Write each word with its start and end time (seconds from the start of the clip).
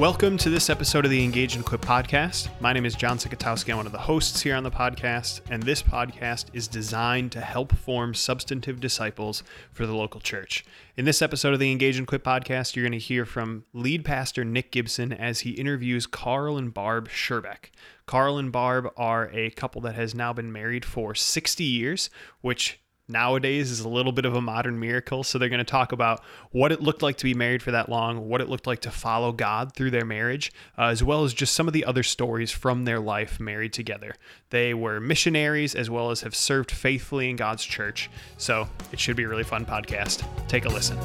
Welcome 0.00 0.38
to 0.38 0.48
this 0.48 0.70
episode 0.70 1.04
of 1.04 1.10
the 1.10 1.22
Engage 1.22 1.56
and 1.56 1.62
Equip 1.62 1.82
podcast. 1.82 2.48
My 2.58 2.72
name 2.72 2.86
is 2.86 2.94
John 2.94 3.18
Sikotowski. 3.18 3.68
I'm 3.68 3.76
one 3.76 3.84
of 3.84 3.92
the 3.92 3.98
hosts 3.98 4.40
here 4.40 4.56
on 4.56 4.62
the 4.62 4.70
podcast, 4.70 5.42
and 5.50 5.62
this 5.62 5.82
podcast 5.82 6.46
is 6.54 6.68
designed 6.68 7.32
to 7.32 7.42
help 7.42 7.76
form 7.76 8.14
substantive 8.14 8.80
disciples 8.80 9.42
for 9.74 9.86
the 9.86 9.94
local 9.94 10.18
church. 10.18 10.64
In 10.96 11.04
this 11.04 11.20
episode 11.20 11.52
of 11.52 11.60
the 11.60 11.70
Engage 11.70 11.98
and 11.98 12.04
Equip 12.04 12.24
podcast, 12.24 12.74
you're 12.74 12.84
going 12.84 12.92
to 12.92 12.98
hear 12.98 13.26
from 13.26 13.64
lead 13.74 14.02
pastor 14.02 14.42
Nick 14.42 14.72
Gibson 14.72 15.12
as 15.12 15.40
he 15.40 15.50
interviews 15.50 16.06
Carl 16.06 16.56
and 16.56 16.72
Barb 16.72 17.10
Scherbeck. 17.10 17.68
Carl 18.06 18.38
and 18.38 18.50
Barb 18.50 18.88
are 18.96 19.30
a 19.34 19.50
couple 19.50 19.82
that 19.82 19.96
has 19.96 20.14
now 20.14 20.32
been 20.32 20.50
married 20.50 20.86
for 20.86 21.14
60 21.14 21.62
years, 21.62 22.08
which 22.40 22.79
nowadays 23.10 23.70
is 23.70 23.80
a 23.80 23.88
little 23.88 24.12
bit 24.12 24.24
of 24.24 24.34
a 24.34 24.40
modern 24.40 24.78
miracle. 24.78 25.24
So 25.24 25.38
they're 25.38 25.48
going 25.48 25.58
to 25.58 25.64
talk 25.64 25.92
about 25.92 26.22
what 26.52 26.72
it 26.72 26.80
looked 26.80 27.02
like 27.02 27.16
to 27.18 27.24
be 27.24 27.34
married 27.34 27.62
for 27.62 27.72
that 27.72 27.88
long, 27.88 28.28
what 28.28 28.40
it 28.40 28.48
looked 28.48 28.66
like 28.66 28.80
to 28.80 28.90
follow 28.90 29.32
God 29.32 29.74
through 29.74 29.90
their 29.90 30.04
marriage, 30.04 30.52
uh, 30.78 30.84
as 30.84 31.02
well 31.02 31.24
as 31.24 31.34
just 31.34 31.54
some 31.54 31.66
of 31.66 31.74
the 31.74 31.84
other 31.84 32.02
stories 32.02 32.50
from 32.50 32.84
their 32.84 33.00
life 33.00 33.40
married 33.40 33.72
together. 33.72 34.14
They 34.50 34.72
were 34.72 35.00
missionaries 35.00 35.74
as 35.74 35.90
well 35.90 36.10
as 36.10 36.22
have 36.22 36.34
served 36.34 36.70
faithfully 36.70 37.28
in 37.28 37.36
God's 37.36 37.64
church. 37.64 38.08
So 38.36 38.68
it 38.92 39.00
should 39.00 39.16
be 39.16 39.24
a 39.24 39.28
really 39.28 39.44
fun 39.44 39.66
podcast. 39.66 40.24
Take 40.48 40.64
a 40.64 40.68
listen. 40.68 40.98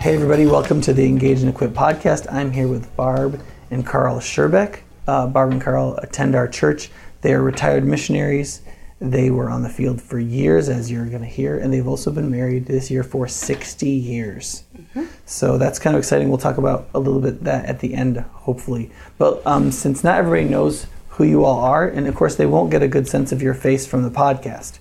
Hey, 0.00 0.14
everybody, 0.14 0.44
welcome 0.44 0.82
to 0.82 0.92
the 0.92 1.06
Engage 1.06 1.40
and 1.40 1.48
Equip 1.48 1.72
podcast. 1.72 2.30
I'm 2.30 2.52
here 2.52 2.68
with 2.68 2.94
Barb 2.94 3.40
and 3.74 3.84
Carl 3.84 4.18
Scherbeck. 4.20 4.80
Uh, 5.06 5.26
Barb 5.26 5.52
and 5.52 5.60
Carl 5.60 5.96
attend 5.96 6.34
our 6.34 6.48
church. 6.48 6.90
They 7.20 7.34
are 7.34 7.42
retired 7.42 7.84
missionaries. 7.84 8.62
They 9.00 9.30
were 9.30 9.50
on 9.50 9.62
the 9.62 9.68
field 9.68 10.00
for 10.00 10.18
years, 10.18 10.68
as 10.68 10.90
you're 10.90 11.04
going 11.06 11.20
to 11.20 11.28
hear, 11.28 11.58
and 11.58 11.72
they've 11.72 11.86
also 11.86 12.10
been 12.10 12.30
married 12.30 12.66
this 12.66 12.90
year 12.90 13.02
for 13.02 13.28
60 13.28 13.86
years. 13.86 14.64
Mm-hmm. 14.74 15.04
So 15.26 15.58
that's 15.58 15.78
kind 15.78 15.94
of 15.96 15.98
exciting. 15.98 16.28
We'll 16.28 16.38
talk 16.38 16.56
about 16.56 16.88
a 16.94 16.98
little 16.98 17.20
bit 17.20 17.44
that 17.44 17.66
at 17.66 17.80
the 17.80 17.92
end, 17.94 18.18
hopefully. 18.18 18.90
But 19.18 19.44
um, 19.46 19.72
since 19.72 20.04
not 20.04 20.18
everybody 20.18 20.48
knows 20.48 20.86
who 21.08 21.24
you 21.24 21.44
all 21.44 21.60
are, 21.60 21.86
and 21.86 22.06
of 22.06 22.14
course, 22.14 22.36
they 22.36 22.46
won't 22.46 22.70
get 22.70 22.82
a 22.82 22.88
good 22.88 23.08
sense 23.08 23.32
of 23.32 23.42
your 23.42 23.54
face 23.54 23.86
from 23.86 24.04
the 24.04 24.10
podcast, 24.10 24.78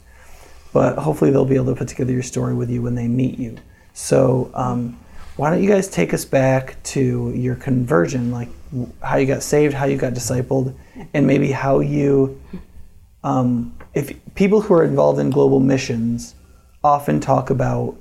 but 0.72 1.00
hopefully, 1.00 1.32
they'll 1.32 1.46
be 1.46 1.56
able 1.56 1.74
to 1.74 1.76
put 1.76 1.88
together 1.88 2.14
your 2.14 2.24
story 2.24 2.54
with 2.54 2.70
you 2.70 2.82
when 2.82 2.96
they 2.96 3.08
meet 3.08 3.38
you. 3.40 3.58
So, 3.94 4.52
um, 4.54 4.98
why 5.36 5.50
don't 5.50 5.64
you 5.64 5.70
guys 5.70 5.88
take 5.88 6.14
us 6.14 6.26
back 6.26 6.82
to 6.84 7.32
your 7.36 7.56
conversion, 7.56 8.32
like 8.32 8.50
how 9.02 9.18
you 9.18 9.26
got 9.26 9.42
saved, 9.42 9.74
how 9.74 9.86
you 9.86 9.98
got 9.98 10.14
discipled, 10.14 10.76
and 11.14 11.26
maybe 11.26 11.52
how 11.52 11.80
you, 11.80 12.40
um, 13.24 13.76
if 13.94 14.14
people 14.36 14.62
who 14.62 14.74
are 14.76 14.84
involved 14.84 15.20
in 15.20 15.32
global 15.32 15.60
missions 15.60 16.36
often 16.84 17.20
talk 17.20 17.50
about 17.50 17.96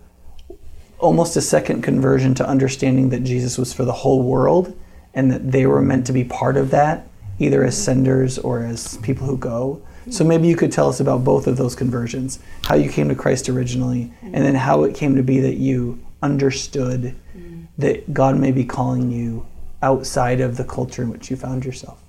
almost 0.98 1.36
a 1.36 1.40
second 1.40 1.82
conversion 1.82 2.34
to 2.34 2.46
understanding 2.46 3.08
that 3.08 3.20
Jesus 3.20 3.56
was 3.58 3.72
for 3.72 3.84
the 3.84 3.92
whole 3.92 4.22
world 4.22 4.78
and 5.14 5.30
that 5.30 5.50
they 5.50 5.66
were 5.66 5.82
meant 5.82 6.06
to 6.06 6.12
be 6.12 6.24
part 6.24 6.56
of 6.56 6.70
that, 6.70 7.06
either 7.38 7.64
as 7.64 7.82
senders 7.82 8.38
or 8.38 8.64
as 8.64 8.98
people 8.98 9.26
who 9.26 9.36
go. 9.36 9.82
So 10.10 10.24
maybe 10.24 10.48
you 10.48 10.56
could 10.56 10.72
tell 10.72 10.88
us 10.88 11.00
about 11.00 11.24
both 11.24 11.46
of 11.46 11.56
those 11.56 11.74
conversions, 11.74 12.40
how 12.64 12.74
you 12.74 12.90
came 12.90 13.08
to 13.08 13.14
Christ 13.14 13.48
originally, 13.48 14.12
and 14.22 14.44
then 14.44 14.54
how 14.54 14.82
it 14.84 14.94
came 14.94 15.16
to 15.16 15.22
be 15.22 15.40
that 15.40 15.56
you 15.56 15.98
understood 16.22 17.14
mm. 17.36 17.66
that 17.78 18.14
God 18.14 18.38
may 18.38 18.52
be 18.52 18.64
calling 18.64 19.10
you 19.10 19.46
outside 19.82 20.40
of 20.40 20.56
the 20.56 20.64
culture 20.64 21.02
in 21.02 21.10
which 21.10 21.30
you 21.30 21.36
found 21.36 21.64
yourself? 21.64 22.02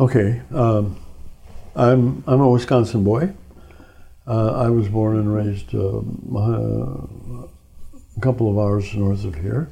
Okay, 0.00 0.42
um, 0.52 0.96
I'm 1.76 2.24
I'm 2.26 2.40
a 2.40 2.48
Wisconsin 2.48 3.04
boy. 3.04 3.32
Uh, 4.26 4.52
I 4.52 4.70
was 4.70 4.88
born 4.88 5.18
and 5.18 5.32
raised 5.32 5.74
uh, 5.74 6.00
a 8.16 8.20
couple 8.20 8.50
of 8.50 8.58
hours 8.58 8.92
north 8.94 9.24
of 9.24 9.34
here, 9.36 9.70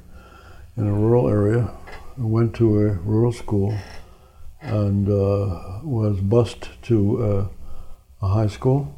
in 0.77 0.87
a 0.87 0.93
rural 0.93 1.29
area. 1.29 1.71
I 2.19 2.25
went 2.25 2.55
to 2.57 2.79
a 2.79 2.93
rural 2.93 3.33
school, 3.33 3.77
and 4.61 5.09
uh, 5.09 5.81
was 5.83 6.21
bused 6.21 6.69
to 6.83 7.25
uh, 7.25 7.49
a 8.25 8.29
high 8.29 8.49
school 8.49 8.95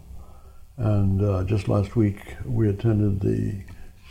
and 0.77 1.23
uh, 1.23 1.45
just 1.45 1.69
last 1.69 1.97
week, 1.97 2.37
we 2.45 2.69
attended 2.69 3.21
the 3.21 3.63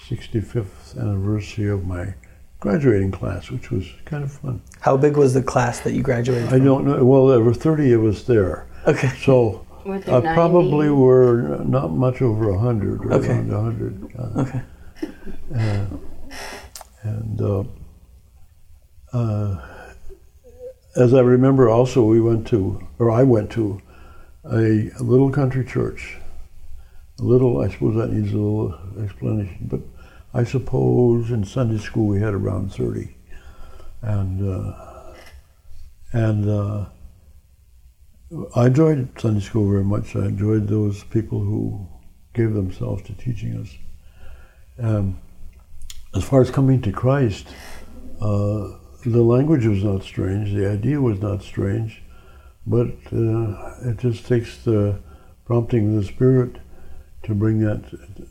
65th 0.08 0.98
anniversary 0.98 1.70
of 1.70 1.86
my 1.86 2.14
graduating 2.60 3.12
class, 3.12 3.52
which 3.52 3.72
was 3.72 3.86
kind 4.06 4.24
of 4.24 4.32
fun. 4.32 4.62
How 4.80 4.96
big 4.96 5.18
was 5.18 5.34
the 5.34 5.44
class 5.44 5.82
that 5.82 5.94
you 5.94 6.02
graduated 6.02 6.50
from? 6.50 6.62
I 6.62 6.64
don't 6.64 6.86
know. 6.86 7.04
Well, 7.04 7.28
there 7.28 7.42
were 7.42 7.54
30 7.54 7.92
of 7.94 8.06
us 8.06 8.24
there. 8.24 8.68
Okay. 8.88 9.10
So 9.20 9.66
I 9.86 10.22
probably 10.34 10.90
were 10.90 11.62
not 11.66 11.92
much 11.92 12.22
over 12.22 12.54
100, 12.54 13.06
or 13.06 13.14
okay. 13.14 13.28
around 13.28 13.52
100. 13.52 14.16
Uh, 14.18 14.42
okay. 14.42 14.62
Uh, 15.54 15.86
and 17.04 17.42
uh, 17.42 17.64
uh, 19.12 19.68
as 20.96 21.14
I 21.14 21.20
remember, 21.20 21.70
also, 21.70 22.04
we 22.04 22.22
went 22.22 22.48
to, 22.48 22.88
or 22.98 23.12
I 23.12 23.24
went 23.24 23.52
to, 23.52 23.82
a 24.46 24.92
little 25.00 25.30
country 25.32 25.64
church 25.64 26.18
little, 27.24 27.62
I 27.62 27.70
suppose 27.70 27.96
that 27.96 28.12
needs 28.12 28.34
a 28.34 28.38
little 28.38 28.78
explanation, 29.02 29.68
but 29.70 29.82
I 30.34 30.44
suppose 30.44 31.32
in 31.32 31.44
Sunday 31.44 31.78
school 31.78 32.08
we 32.08 32.20
had 32.20 32.34
around 32.34 32.74
30. 32.74 33.16
And, 34.02 34.50
uh, 34.50 35.14
and 36.12 36.50
uh, 36.50 36.86
I 38.56 38.68
enjoyed 38.68 39.10
Sunday 39.20 39.42
school 39.42 39.70
very 39.70 39.84
much. 39.84 40.16
I 40.16 40.26
enjoyed 40.26 40.68
those 40.68 41.04
people 41.06 41.40
who 41.40 41.88
gave 42.34 42.54
themselves 42.54 43.04
to 43.04 43.14
teaching 43.14 43.58
us. 43.58 43.78
Um, 44.80 45.20
as 46.16 46.24
far 46.24 46.42
as 46.42 46.52
coming 46.52 46.82
to 46.82 46.92
Christ, 46.92 47.48
uh, 48.22 48.70
the 49.06 49.22
language 49.22 49.66
was 49.66 49.84
not 49.84 50.04
strange, 50.04 50.54
the 50.54 50.70
idea 50.70 51.00
was 51.00 51.20
not 51.20 51.44
strange, 51.44 52.02
but 52.66 52.88
uh, 53.12 53.90
it 53.90 53.98
just 53.98 54.26
takes 54.26 54.64
the 54.64 55.00
prompting 55.46 55.90
of 55.96 56.02
the 56.02 56.08
Spirit 56.08 56.58
to 57.24 57.34
bring 57.34 57.60
that 57.60 57.84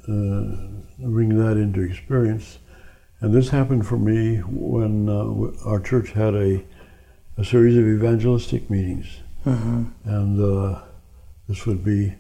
uh, 0.09 1.07
bring 1.09 1.37
that 1.37 1.57
into 1.57 1.81
experience. 1.81 2.59
And 3.21 3.33
this 3.33 3.51
happened 3.51 3.87
for 3.87 3.99
me 3.99 4.39
when 4.39 5.09
uh, 5.09 5.69
our 5.69 5.81
church 5.81 6.11
had 6.11 6.35
a, 6.35 6.65
a 7.39 7.45
series 7.45 7.77
of 7.77 7.85
evangelistic 7.85 8.69
meetings, 8.69 9.07
mm-hmm. 9.47 9.85
and 10.05 10.41
uh, 10.41 10.83
this 11.49 11.67
would 11.67 11.85
be 11.85 12.15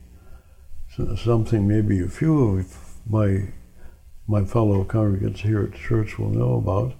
something 1.16 1.66
maybe 1.66 2.02
a 2.02 2.08
few 2.08 2.58
of 2.58 2.76
my 3.08 3.48
my 4.28 4.44
fellow 4.44 4.84
congregants 4.84 5.38
here 5.38 5.62
at 5.62 5.74
church 5.74 6.18
will 6.18 6.30
know 6.30 6.54
about. 6.54 6.94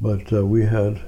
But 0.00 0.32
uh, 0.32 0.44
we 0.44 0.66
had 0.66 1.00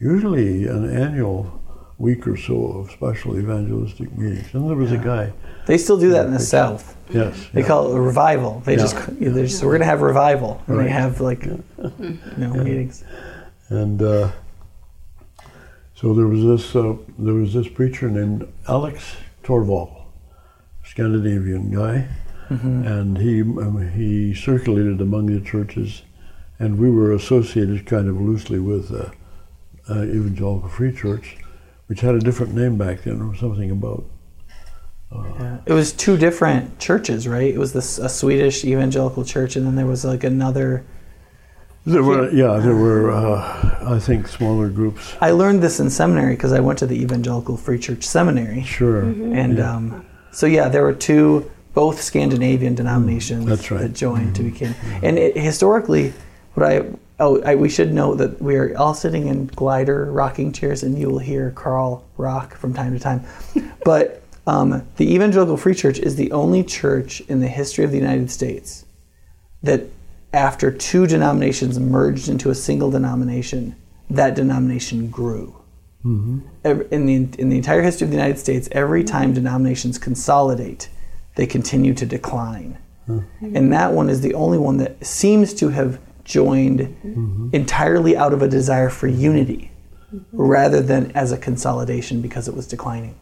usually 0.00 0.66
an 0.66 0.88
annual 0.88 1.60
week 1.98 2.26
or 2.26 2.36
so 2.36 2.66
of 2.66 2.90
special 2.90 3.38
evangelistic 3.38 4.16
meetings, 4.16 4.52
and 4.54 4.68
there 4.68 4.76
was 4.76 4.90
yeah. 4.90 5.00
a 5.00 5.04
guy. 5.04 5.32
They 5.66 5.78
still 5.78 5.98
do 5.98 6.10
that 6.10 6.26
in 6.26 6.32
the 6.32 6.40
South. 6.40 6.96
Yes. 7.10 7.48
They 7.52 7.60
yeah. 7.60 7.66
call 7.66 7.92
it 7.92 7.96
a 7.96 8.00
revival. 8.00 8.60
They 8.64 8.72
yeah. 8.72 8.78
just, 8.78 8.96
just 9.20 9.62
we're 9.62 9.70
going 9.70 9.80
to 9.80 9.86
have 9.86 10.02
revival. 10.02 10.62
And 10.66 10.78
right. 10.78 10.84
they 10.84 10.90
have 10.90 11.20
like, 11.20 11.44
you 11.44 11.62
know, 12.36 12.54
meetings. 12.54 13.04
And 13.68 14.02
uh, 14.02 14.30
so 15.94 16.12
there 16.12 16.26
was 16.26 16.42
this 16.42 16.76
uh, 16.76 16.96
there 17.18 17.34
was 17.34 17.54
this 17.54 17.68
preacher 17.68 18.10
named 18.10 18.46
Alex 18.68 19.16
Torvald, 19.42 19.90
Scandinavian 20.84 21.74
guy, 21.74 22.08
mm-hmm. 22.50 22.86
and 22.86 23.18
he 23.18 23.40
um, 23.40 23.90
he 23.92 24.34
circulated 24.34 25.00
among 25.00 25.26
the 25.26 25.40
churches, 25.40 26.02
and 26.58 26.78
we 26.78 26.90
were 26.90 27.12
associated 27.12 27.86
kind 27.86 28.08
of 28.08 28.20
loosely 28.20 28.58
with 28.58 28.92
uh, 28.92 29.10
uh 29.88 30.02
Evangelical 30.02 30.68
Free 30.68 30.92
Church, 30.92 31.36
which 31.86 32.00
had 32.00 32.14
a 32.14 32.20
different 32.20 32.54
name 32.54 32.76
back 32.76 33.02
then, 33.02 33.20
or 33.20 33.34
something 33.34 33.70
about 33.70 34.04
yeah. 35.14 35.58
It 35.66 35.72
was 35.72 35.92
two 35.92 36.16
different 36.16 36.78
churches, 36.78 37.28
right? 37.28 37.52
It 37.54 37.58
was 37.58 37.72
this 37.72 37.98
a 37.98 38.08
Swedish 38.08 38.64
evangelical 38.64 39.24
church, 39.24 39.56
and 39.56 39.66
then 39.66 39.76
there 39.76 39.86
was 39.86 40.04
like 40.04 40.24
another. 40.24 40.84
There 41.86 42.02
were, 42.02 42.30
yeah, 42.30 42.56
there 42.60 42.74
were, 42.74 43.10
uh, 43.10 43.94
I 43.94 43.98
think, 43.98 44.26
smaller 44.26 44.70
groups. 44.70 45.14
I 45.20 45.32
learned 45.32 45.62
this 45.62 45.80
in 45.80 45.90
seminary 45.90 46.34
because 46.34 46.54
I 46.54 46.60
went 46.60 46.78
to 46.78 46.86
the 46.86 46.98
Evangelical 47.00 47.58
Free 47.58 47.78
Church 47.78 48.04
Seminary. 48.04 48.62
Sure. 48.62 49.02
Mm-hmm. 49.02 49.34
And 49.34 49.58
yeah. 49.58 49.74
um, 49.74 50.06
so, 50.32 50.46
yeah, 50.46 50.70
there 50.70 50.82
were 50.82 50.94
two, 50.94 51.50
both 51.74 52.00
Scandinavian 52.00 52.74
denominations 52.74 53.44
That's 53.44 53.70
right. 53.70 53.82
that 53.82 53.92
joined 53.92 54.34
mm-hmm. 54.34 54.60
to 54.60 54.66
become. 54.70 55.00
And 55.02 55.18
it, 55.18 55.36
historically, 55.36 56.14
what 56.54 56.64
I 56.66 56.86
oh, 57.24 57.42
I, 57.42 57.54
we 57.54 57.68
should 57.68 57.92
note 57.92 58.16
that 58.16 58.40
we 58.40 58.56
are 58.56 58.76
all 58.76 58.94
sitting 58.94 59.28
in 59.28 59.46
glider 59.46 60.10
rocking 60.12 60.52
chairs, 60.52 60.82
and 60.82 60.98
you 60.98 61.08
will 61.08 61.18
hear 61.18 61.50
Carl 61.52 62.04
rock 62.16 62.54
from 62.54 62.74
time 62.74 62.92
to 62.92 63.00
time. 63.00 63.24
but 63.84 64.22
um, 64.46 64.86
the 64.96 65.14
Evangelical 65.14 65.56
Free 65.56 65.74
Church 65.74 65.98
is 65.98 66.16
the 66.16 66.30
only 66.32 66.62
church 66.62 67.20
in 67.22 67.40
the 67.40 67.48
history 67.48 67.84
of 67.84 67.90
the 67.90 67.96
United 67.96 68.30
States 68.30 68.84
that, 69.62 69.86
after 70.32 70.70
two 70.70 71.06
denominations 71.06 71.78
merged 71.78 72.28
into 72.28 72.50
a 72.50 72.54
single 72.54 72.90
denomination, 72.90 73.76
that 74.10 74.34
denomination 74.34 75.08
grew. 75.08 75.56
Mm-hmm. 76.04 76.40
In, 76.92 77.06
the, 77.06 77.40
in 77.40 77.48
the 77.48 77.56
entire 77.56 77.80
history 77.80 78.04
of 78.04 78.10
the 78.10 78.16
United 78.16 78.38
States, 78.38 78.68
every 78.72 79.04
time 79.04 79.32
denominations 79.32 79.96
consolidate, 79.96 80.90
they 81.36 81.46
continue 81.46 81.94
to 81.94 82.04
decline. 82.04 82.76
And 83.54 83.72
that 83.72 83.92
one 83.92 84.08
is 84.08 84.22
the 84.22 84.32
only 84.34 84.56
one 84.56 84.78
that 84.78 85.04
seems 85.04 85.52
to 85.54 85.68
have 85.68 85.98
joined 86.24 87.50
entirely 87.52 88.16
out 88.16 88.32
of 88.32 88.42
a 88.42 88.48
desire 88.48 88.88
for 88.88 89.06
unity 89.06 89.70
rather 90.32 90.80
than 90.80 91.10
as 91.12 91.32
a 91.32 91.38
consolidation 91.38 92.20
because 92.20 92.48
it 92.48 92.54
was 92.54 92.66
declining. 92.66 93.14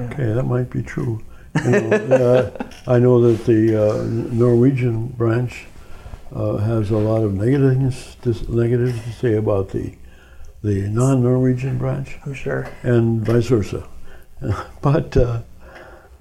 Okay, 0.00 0.32
that 0.32 0.44
might 0.44 0.70
be 0.70 0.82
true. 0.82 1.22
You 1.64 1.70
know, 1.70 1.90
uh, 1.90 2.68
I 2.86 2.98
know 2.98 3.20
that 3.20 3.44
the 3.44 3.90
uh, 3.90 4.02
Norwegian 4.34 5.08
branch 5.08 5.66
uh, 6.34 6.56
has 6.56 6.90
a 6.90 6.96
lot 6.96 7.22
of 7.22 7.34
negatives, 7.34 8.16
dis- 8.22 8.48
negatives 8.48 9.00
to 9.04 9.12
say 9.12 9.34
about 9.34 9.68
the 9.70 9.94
the 10.62 10.88
non-Norwegian 10.88 11.76
branch, 11.76 12.18
I'm 12.24 12.32
sure. 12.32 12.66
and 12.82 13.20
vice 13.20 13.48
versa. 13.48 13.86
but 14.82 15.14
uh, 15.16 15.42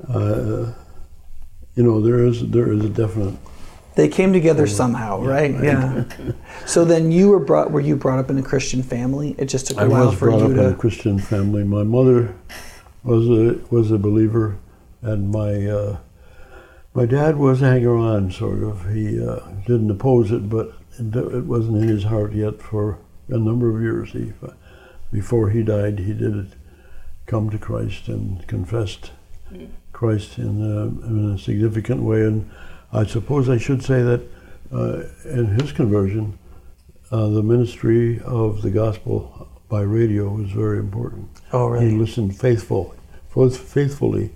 uh, 0.07 0.73
you 1.75 1.83
know, 1.83 2.01
there 2.01 2.25
is 2.25 2.49
there 2.51 2.71
is 2.71 2.83
a 2.85 2.89
definite. 2.89 3.35
They 3.95 4.07
came 4.07 4.33
together 4.33 4.65
somehow, 4.65 5.21
right? 5.21 5.51
Yeah. 5.51 6.05
so 6.65 6.83
then 6.83 7.11
you 7.11 7.29
were 7.29 7.39
brought 7.39 7.71
were 7.71 7.81
you 7.81 7.95
brought 7.95 8.19
up 8.19 8.29
in 8.29 8.37
a 8.37 8.43
Christian 8.43 8.81
family? 8.81 9.35
It 9.37 9.45
just 9.45 9.67
took 9.67 9.77
a 9.77 9.81
I 9.81 9.87
while 9.87 10.07
was 10.07 10.17
for 10.17 10.29
brought 10.29 10.39
you 10.39 10.45
up 10.45 10.51
in 10.51 10.59
a 10.59 10.75
Christian 10.75 11.19
family. 11.19 11.63
My 11.63 11.83
mother 11.83 12.35
was 13.03 13.27
a 13.27 13.59
was 13.69 13.91
a 13.91 13.97
believer, 13.97 14.57
and 15.01 15.31
my 15.31 15.67
uh, 15.67 15.97
my 16.93 17.05
dad 17.05 17.37
was 17.37 17.61
a 17.61 17.69
hanger 17.69 17.95
on, 17.95 18.31
sort 18.31 18.63
of. 18.63 18.93
He 18.93 19.23
uh, 19.23 19.39
didn't 19.65 19.91
oppose 19.91 20.31
it, 20.31 20.49
but 20.49 20.73
it, 20.99 21.15
it 21.15 21.45
wasn't 21.45 21.77
in 21.77 21.87
his 21.87 22.05
heart 22.05 22.33
yet 22.33 22.61
for 22.61 22.99
a 23.29 23.37
number 23.37 23.75
of 23.75 23.81
years. 23.81 24.11
He, 24.11 24.33
before 25.11 25.49
he 25.49 25.63
died, 25.63 25.99
he 25.99 26.13
did 26.13 26.55
come 27.25 27.49
to 27.49 27.57
Christ 27.57 28.07
and 28.07 28.45
confessed 28.47 29.11
Christ 29.91 30.37
in 30.37 30.61
a, 30.61 31.07
in 31.07 31.33
a 31.33 31.37
significant 31.37 32.03
way. 32.03 32.21
And 32.21 32.49
I 32.93 33.05
suppose 33.05 33.49
I 33.49 33.57
should 33.57 33.83
say 33.83 34.01
that 34.03 34.21
uh, 34.71 35.03
in 35.25 35.47
his 35.59 35.71
conversion, 35.71 36.37
uh, 37.11 37.27
the 37.27 37.43
ministry 37.43 38.19
of 38.21 38.61
the 38.61 38.69
gospel 38.69 39.47
by 39.67 39.81
radio 39.81 40.29
was 40.29 40.51
very 40.51 40.77
important. 40.77 41.27
Oh 41.51 41.67
really? 41.67 41.89
He 41.89 41.97
listened 41.97 42.37
faithful, 42.37 42.95
faith- 43.33 43.57
faithfully 43.57 44.31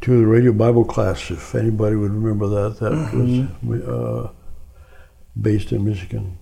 to 0.00 0.18
the 0.18 0.26
radio 0.26 0.52
Bible 0.52 0.84
class. 0.84 1.30
If 1.30 1.54
anybody 1.54 1.94
would 1.94 2.10
remember 2.10 2.48
that, 2.48 2.80
that 2.80 2.92
was 3.14 3.82
uh, 3.82 4.32
based 5.40 5.72
in 5.72 5.84
Michigan. 5.84 6.38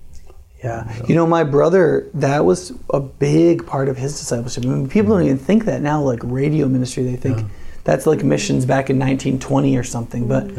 Yeah. 0.65 0.91
You 1.07 1.15
know, 1.15 1.27
my 1.27 1.45
brother, 1.45 2.09
that 2.15 2.45
was 2.45 2.73
a 2.93 3.01
big 3.01 3.67
part 3.67 3.89
of 3.89 3.97
his 3.97 4.19
discipleship. 4.19 4.65
I 4.65 4.69
mean, 4.69 4.89
people 4.89 5.15
don't 5.15 5.25
even 5.25 5.39
think 5.39 5.67
that 5.67 5.83
now, 5.83 6.03
like 6.03 6.21
radio 6.25 6.67
ministry. 6.67 7.05
They 7.05 7.17
think 7.17 7.49
that's 7.89 8.07
like 8.07 8.23
missions 8.23 8.67
back 8.67 8.91
in 8.91 8.99
1920 8.99 9.75
or 9.79 9.83
something. 9.83 10.29
But, 10.29 10.51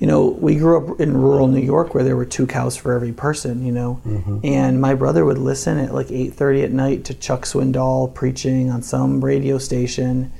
you 0.00 0.06
know, 0.06 0.26
we 0.26 0.56
grew 0.56 0.76
up 0.76 1.00
in 1.00 1.16
rural 1.16 1.48
New 1.48 1.62
York 1.62 1.94
where 1.94 2.04
there 2.04 2.14
were 2.14 2.26
two 2.26 2.46
cows 2.46 2.76
for 2.76 2.92
every 2.92 3.12
person, 3.12 3.64
you 3.64 3.72
know. 3.72 4.02
And 4.44 4.82
my 4.82 4.94
brother 4.94 5.24
would 5.24 5.38
listen 5.38 5.78
at 5.78 5.94
like 5.94 6.08
8.30 6.08 6.64
at 6.64 6.72
night 6.72 7.04
to 7.06 7.14
Chuck 7.14 7.46
Swindoll 7.46 8.12
preaching 8.12 8.70
on 8.70 8.82
some 8.82 9.24
radio 9.24 9.56
station. 9.56 10.30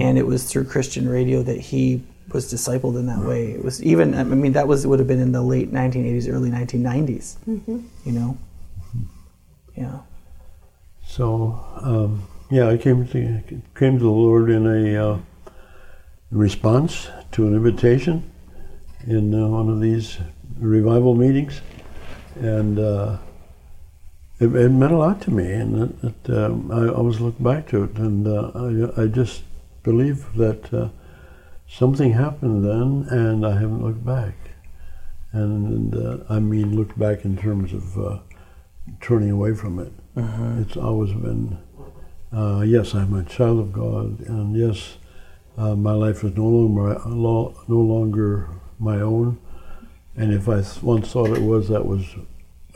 And 0.00 0.16
it 0.16 0.26
was 0.26 0.50
through 0.50 0.64
Christian 0.64 1.06
radio 1.06 1.42
that 1.42 1.60
he 1.60 2.02
was 2.32 2.50
discipled 2.50 2.98
in 2.98 3.04
that 3.06 3.18
way. 3.18 3.52
It 3.52 3.62
was 3.62 3.82
even, 3.82 4.14
I 4.14 4.24
mean, 4.24 4.52
that 4.52 4.66
was 4.66 4.86
would 4.86 5.00
have 5.00 5.08
been 5.08 5.20
in 5.20 5.32
the 5.32 5.42
late 5.42 5.70
1980s, 5.70 6.32
early 6.32 6.50
1990s, 6.50 7.36
you 8.06 8.12
know. 8.12 8.38
Yeah. 9.76 9.98
So 11.06 11.62
um, 11.82 12.26
yeah, 12.50 12.68
I 12.68 12.78
came 12.78 13.06
to 13.06 13.42
came 13.74 13.98
to 13.98 14.04
the 14.04 14.10
Lord 14.10 14.48
in 14.48 14.66
a 14.66 14.96
uh, 14.96 15.18
response 16.30 17.08
to 17.32 17.46
an 17.46 17.54
invitation 17.54 18.30
in 19.06 19.34
uh, 19.34 19.48
one 19.48 19.68
of 19.68 19.80
these 19.80 20.18
revival 20.58 21.14
meetings, 21.14 21.60
and 22.36 22.78
uh, 22.78 23.18
it, 24.38 24.54
it 24.54 24.68
meant 24.68 24.92
a 24.92 24.96
lot 24.96 25.20
to 25.22 25.30
me. 25.30 25.52
And 25.52 25.94
it, 26.02 26.14
it, 26.28 26.36
um, 26.36 26.70
I 26.70 26.88
always 26.88 27.20
look 27.20 27.40
back 27.42 27.68
to 27.68 27.84
it, 27.84 27.96
and 27.96 28.26
uh, 28.26 28.50
I, 28.54 29.02
I 29.02 29.06
just 29.06 29.42
believe 29.82 30.32
that 30.36 30.72
uh, 30.72 30.88
something 31.68 32.12
happened 32.12 32.64
then, 32.64 33.06
and 33.10 33.46
I 33.46 33.52
haven't 33.52 33.82
looked 33.82 34.04
back. 34.04 34.34
And, 35.32 35.94
uh, 35.94 36.24
I 36.28 36.40
mean, 36.40 36.76
looked 36.76 36.98
back 36.98 37.24
in 37.24 37.36
terms 37.36 37.72
of 37.72 37.98
uh, 37.98 38.18
turning 39.00 39.30
away 39.30 39.54
from 39.54 39.78
it. 39.78 39.92
It's 40.16 40.76
always 40.76 41.12
been, 41.12 41.56
uh, 42.32 42.62
yes, 42.66 42.94
I'm 42.94 43.14
a 43.14 43.24
child 43.24 43.60
of 43.60 43.72
God, 43.72 44.20
and 44.26 44.56
yes, 44.56 44.96
uh, 45.60 45.76
my 45.76 45.92
life 45.92 46.22
was 46.24 46.34
no 46.36 46.46
longer 46.46 46.98
no 47.68 47.80
longer 47.94 48.48
my 48.78 49.00
own. 49.00 49.38
And 50.16 50.32
if 50.32 50.48
I 50.48 50.62
once 50.82 51.12
thought 51.12 51.30
it 51.30 51.42
was, 51.42 51.68
that 51.68 51.84
was 51.84 52.04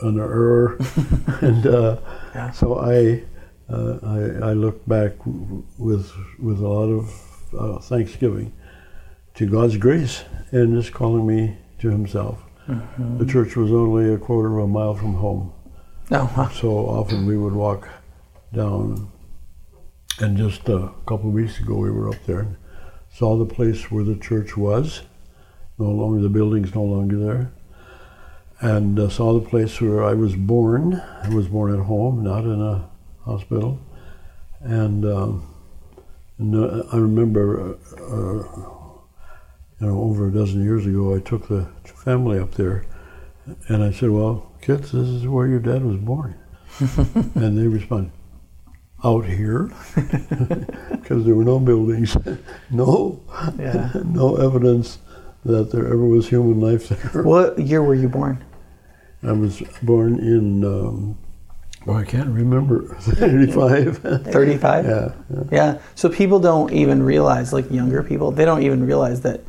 an 0.01 0.19
error. 0.19 0.77
and 1.41 1.65
uh, 1.67 1.97
Yeah. 2.33 2.51
so 2.51 2.77
I, 2.79 3.23
uh, 3.69 3.97
I, 4.03 4.49
I 4.49 4.53
look 4.53 4.85
back 4.87 5.13
with 5.77 6.11
with 6.39 6.59
a 6.59 6.67
lot 6.67 6.89
of 6.99 7.03
uh, 7.59 7.79
thanksgiving 7.79 8.53
to 9.35 9.45
God's 9.47 9.77
grace 9.77 10.23
and 10.51 10.75
just 10.79 10.93
calling 10.93 11.25
me 11.27 11.57
to 11.79 11.89
Himself. 11.89 12.37
The 13.19 13.25
church 13.25 13.55
was 13.55 13.71
only 13.71 14.11
a 14.13 14.17
quarter 14.17 14.57
of 14.57 14.63
a 14.65 14.67
mile 14.67 14.95
from 14.95 15.13
home. 15.15 15.53
Oh, 16.11 16.31
wow. 16.35 16.49
So 16.49 16.69
often 16.99 17.25
we 17.27 17.37
would 17.37 17.53
walk 17.53 17.87
down, 18.53 19.11
and 20.19 20.35
just 20.37 20.67
a 20.69 20.89
couple 21.05 21.27
of 21.29 21.33
weeks 21.35 21.59
ago 21.59 21.75
we 21.77 21.91
were 21.91 22.09
up 22.09 22.21
there 22.25 22.47
saw 23.15 23.37
the 23.37 23.45
place 23.45 23.89
where 23.89 24.03
the 24.03 24.17
church 24.17 24.57
was. 24.57 25.03
No 25.77 25.85
longer, 25.85 26.21
the 26.21 26.29
building's 26.29 26.75
no 26.75 26.83
longer 26.83 27.17
there. 27.17 27.51
And 28.59 28.99
uh, 28.99 29.09
saw 29.09 29.39
the 29.39 29.47
place 29.47 29.79
where 29.79 30.03
I 30.03 30.13
was 30.13 30.35
born. 30.35 31.01
I 31.23 31.29
was 31.29 31.47
born 31.47 31.73
at 31.73 31.85
home, 31.85 32.23
not 32.23 32.43
in 32.43 32.61
a 32.61 32.89
hospital. 33.23 33.79
And, 34.61 35.05
um, 35.05 35.55
and 36.37 36.55
uh, 36.55 36.83
I 36.91 36.97
remember, 36.97 37.61
uh, 37.61 38.03
uh, 38.03 38.43
you 39.79 39.87
know, 39.87 39.99
over 40.01 40.27
a 40.27 40.31
dozen 40.31 40.63
years 40.63 40.85
ago, 40.85 41.15
I 41.15 41.19
took 41.19 41.47
the 41.47 41.67
family 42.03 42.39
up 42.39 42.55
there, 42.55 42.85
and 43.67 43.83
I 43.83 43.91
said, 43.91 44.09
"Well, 44.09 44.51
kids, 44.61 44.91
this 44.91 45.07
is 45.07 45.27
where 45.27 45.47
your 45.47 45.59
dad 45.59 45.83
was 45.83 45.97
born." 45.97 46.35
and 47.35 47.57
they 47.57 47.67
responded, 47.67 48.11
"Out 49.05 49.25
here," 49.25 49.69
because 50.91 51.25
there 51.25 51.35
were 51.35 51.43
no 51.45 51.59
buildings, 51.59 52.17
no, 52.71 53.21
Yeah. 53.59 53.91
no 54.05 54.35
evidence 54.37 54.97
that 55.45 55.71
there 55.71 55.85
ever 55.85 56.05
was 56.05 56.27
human 56.27 56.59
life 56.59 56.89
there. 56.89 57.21
What 57.23 57.59
year 57.59 57.83
were 57.83 57.93
you 57.95 58.09
born? 58.09 58.43
I 59.23 59.31
was 59.31 59.61
born 59.83 60.19
in, 60.19 60.63
um, 60.65 61.17
oh, 61.87 61.93
I 61.93 62.03
can't 62.03 62.29
remember, 62.29 62.95
35. 62.99 63.99
35? 64.25 64.85
yeah, 64.85 65.11
yeah. 65.29 65.43
Yeah. 65.51 65.77
So 65.95 66.09
people 66.09 66.39
don't 66.39 66.71
even 66.73 67.03
realize, 67.03 67.53
like 67.53 67.69
younger 67.71 68.01
people, 68.03 68.31
they 68.31 68.45
don't 68.45 68.63
even 68.63 68.85
realize 68.85 69.21
that 69.21 69.41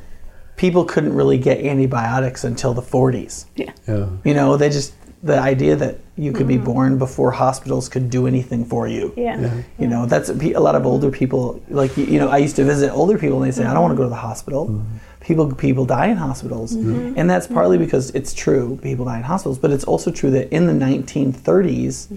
people 0.56 0.84
couldn't 0.84 1.14
really 1.14 1.38
get 1.38 1.58
antibiotics 1.64 2.44
until 2.44 2.72
the 2.74 2.82
40s. 2.82 3.46
Yeah. 3.56 3.72
yeah. 3.88 4.08
You 4.24 4.34
know, 4.34 4.56
they 4.56 4.68
just, 4.70 4.94
the 5.22 5.38
idea 5.38 5.76
that 5.76 5.98
you 6.16 6.32
could 6.32 6.48
be 6.48 6.56
mm-hmm. 6.56 6.64
born 6.64 6.98
before 6.98 7.30
hospitals 7.30 7.88
could 7.88 8.10
do 8.10 8.26
anything 8.26 8.64
for 8.64 8.88
you. 8.88 9.12
Yeah. 9.16 9.40
Yeah. 9.40 9.62
You 9.78 9.86
know, 9.86 10.06
that's 10.06 10.28
a 10.30 10.58
lot 10.58 10.74
of 10.74 10.86
older 10.86 11.10
people. 11.10 11.62
Like 11.68 11.96
you 11.96 12.18
know, 12.18 12.28
I 12.28 12.38
used 12.38 12.56
to 12.56 12.64
visit 12.64 12.90
older 12.90 13.18
people, 13.18 13.42
and 13.42 13.46
they 13.46 13.54
say, 13.54 13.64
"I 13.64 13.72
don't 13.72 13.82
want 13.82 13.92
to 13.92 13.94
mm-hmm. 13.94 14.02
go 14.02 14.04
to 14.04 14.10
the 14.10 14.16
hospital." 14.16 14.68
Mm-hmm. 14.68 14.96
People 15.20 15.54
people 15.54 15.84
die 15.84 16.06
in 16.06 16.16
hospitals, 16.16 16.72
and 16.74 17.28
that's 17.28 17.48
partly 17.48 17.78
because 17.78 18.10
it's 18.10 18.32
true. 18.32 18.78
People 18.80 19.06
die 19.06 19.16
in 19.18 19.24
hospitals, 19.24 19.58
but 19.58 19.72
it's 19.72 19.84
also 19.84 20.12
true 20.12 20.30
that 20.30 20.54
in 20.54 20.66
the 20.66 20.72
1930s, 20.72 22.16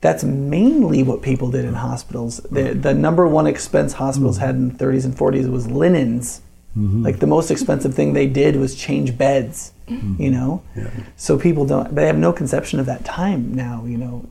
that's 0.00 0.22
mainly 0.22 1.02
what 1.02 1.20
people 1.20 1.50
did 1.50 1.64
in 1.64 1.74
hospitals. 1.74 2.38
The 2.52 2.72
the 2.74 2.94
number 2.94 3.26
one 3.26 3.48
expense 3.48 3.94
hospitals 3.94 4.38
had 4.38 4.54
in 4.54 4.76
the 4.76 4.84
30s 4.84 5.04
and 5.04 5.14
40s 5.16 5.50
was 5.50 5.68
linens. 5.68 6.42
Like 6.76 7.20
the 7.20 7.28
most 7.28 7.52
expensive 7.52 7.94
thing 7.94 8.14
they 8.14 8.26
did 8.26 8.56
was 8.56 8.74
change 8.74 9.16
beds. 9.16 9.73
You 9.86 10.30
know, 10.30 10.62
Yeah. 10.76 10.88
so 11.16 11.38
people 11.38 11.66
don't. 11.66 11.94
They 11.94 12.06
have 12.06 12.16
no 12.18 12.32
conception 12.32 12.80
of 12.80 12.86
that 12.86 13.04
time 13.04 13.54
now. 13.54 13.84
You 13.86 13.98
know. 13.98 14.24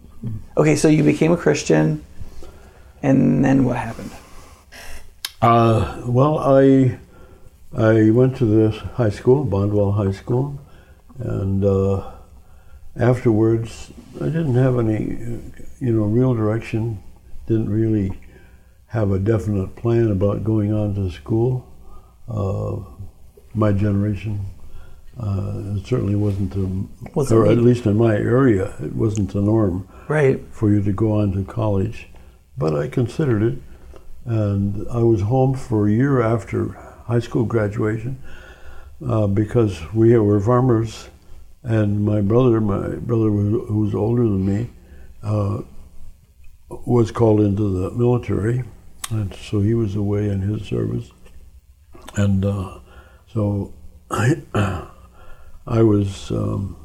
Okay, 0.57 0.75
so 0.75 0.87
you 0.87 1.03
became 1.03 1.31
a 1.31 1.37
Christian, 1.37 2.03
and 3.03 3.43
then 3.45 3.65
what 3.65 3.75
happened? 3.77 4.11
Uh, 5.41 6.01
well, 6.05 6.39
I 6.39 6.97
I 7.75 8.09
went 8.11 8.37
to 8.37 8.45
this 8.45 8.75
high 8.95 9.09
school, 9.09 9.45
Bonduel 9.45 9.93
High 9.95 10.11
School, 10.13 10.57
and 11.19 11.63
uh, 11.65 12.11
afterwards 12.95 13.91
I 14.21 14.25
didn't 14.25 14.55
have 14.55 14.79
any, 14.79 15.17
you 15.79 15.91
know, 15.93 16.03
real 16.03 16.33
direction. 16.33 17.01
Didn't 17.47 17.69
really 17.69 18.17
have 18.87 19.11
a 19.11 19.19
definite 19.19 19.75
plan 19.75 20.09
about 20.11 20.43
going 20.43 20.71
on 20.73 20.95
to 20.95 21.11
school. 21.11 21.65
Uh, 22.29 22.77
my 23.53 23.71
generation, 23.73 24.45
uh, 25.19 25.75
it 25.77 25.85
certainly 25.85 26.15
wasn't 26.15 26.55
Wasn't 27.15 27.39
or 27.39 27.45
at 27.51 27.57
least 27.59 27.85
in 27.85 27.97
my 27.97 28.15
area, 28.15 28.73
it 28.81 28.95
wasn't 28.95 29.31
the 29.33 29.41
norm 29.41 29.87
Right. 30.07 30.41
for 30.51 30.69
you 30.69 30.81
to 30.83 30.91
go 30.91 31.19
on 31.19 31.31
to 31.33 31.43
college. 31.43 32.09
But 32.57 32.75
I 32.75 32.87
considered 32.87 33.41
it, 33.43 33.57
and 34.25 34.87
I 34.89 34.99
was 34.99 35.21
home 35.21 35.53
for 35.55 35.87
a 35.87 35.91
year 35.91 36.21
after 36.21 36.69
high 37.05 37.19
school 37.19 37.45
graduation 37.45 38.21
uh, 39.05 39.27
because 39.27 39.81
we 39.93 40.17
were 40.17 40.39
farmers, 40.39 41.09
and 41.63 42.03
my 42.05 42.21
brother, 42.21 42.59
my 42.61 42.95
brother 42.95 43.29
who 43.29 43.79
was 43.85 43.93
older 43.95 44.23
than 44.23 44.45
me, 44.45 44.69
uh, 45.23 45.61
was 46.85 47.11
called 47.11 47.39
into 47.39 47.69
the 47.81 47.91
military, 47.91 48.63
and 49.11 49.33
so 49.35 49.59
he 49.61 49.73
was 49.73 49.95
away 49.95 50.27
in 50.29 50.41
his 50.41 50.65
service, 50.67 51.11
and 52.15 52.43
uh, 52.45 52.79
so 53.27 53.73
I, 54.11 54.41
I 55.65 55.81
was 55.81 56.31
um, 56.31 56.75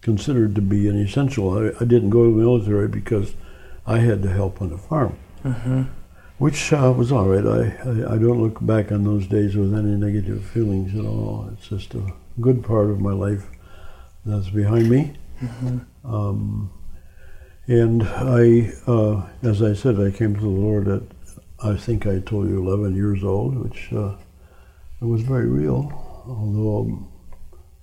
considered 0.00 0.54
to 0.54 0.60
be 0.60 0.88
an 0.88 0.98
essential. 0.98 1.58
I, 1.58 1.72
I, 1.80 1.84
didn't 1.84 2.10
go 2.10 2.24
to 2.24 2.30
the 2.30 2.36
military 2.36 2.88
because 2.88 3.34
I 3.86 3.98
had 3.98 4.22
to 4.22 4.30
help 4.30 4.60
on 4.62 4.70
the 4.70 4.78
farm, 4.78 5.18
Mm-hmm. 5.44 5.82
which 6.38 6.72
uh, 6.72 6.92
was 6.96 7.12
all 7.12 7.26
right. 7.28 7.44
I, 7.44 7.60
I, 7.88 8.14
I 8.14 8.18
don't 8.18 8.40
look 8.40 8.64
back 8.64 8.90
on 8.92 9.04
those 9.04 9.26
days 9.26 9.56
with 9.56 9.74
any 9.74 9.96
negative 9.96 10.44
feelings 10.44 10.98
at 10.98 11.04
all. 11.04 11.50
It's 11.52 11.68
just 11.68 11.94
a 11.94 12.12
good 12.40 12.64
part 12.64 12.88
of 12.88 13.00
my 13.00 13.12
life 13.12 13.46
that's 14.24 14.48
behind 14.48 14.88
me. 14.88 15.16
Um, 16.04 16.70
and 17.66 18.02
I, 18.02 18.72
uh, 18.86 19.26
as 19.42 19.62
I 19.62 19.74
said, 19.74 20.00
I 20.00 20.10
came 20.10 20.34
to 20.34 20.40
the 20.40 20.48
Lord 20.48 20.88
at, 20.88 21.02
I 21.62 21.76
think 21.76 22.06
I 22.06 22.20
told 22.20 22.48
you, 22.48 22.66
11 22.66 22.94
years 22.94 23.24
old, 23.24 23.56
which 23.56 23.92
uh, 23.92 24.14
was 25.00 25.22
very 25.22 25.48
real, 25.48 25.92
although 26.26 27.06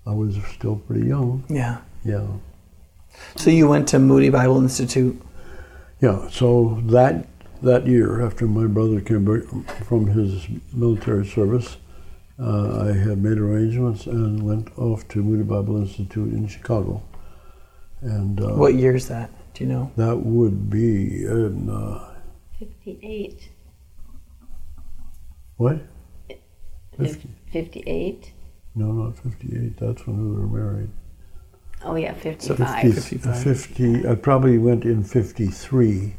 I 0.06 0.12
was 0.14 0.38
still 0.54 0.78
pretty 0.78 1.08
young. 1.08 1.44
Yeah. 1.50 1.78
Yeah. 2.04 2.26
So 3.36 3.50
you 3.50 3.68
went 3.68 3.88
to 3.90 4.00
Moody 4.00 4.30
Bible 4.30 4.58
Institute. 4.62 5.22
Yeah, 6.00 6.28
so 6.30 6.82
that 6.86 7.28
that 7.62 7.86
year, 7.86 8.26
after 8.26 8.48
my 8.48 8.66
brother 8.66 9.00
came 9.02 9.24
back 9.26 9.44
from 9.86 10.08
his 10.08 10.48
military 10.74 11.28
service, 11.28 11.78
uh, 12.40 12.86
I 12.90 12.94
had 12.94 13.22
made 13.22 13.38
arrangements 13.38 14.08
and 14.08 14.42
went 14.42 14.76
off 14.80 15.08
to 15.10 15.22
Moody 15.22 15.44
Bible 15.44 15.78
Institute 15.78 16.34
in 16.34 16.48
Chicago. 16.48 17.04
And 18.02 18.42
uh, 18.42 18.56
What 18.56 18.74
year 18.74 18.96
is 18.96 19.08
that? 19.10 19.30
Do 19.54 19.64
you 19.64 19.70
know? 19.70 19.92
that 19.98 20.18
would 20.18 20.72
be 20.72 21.24
in 21.26 21.70
uh, 21.70 22.16
58. 22.58 23.50
what? 25.58 25.82
50. 26.98 27.30
58. 27.52 28.32
No, 28.76 28.92
not 28.92 29.18
58. 29.18 29.78
That's 29.78 30.08
when 30.08 30.18
we 30.18 30.40
were 30.40 30.48
married. 30.48 30.90
Oh, 31.84 31.96
yeah, 31.96 32.14
55. 32.14 32.82
50, 32.82 33.18
55. 33.18 33.44
50 33.44 34.08
I 34.08 34.16
probably 34.16 34.58
went 34.58 34.86
in 34.86 35.04
53. 35.04 36.16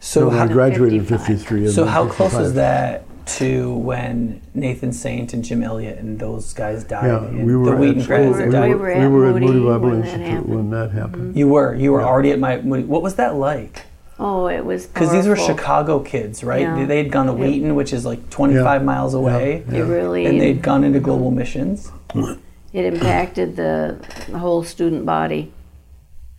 So 0.00 0.28
no, 0.28 0.30
I 0.30 0.38
how, 0.38 0.46
graduated 0.48 1.00
in 1.00 1.04
53. 1.04 1.64
and 1.66 1.70
so 1.74 1.84
then 1.84 1.92
how 1.92 2.04
close 2.08 2.32
55. 2.32 2.46
is 2.46 2.54
that 2.54 3.04
to 3.36 3.74
when 3.76 4.40
Nathan 4.54 4.92
Saint 4.92 5.34
and 5.34 5.44
Jim 5.44 5.62
Elliot 5.62 5.98
and 5.98 6.18
those 6.18 6.54
guys 6.54 6.82
died? 6.84 7.06
Yeah, 7.06 7.24
and 7.26 7.44
we 7.44 7.52
the 7.52 7.58
were, 7.58 7.76
Wheaton 7.76 8.00
at, 8.02 8.08
guys 8.08 8.34
school, 8.34 8.46
we, 8.46 8.50
died? 8.52 8.68
We 8.68 8.74
were, 8.74 8.80
were 8.80 8.88
we 8.88 8.94
at 8.94 9.08
were 9.10 9.26
at 9.28 9.32
Moody 9.34 9.46
Moody 9.46 9.66
Bible 9.66 9.90
when 9.90 10.02
Institute 10.02 10.26
happened. 10.26 10.54
when 10.54 10.70
that 10.70 10.90
happened. 10.92 11.36
You 11.36 11.48
were. 11.48 11.74
You 11.74 11.92
were 11.92 12.00
Yeah. 12.00 12.06
already 12.06 12.30
at 12.32 12.38
my. 12.40 12.56
What 12.56 13.02
was 13.02 13.16
that 13.16 13.34
like? 13.36 13.84
Oh, 14.22 14.48
it 14.48 14.62
was 14.64 14.86
Because 14.86 15.10
these 15.12 15.26
were. 15.26 15.34
Chicago 15.34 15.98
kids, 16.00 16.44
right? 16.44 16.60
Yeah. 16.60 16.84
They 16.84 16.98
had 16.98 17.10
gone 17.10 17.26
to 17.26 17.32
Yeah. 17.32 17.38
Wheaton, 17.38 17.74
which 17.74 17.94
is 17.94 18.04
like 18.04 18.28
25 18.28 18.82
Yeah. 18.82 18.84
miles 18.84 19.14
away, 19.14 19.64
Yeah. 19.72 19.78
It 19.78 19.82
really 19.84 20.26
and 20.26 20.38
they'd 20.38 20.60
gone 20.60 20.84
into 20.84 21.00
global 21.00 21.30
missions. 21.30 21.90
it 22.14 22.84
impacted 22.84 23.56
the, 23.56 23.96
the 24.28 24.38
whole 24.38 24.62
student 24.62 25.06
body. 25.06 25.52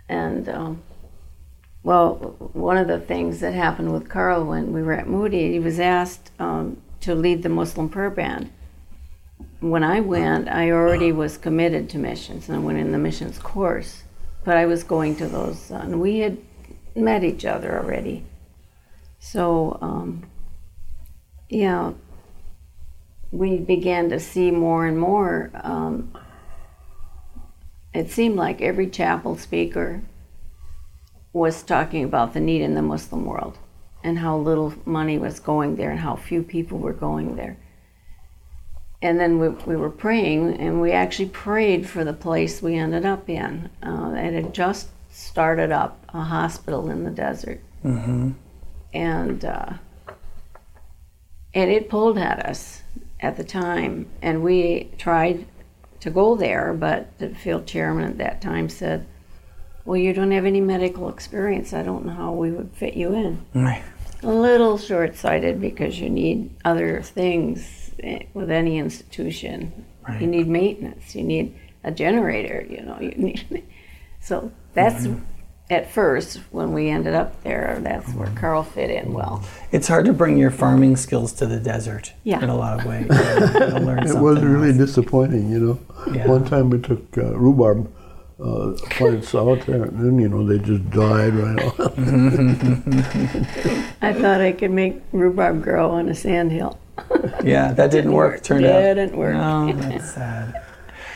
And, 0.07 0.47
um, 0.47 0.81
well, 1.81 2.35
one 2.53 2.77
of 2.77 2.87
the 2.87 2.99
things 2.99 3.39
that 3.39 3.53
happened 3.53 3.91
with 3.91 4.07
Carl 4.07 4.43
when 4.45 4.71
we 4.73 4.83
were 4.83 4.93
at 4.93 5.07
Moody, 5.07 5.51
he 5.53 5.59
was 5.59 5.79
asked 5.79 6.29
um, 6.39 6.77
to 6.99 7.15
lead 7.15 7.41
the 7.41 7.49
Muslim 7.49 7.89
prayer 7.89 8.11
band. 8.11 8.51
When 9.59 9.83
I 9.83 10.01
went, 10.01 10.47
I 10.49 10.69
already 10.69 11.11
was 11.11 11.35
committed 11.37 11.89
to 11.91 11.97
missions 11.97 12.47
and 12.47 12.57
I 12.57 12.59
went 12.59 12.77
in 12.77 12.91
the 12.91 12.99
missions 12.99 13.39
course. 13.39 14.03
But 14.43 14.57
I 14.57 14.65
was 14.67 14.83
going 14.83 15.15
to 15.17 15.27
those, 15.27 15.71
uh, 15.71 15.75
and 15.83 15.99
we 16.01 16.19
had 16.19 16.37
met 16.95 17.23
each 17.23 17.45
other 17.45 17.77
already. 17.77 18.25
So, 19.19 19.77
um, 19.81 20.29
yeah, 21.49 21.93
we 23.31 23.57
began 23.57 24.09
to 24.09 24.19
see 24.19 24.51
more 24.51 24.85
and 24.85 24.97
more. 24.97 25.51
Um, 25.53 26.17
it 27.93 28.09
seemed 28.09 28.35
like 28.35 28.61
every 28.61 28.89
chapel 28.89 29.37
speaker 29.37 30.01
was 31.33 31.63
talking 31.63 32.03
about 32.03 32.33
the 32.33 32.39
need 32.39 32.61
in 32.61 32.75
the 32.75 32.81
Muslim 32.81 33.25
world 33.25 33.57
and 34.03 34.19
how 34.19 34.37
little 34.37 34.73
money 34.85 35.17
was 35.17 35.39
going 35.39 35.75
there 35.75 35.91
and 35.91 35.99
how 35.99 36.15
few 36.15 36.43
people 36.43 36.77
were 36.77 36.93
going 36.93 37.35
there. 37.35 37.57
And 39.01 39.19
then 39.19 39.39
we, 39.39 39.49
we 39.49 39.75
were 39.75 39.89
praying, 39.89 40.57
and 40.57 40.79
we 40.79 40.91
actually 40.91 41.29
prayed 41.29 41.89
for 41.89 42.03
the 42.03 42.13
place 42.13 42.61
we 42.61 42.75
ended 42.75 43.05
up 43.05 43.29
in. 43.29 43.69
Uh, 43.81 44.13
it 44.15 44.33
had 44.33 44.53
just 44.53 44.89
started 45.11 45.71
up 45.71 46.03
a 46.13 46.21
hospital 46.21 46.89
in 46.89 47.03
the 47.03 47.11
desert. 47.11 47.61
And 48.93 49.45
uh, 49.45 49.73
and 51.53 51.69
it 51.69 51.89
pulled 51.89 52.17
at 52.17 52.45
us 52.45 52.83
at 53.19 53.37
the 53.37 53.43
time, 53.43 54.07
and 54.21 54.43
we 54.43 54.89
tried 54.97 55.45
to 55.99 56.09
go 56.09 56.35
there, 56.35 56.73
but 56.73 57.17
the 57.19 57.29
field 57.29 57.67
chairman 57.67 58.05
at 58.05 58.17
that 58.17 58.41
time 58.41 58.69
said, 58.69 59.05
"Well, 59.85 59.97
you 59.97 60.13
don't 60.13 60.31
have 60.31 60.45
any 60.45 60.61
medical 60.61 61.09
experience. 61.09 61.73
I 61.73 61.83
don't 61.83 62.05
know 62.05 62.13
how 62.13 62.31
we 62.33 62.51
would 62.51 62.71
fit 62.73 62.95
you 62.95 63.13
in." 63.13 63.45
Right. 63.53 63.83
A 64.23 64.31
little 64.31 64.77
short-sighted 64.77 65.59
because 65.59 65.99
you 65.99 66.09
need 66.09 66.51
other 66.63 67.01
things 67.01 67.91
eh, 68.03 68.25
with 68.33 68.51
any 68.51 68.77
institution. 68.77 69.85
Right. 70.07 70.21
You 70.21 70.27
need 70.27 70.47
maintenance. 70.47 71.15
You 71.15 71.23
need 71.23 71.55
a 71.83 71.91
generator. 71.91 72.65
You 72.69 72.81
know, 72.81 72.99
you 72.99 73.11
need. 73.11 73.63
So 74.21 74.51
that's 74.73 75.07
at 75.69 75.91
first 75.91 76.37
when 76.51 76.73
we 76.73 76.89
ended 76.89 77.13
up 77.13 77.41
there. 77.43 77.77
That's 77.81 78.09
where 78.13 78.29
Carl 78.35 78.63
fit 78.63 78.89
in 78.89 79.13
well. 79.13 79.43
It's 79.71 79.87
hard 79.87 80.05
to 80.05 80.13
bring 80.13 80.37
your 80.37 80.51
farming 80.51 80.97
skills 80.97 81.31
to 81.33 81.45
the 81.45 81.59
desert 81.59 82.13
Yeah. 82.23 82.41
in 82.43 82.49
a 82.49 82.55
lot 82.55 82.79
of 82.79 82.85
ways. 82.85 83.03
You 83.09 83.09
gotta 83.09 84.07
It 84.07 84.17
was 84.21 84.41
really 84.41 84.69
else. 84.69 84.77
disappointing, 84.77 85.49
you 85.49 85.59
know. 85.59 85.79
Yeah. 86.13 86.27
One 86.27 86.45
time 86.45 86.69
we 86.69 86.79
took 86.79 87.17
uh, 87.17 87.35
rhubarb 87.37 87.91
uh, 88.43 88.73
plants 88.89 89.33
out 89.35 89.61
there, 89.67 89.83
and 89.83 89.99
then, 89.99 90.19
you 90.19 90.27
know, 90.27 90.45
they 90.45 90.57
just 90.59 90.89
died 90.89 91.33
right 91.35 91.63
off. 91.63 91.79
I 94.01 94.13
thought 94.13 94.41
I 94.41 94.51
could 94.51 94.71
make 94.71 95.01
rhubarb 95.11 95.63
grow 95.63 95.91
on 95.91 96.09
a 96.09 96.15
sandhill. 96.15 96.79
Yeah, 97.43 97.71
that 97.73 97.91
didn't 97.91 98.11
work. 98.13 98.33
work. 98.33 98.43
Turned 98.43 98.65
out. 98.65 98.81
Didn't 98.95 99.17
work. 99.17 99.33
No, 99.35 99.71
that's 99.73 100.13
sad. 100.13 100.63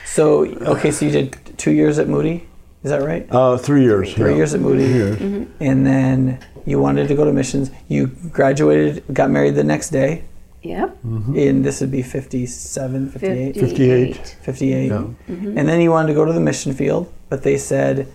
So 0.06 0.46
okay, 0.46 0.92
so 0.92 1.06
you 1.06 1.12
did 1.12 1.58
two 1.58 1.72
years 1.72 2.00
at 2.00 2.08
Moody. 2.08 2.48
Is 2.86 2.92
that 2.92 3.02
right? 3.02 3.28
Uh, 3.32 3.58
three 3.58 3.82
years. 3.82 4.14
Three 4.14 4.30
yeah. 4.30 4.38
years 4.38 4.54
at 4.54 4.62
Moody. 4.62 4.84
Three 4.84 4.94
years. 4.94 5.18
Mm-hmm. 5.18 5.64
And 5.64 5.88
then 5.88 6.40
you 6.68 6.80
wanted 6.80 7.08
to 7.08 7.16
go 7.16 7.26
to 7.26 7.34
missions. 7.34 7.72
You 7.88 8.06
graduated, 8.32 9.04
got 9.12 9.32
married 9.32 9.56
the 9.56 9.64
next 9.64 9.90
day. 9.90 10.24
Yep. 10.62 10.96
Mm-hmm. 11.04 11.36
And 11.36 11.66
this 11.66 11.82
would 11.82 11.90
be 11.90 12.04
57, 12.04 13.10
58, 13.10 13.56
58. 13.56 14.38
58. 14.40 14.86
Yeah. 14.86 14.98
Mm-hmm. 14.98 15.58
And 15.58 15.68
then 15.68 15.82
you 15.82 15.90
wanted 15.90 16.10
to 16.10 16.14
go 16.14 16.26
to 16.26 16.32
the 16.32 16.40
mission 16.40 16.74
field, 16.76 17.12
but 17.28 17.42
they 17.42 17.58
said, 17.58 18.08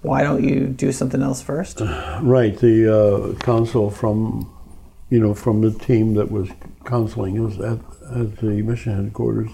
why 0.00 0.22
don't 0.22 0.42
you 0.42 0.68
do 0.68 0.90
something 0.90 1.20
else 1.20 1.42
first? 1.42 1.82
Uh, 1.82 2.18
right. 2.22 2.56
The 2.56 3.34
uh, 3.34 3.34
council 3.40 3.90
from, 3.90 4.50
you 5.10 5.20
know, 5.20 5.34
from 5.34 5.60
the 5.60 5.70
team 5.70 6.14
that 6.14 6.30
was 6.30 6.48
counseling 6.86 7.44
us 7.44 7.58
at, 7.60 7.78
at 8.18 8.38
the 8.38 8.62
mission 8.62 9.04
headquarters 9.04 9.50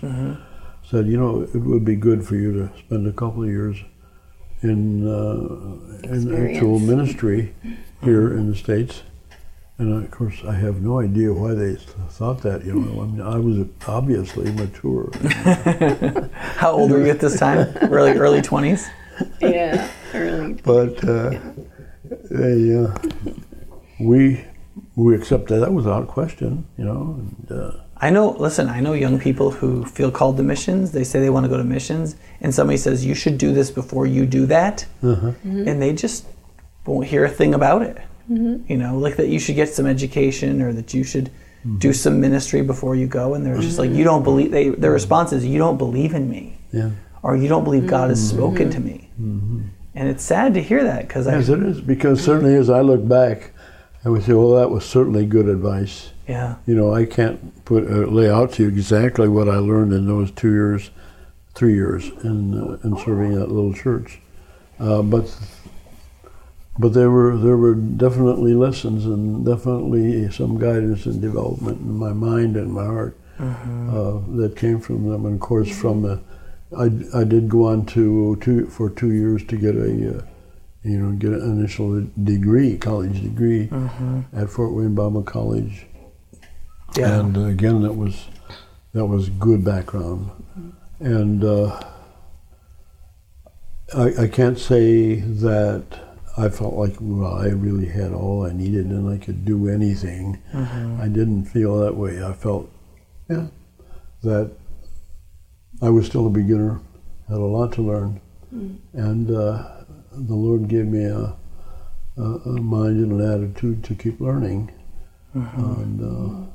said, 0.89 1.09
you 1.09 1.17
know, 1.17 1.43
it 1.43 1.57
would 1.57 1.85
be 1.85 1.97
good 1.97 2.25
for 2.25 2.37
you 2.37 2.53
to 2.53 2.79
spend 2.79 3.09
a 3.09 3.13
couple 3.13 3.43
of 3.43 3.49
years 3.49 3.77
in, 4.63 5.07
uh, 5.09 6.09
in 6.09 6.49
actual 6.49 6.79
ministry 6.79 7.55
here 8.03 8.33
in 8.33 8.51
the 8.51 8.57
States. 8.57 9.03
And 9.79 10.05
of 10.05 10.11
course, 10.11 10.43
I 10.47 10.53
have 10.53 10.83
no 10.83 11.01
idea 11.01 11.33
why 11.33 11.55
they 11.55 11.77
thought 12.11 12.43
that. 12.43 12.67
You 12.67 12.75
know, 12.75 13.03
I 13.03 13.07
mean, 13.07 13.23
I 13.23 13.39
was 13.39 13.67
obviously 13.89 14.53
mature. 14.53 15.11
How 16.57 16.73
old 16.73 16.91
were 16.91 17.03
you 17.03 17.11
at 17.11 17.21
this 17.21 17.39
time? 17.39 17.75
Early, 17.81 18.13
early 18.13 18.43
20s? 18.43 18.87
Yeah. 19.41 19.91
Early. 20.13 20.55
but 20.65 21.03
uh, 21.09 21.39
they, 22.31 22.77
uh, 22.77 22.95
we 24.01 24.45
we 24.97 25.15
accepted 25.15 25.61
that 25.61 25.73
without 25.73 26.09
question. 26.09 26.67
You 26.77 26.85
know, 26.85 27.17
and, 27.19 27.51
uh, 27.51 27.73
I 28.03 28.11
know, 28.11 28.31
listen, 28.31 28.69
I 28.69 28.81
know 28.81 28.95
young 28.95 29.19
people 29.19 29.51
who 29.51 29.85
feel 29.85 30.11
called 30.11 30.39
to 30.39 30.43
missions. 30.43 30.93
They 30.93 31.05
say 31.05 31.21
they 31.21 31.29
want 31.31 31.45
to 31.45 31.51
go 31.51 31.59
to 31.59 31.65
missions, 31.65 32.17
and 32.41 32.55
somebody 32.55 32.79
says, 32.79 33.05
you 33.05 33.15
should 33.15 33.37
do 33.37 33.53
this 33.53 33.71
before 33.71 34.07
you 34.07 34.25
do 34.25 34.47
that. 34.47 34.87
Uh-huh. 35.03 35.27
Mm-hmm. 35.27 35.69
And 35.69 35.83
they 35.83 35.93
just 35.93 36.27
won't 36.87 37.07
hear 37.07 37.25
a 37.25 37.29
thing 37.29 37.53
about 37.55 37.83
it. 37.83 37.99
Mm-hmm. 38.31 38.71
You 38.73 38.79
know, 38.79 38.97
like 38.99 39.17
that 39.17 39.29
you 39.29 39.39
should 39.39 39.57
get 39.57 39.69
some 39.69 39.87
education 39.87 40.63
or 40.63 40.73
that 40.73 40.95
you 40.95 41.05
should 41.05 41.27
mm-hmm. 41.27 41.79
do 41.79 41.93
some 41.93 42.21
ministry 42.21 42.63
before 42.63 42.97
you 42.97 43.07
go. 43.07 43.35
And 43.35 43.45
they're 43.45 43.59
just 43.59 43.79
like, 43.79 43.91
you 43.91 44.05
don't 44.05 44.23
believe, 44.23 44.51
they, 44.51 44.71
their 44.71 44.93
response 44.93 45.33
is, 45.33 45.45
you 45.45 45.59
don't 45.59 45.77
believe 45.77 46.15
in 46.15 46.29
me. 46.31 46.59
yeah. 46.73 46.91
Or 47.23 47.37
you 47.37 47.49
don't 47.49 47.65
believe 47.65 47.87
God 47.87 48.09
has 48.09 48.31
spoken 48.31 48.71
to 48.71 48.81
me. 48.81 49.11
And 49.95 50.09
it's 50.09 50.25
sad 50.25 50.55
to 50.55 50.63
hear 50.63 50.85
that 50.85 51.07
because 51.07 51.27
I, 51.27 51.37
Yes, 51.37 51.51
it 51.51 51.63
is 51.63 51.83
because 51.83 52.25
certainly 52.25 52.55
as 52.55 52.71
I 52.71 52.81
look 52.81 53.07
back, 53.07 53.53
I 54.07 54.09
would 54.09 54.23
say, 54.25 54.33
well, 54.33 54.55
that 54.55 54.71
was 54.71 54.87
certainly 54.87 55.27
good 55.27 55.47
advice. 55.47 56.13
Yeah. 56.31 56.55
You 56.65 56.77
know, 56.77 56.95
I 56.95 57.07
can't 57.07 57.65
put 57.65 57.91
uh, 57.91 58.07
lay 58.07 58.31
out 58.31 58.53
to 58.53 58.63
you 58.63 58.69
exactly 58.69 59.27
what 59.27 59.49
I 59.49 59.57
learned 59.57 59.93
in 59.93 60.07
those 60.07 60.31
two 60.31 60.53
years, 60.53 60.91
three 61.55 61.75
years 61.75 62.09
in 62.23 62.57
uh, 62.57 62.79
in 62.85 62.97
serving 62.99 63.35
that 63.35 63.51
little 63.51 63.75
church, 63.75 64.21
uh, 64.79 65.03
but 65.03 65.37
but 66.79 66.95
there 66.95 67.11
were 67.11 67.37
there 67.37 67.57
were 67.57 67.75
definitely 67.75 68.55
lessons 68.55 69.07
and 69.07 69.45
definitely 69.45 70.31
some 70.31 70.57
guidance 70.57 71.05
and 71.05 71.21
development 71.21 71.81
in 71.81 71.97
my 71.97 72.13
mind 72.13 72.57
and 72.57 72.73
my 72.73 72.85
heart 72.85 73.19
uh, 73.41 74.21
that 74.37 74.55
came 74.57 74.79
from 74.79 75.11
them, 75.11 75.27
and 75.27 75.35
of 75.35 75.41
course 75.41 75.69
from 75.77 76.03
the. 76.03 76.21
I, 76.79 76.85
I 77.13 77.25
did 77.25 77.49
go 77.49 77.65
on 77.65 77.87
to 77.87 78.37
two 78.37 78.67
for 78.67 78.89
two 78.89 79.11
years 79.11 79.45
to 79.47 79.57
get 79.57 79.75
a 79.75 80.19
uh, 80.19 80.23
you 80.85 80.97
know 80.97 81.11
get 81.17 81.33
an 81.33 81.43
initial 81.43 82.07
degree 82.23 82.79
college 82.79 83.21
degree 83.21 83.69
at 84.33 84.49
Fort 84.49 84.73
Wayne 84.73 84.95
Bible 84.95 85.25
College 85.25 85.87
Yeah. 86.97 87.21
and 87.21 87.37
uh, 87.37 87.43
again 87.43 87.83
that 87.83 87.93
was 87.95 88.27
that 88.93 89.07
was 89.07 89.29
good 89.31 89.65
background. 89.65 90.31
And 90.99 91.45
uh, 91.45 91.81
I, 93.97 94.25
I 94.25 94.29
can't 94.29 94.59
say 94.59 95.17
that 95.21 95.85
I 96.37 96.49
felt 96.49 96.75
like 96.75 96.97
well 97.01 97.35
I 97.35 97.47
really 97.49 97.87
had 97.87 98.13
all 98.13 98.45
I 98.45 98.53
needed 98.53 98.87
and 98.87 99.09
I 99.13 99.25
could 99.25 99.45
do 99.45 99.69
anything. 99.69 100.43
I 100.55 101.09
didn't 101.09 101.45
feel 101.47 101.79
that 101.81 101.97
way. 101.97 102.23
I 102.25 102.33
felt 102.33 102.71
yeah 103.29 103.47
that 104.23 104.51
I 105.81 105.89
was 105.89 106.07
still 106.07 106.27
a 106.27 106.31
beginner 106.31 106.81
had 107.29 107.39
a 107.39 107.45
lot 107.45 107.73
to 107.75 107.83
learn. 107.83 108.21
And 108.93 109.31
uh, 109.31 109.85
the 110.11 110.35
Lord 110.35 110.67
gave 110.69 110.87
me 110.87 111.05
a, 111.05 111.37
a, 112.17 112.23
a 112.23 112.61
mind 112.61 112.99
and 112.99 113.21
an 113.21 113.33
attitude 113.33 113.85
to 113.85 113.95
keep 113.95 114.21
learning. 114.21 114.73
And 115.33 116.01
uh, 116.03 116.51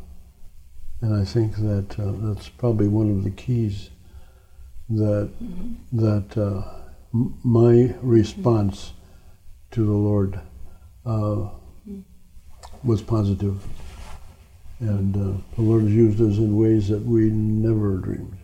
and 1.02 1.14
I 1.14 1.26
think 1.26 1.56
that 1.58 2.00
uh, 2.00 2.12
that's 2.18 2.50
probably 2.50 2.88
one 2.88 3.10
of 3.12 3.24
the 3.24 3.32
keys 3.32 3.90
that 4.90 5.30
that 5.92 6.38
uh, 6.38 6.64
m- 7.14 7.38
my 7.44 7.96
response 8.02 8.94
to 9.72 9.86
the 9.86 9.92
Lord 9.92 10.40
uh, 11.06 11.50
was 12.84 13.02
positive, 13.02 13.64
and 14.80 15.16
uh, 15.16 15.42
the 15.56 15.62
Lord 15.62 15.84
has 15.84 15.92
used 15.92 16.22
us 16.22 16.38
in 16.38 16.56
ways 16.58 16.88
that 16.90 17.02
we 17.02 17.30
never 17.30 17.98
dreamed. 17.98 18.38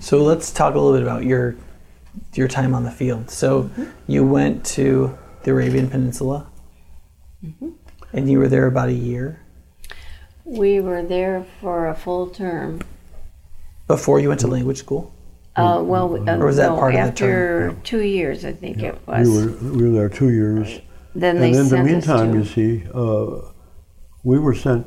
So 0.00 0.22
let's 0.22 0.50
talk 0.50 0.74
a 0.74 0.78
little 0.78 0.98
bit 0.98 1.02
about 1.02 1.24
your 1.24 1.56
your 2.34 2.48
time 2.48 2.74
on 2.74 2.84
the 2.84 2.90
field. 2.90 3.30
So 3.30 3.70
you 4.08 4.26
went 4.26 4.64
to 4.66 5.16
the 5.44 5.52
Arabian 5.52 5.88
Peninsula, 5.88 6.46
and 8.12 8.30
you 8.30 8.38
were 8.38 8.48
there 8.48 8.66
about 8.66 8.88
a 8.88 8.94
year 8.94 9.40
We 10.50 10.80
were 10.80 11.02
there 11.04 11.46
for 11.60 11.86
a 11.86 11.94
full 11.94 12.26
term. 12.28 12.80
before 13.86 14.18
you 14.20 14.28
went 14.28 14.40
to 14.40 14.46
language 14.48 14.78
school. 14.78 15.12
Uh, 15.56 15.80
well, 15.84 16.28
uh, 16.28 16.36
Or 16.38 16.46
was 16.46 16.56
that 16.56 16.70
no, 16.70 16.76
part 16.76 16.94
of 16.94 17.00
the 17.00 17.06
after 17.06 17.70
term? 17.70 17.80
two 17.82 18.02
years, 18.02 18.44
I 18.44 18.52
think 18.52 18.82
it 18.82 18.96
We 19.06 19.12
was. 19.14 19.28
were 19.28 19.70
we 19.70 19.82
were 19.88 19.90
there 19.90 20.08
two 20.08 20.30
years, 20.30 20.80
then 21.14 21.38
they 21.40 21.50
and 21.52 21.56
in 21.60 21.68
the 21.68 21.82
meantime, 21.82 22.34
you 22.34 22.44
see, 22.44 22.84
uh, 22.94 23.42
we 24.24 24.38
were 24.40 24.54
sent. 24.54 24.86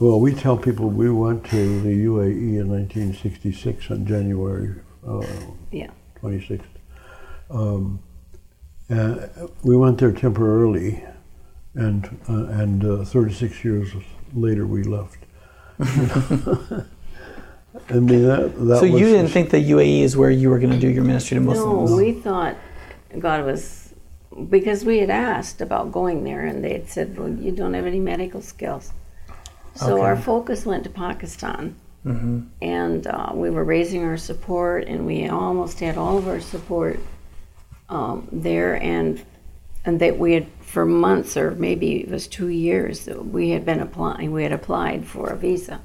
Well, 0.00 0.20
we 0.20 0.34
tell 0.34 0.56
people 0.56 0.88
we 0.88 1.10
went 1.10 1.44
to 1.46 1.80
the 1.82 1.94
UAE 2.04 2.58
in 2.60 2.68
1966 2.68 3.90
on 3.90 4.04
January 4.06 4.74
uh, 5.06 5.24
Yeah. 5.70 5.90
26th. 6.22 6.64
Um, 7.50 8.00
and 8.88 9.30
we 9.62 9.76
went 9.76 9.98
there 9.98 10.12
temporarily, 10.12 11.04
and 11.74 12.20
uh, 12.28 12.44
and 12.62 12.84
uh, 12.84 13.04
36 13.04 13.64
years 13.64 13.92
later 14.34 14.66
we 14.66 14.82
left. 14.82 15.18
I 17.88 17.94
mean 17.94 18.26
that 18.26 18.52
that 18.56 18.80
so 18.80 18.82
was 18.82 19.00
you 19.00 19.06
didn't 19.06 19.28
think 19.28 19.50
the 19.50 19.70
UAE 19.70 20.02
is 20.02 20.16
where 20.16 20.30
you 20.30 20.50
were 20.50 20.58
going 20.58 20.72
to 20.72 20.78
do 20.78 20.88
your 20.88 21.04
ministry 21.04 21.36
to 21.36 21.40
Muslims? 21.40 21.90
No, 21.90 21.96
we 21.96 22.12
thought 22.12 22.56
God 23.18 23.44
was 23.44 23.94
because 24.48 24.84
we 24.84 24.98
had 24.98 25.10
asked 25.10 25.60
about 25.60 25.92
going 25.92 26.24
there, 26.24 26.44
and 26.44 26.62
they 26.62 26.72
had 26.72 26.88
said, 26.88 27.18
"Well, 27.18 27.30
you 27.30 27.52
don't 27.52 27.74
have 27.74 27.86
any 27.86 28.00
medical 28.00 28.42
skills." 28.42 28.92
So 29.74 30.02
our 30.02 30.16
focus 30.16 30.66
went 30.66 30.84
to 30.84 30.90
Pakistan, 30.90 31.76
and 32.60 33.06
uh, 33.06 33.30
we 33.32 33.50
were 33.50 33.64
raising 33.64 34.04
our 34.04 34.16
support, 34.16 34.84
and 34.88 35.06
we 35.06 35.28
almost 35.28 35.80
had 35.80 35.96
all 35.96 36.18
of 36.18 36.28
our 36.28 36.40
support 36.40 36.98
um, 37.88 38.28
there, 38.32 38.82
and 38.82 39.24
and 39.84 40.00
that 40.00 40.18
we 40.18 40.32
had 40.34 40.46
for 40.60 40.84
months 40.84 41.36
or 41.36 41.52
maybe 41.52 42.00
it 42.00 42.10
was 42.10 42.26
two 42.26 42.48
years 42.48 43.04
that 43.06 43.26
we 43.26 43.50
had 43.50 43.64
been 43.64 43.80
applying. 43.80 44.32
We 44.32 44.42
had 44.42 44.52
applied 44.52 45.06
for 45.06 45.30
a 45.30 45.36
visa, 45.36 45.80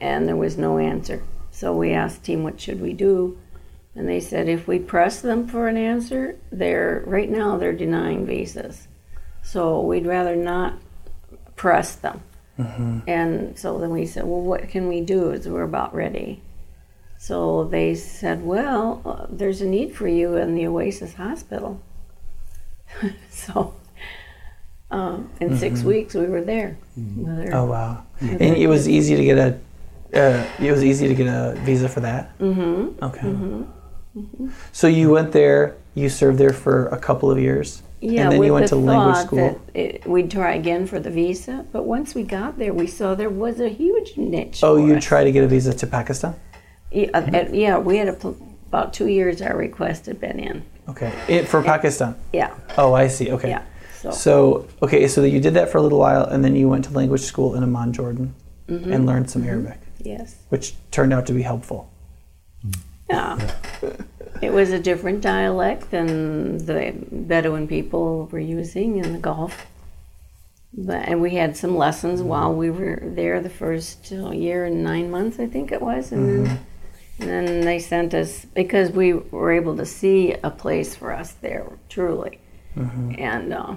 and 0.00 0.26
there 0.26 0.36
was 0.36 0.56
no 0.58 0.78
answer. 0.78 1.22
So 1.50 1.74
we 1.76 1.92
asked 1.92 2.24
team, 2.24 2.42
"What 2.42 2.60
should 2.60 2.80
we 2.80 2.92
do?" 2.92 3.38
And 3.94 4.08
they 4.08 4.20
said 4.20 4.48
if 4.48 4.66
we 4.66 4.78
press 4.78 5.20
them 5.20 5.46
for 5.46 5.68
an 5.68 5.76
answer, 5.76 6.36
they're 6.50 7.02
right 7.06 7.30
now 7.30 7.58
they're 7.58 7.72
denying 7.72 8.26
visas. 8.26 8.88
So 9.42 9.80
we'd 9.80 10.06
rather 10.06 10.36
not 10.36 10.74
press 11.56 11.94
them. 11.94 12.22
And 13.06 13.58
so 13.58 13.78
then 13.78 13.90
we 13.90 14.06
said, 14.06 14.24
well, 14.24 14.40
what 14.40 14.68
can 14.68 14.88
we 14.88 15.00
do? 15.00 15.30
Is 15.30 15.48
we're 15.48 15.62
about 15.62 15.94
ready. 15.94 16.42
So 17.18 17.64
they 17.64 17.94
said, 17.94 18.44
well, 18.44 19.00
uh, 19.04 19.26
there's 19.30 19.60
a 19.60 19.66
need 19.66 19.94
for 19.94 20.08
you 20.08 20.36
in 20.36 20.54
the 20.54 20.66
Oasis 20.66 21.14
Hospital. 21.14 21.80
so 23.30 23.74
um, 24.90 25.30
in 25.40 25.56
six 25.56 25.82
weeks 25.82 26.14
we 26.14 26.26
were 26.26 26.42
there. 26.42 26.76
We 26.96 27.24
were 27.24 27.36
there. 27.36 27.54
Oh 27.54 27.64
wow! 27.64 28.04
And 28.20 28.40
it 28.40 28.66
was 28.66 28.88
easy 28.88 29.16
to 29.16 29.24
get 29.24 29.38
a. 29.38 29.58
Uh, 30.14 30.46
it 30.60 30.70
was 30.70 30.84
easy 30.84 31.08
to 31.08 31.14
get 31.14 31.26
a 31.26 31.54
visa 31.60 31.88
for 31.88 32.00
that. 32.00 32.38
Mm-hmm. 32.38 33.02
Okay. 33.02 33.66
So 34.72 34.86
you 34.86 35.10
went 35.10 35.32
there. 35.32 35.76
You 35.94 36.08
served 36.10 36.38
there 36.38 36.52
for 36.52 36.88
a 36.88 36.98
couple 36.98 37.30
of 37.30 37.38
years. 37.38 37.82
Yeah, 38.02 38.22
and 38.22 38.32
then 38.32 38.38
with 38.40 38.46
you 38.48 38.52
went 38.52 38.64
the 38.64 38.76
to 38.76 38.82
language 38.82 39.16
school. 39.16 39.62
it, 39.74 40.04
we'd 40.06 40.30
try 40.30 40.54
again 40.54 40.86
for 40.88 40.98
the 40.98 41.08
visa, 41.08 41.64
but 41.72 41.84
once 41.84 42.16
we 42.16 42.24
got 42.24 42.58
there, 42.58 42.74
we 42.74 42.88
saw 42.88 43.14
there 43.14 43.30
was 43.30 43.60
a 43.60 43.68
huge 43.68 44.16
niche. 44.16 44.60
Oh, 44.64 44.76
you 44.76 44.96
us. 44.96 45.04
tried 45.04 45.24
to 45.24 45.32
get 45.32 45.44
a 45.44 45.46
visa 45.46 45.72
to 45.72 45.86
Pakistan. 45.86 46.34
Yeah, 46.90 47.10
uh, 47.14 47.20
uh, 47.32 47.48
yeah, 47.52 47.78
we 47.78 47.98
had 47.98 48.08
a, 48.08 48.34
about 48.66 48.92
two 48.92 49.06
years. 49.06 49.40
Our 49.40 49.56
request 49.56 50.06
had 50.06 50.20
been 50.20 50.40
in. 50.40 50.64
Okay. 50.88 51.12
It, 51.28 51.48
for 51.48 51.62
Pakistan. 51.62 52.14
Yeah, 52.32 52.52
Oh, 52.76 52.92
I 52.92 53.08
see. 53.08 53.30
Okay. 53.32 53.50
yeah. 53.50 53.62
So, 54.00 54.10
So 54.10 54.68
okay, 54.82 55.06
so 55.08 55.22
you 55.22 55.40
did 55.40 55.54
that 55.54 55.70
for 55.70 55.78
a 55.78 55.82
little 55.82 55.98
while, 55.98 56.24
and 56.24 56.44
then 56.44 56.56
you 56.56 56.68
went 56.68 56.84
to 56.86 56.90
language 56.92 57.20
school 57.22 57.54
in 57.54 57.62
Amman, 57.62 57.92
Jordan, 57.92 58.34
Mm-hmm. 58.68 58.92
and 58.92 59.06
learned 59.06 59.28
some 59.30 59.44
Arabic, 59.44 59.78
yes, 59.98 60.36
which 60.48 60.74
turned 60.92 61.12
out 61.12 61.26
to 61.26 61.32
be 61.32 61.42
helpful. 61.42 61.90
yeah. 63.10 63.38
it 64.40 64.52
was 64.52 64.70
a 64.70 64.78
different 64.78 65.20
dialect 65.20 65.90
than 65.90 66.58
the 66.58 66.94
Bedouin 67.10 67.66
people 67.68 68.26
were 68.32 68.38
using 68.38 68.98
in 68.98 69.12
the 69.12 69.18
Gulf. 69.18 69.66
But, 70.74 71.06
and 71.08 71.20
we 71.20 71.34
had 71.34 71.54
some 71.56 71.76
lessons 71.76 72.22
while 72.22 72.54
we 72.54 72.70
were 72.70 73.02
there 73.04 73.40
the 73.42 73.50
first 73.50 74.10
uh, 74.12 74.30
year 74.30 74.64
and 74.64 74.82
nine 74.82 75.10
months, 75.10 75.38
I 75.38 75.46
think 75.46 75.70
it 75.70 75.82
was, 75.82 76.12
and 76.12 76.46
then 76.46 76.60
and 77.22 77.48
then 77.48 77.60
they 77.60 77.78
sent 77.78 78.14
us 78.14 78.44
because 78.44 78.90
we 78.90 79.12
were 79.14 79.52
able 79.52 79.76
to 79.76 79.86
see 79.86 80.32
a 80.32 80.50
place 80.50 80.94
for 80.94 81.12
us 81.12 81.32
there 81.32 81.66
truly, 81.88 82.40
and 83.18 83.52
uh, 83.52 83.74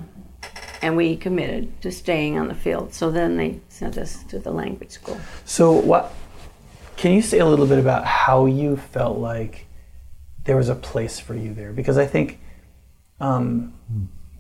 and 0.82 0.96
we 0.96 1.16
committed 1.16 1.82
to 1.82 1.92
staying 1.92 2.38
on 2.38 2.48
the 2.48 2.56
field. 2.56 2.94
So 2.94 3.12
then 3.12 3.38
they 3.38 3.60
sent 3.70 3.98
us 3.98 4.24
to 4.26 4.40
the 4.40 4.52
language 4.52 4.92
school. 4.92 5.20
So 5.46 5.72
what? 5.72 6.14
Can 6.98 7.12
you 7.12 7.22
say 7.22 7.40
a 7.40 7.46
little 7.46 7.68
bit 7.68 7.80
about 7.80 8.06
how 8.06 8.46
you 8.46 8.78
felt 8.78 9.18
like 9.18 9.66
there 10.46 10.56
was 10.56 10.70
a 10.70 10.76
place 10.76 11.20
for 11.20 11.36
you 11.36 11.54
there? 11.54 11.74
Because 11.74 11.98
I 11.98 12.06
think 12.06 12.40
um, 13.20 13.74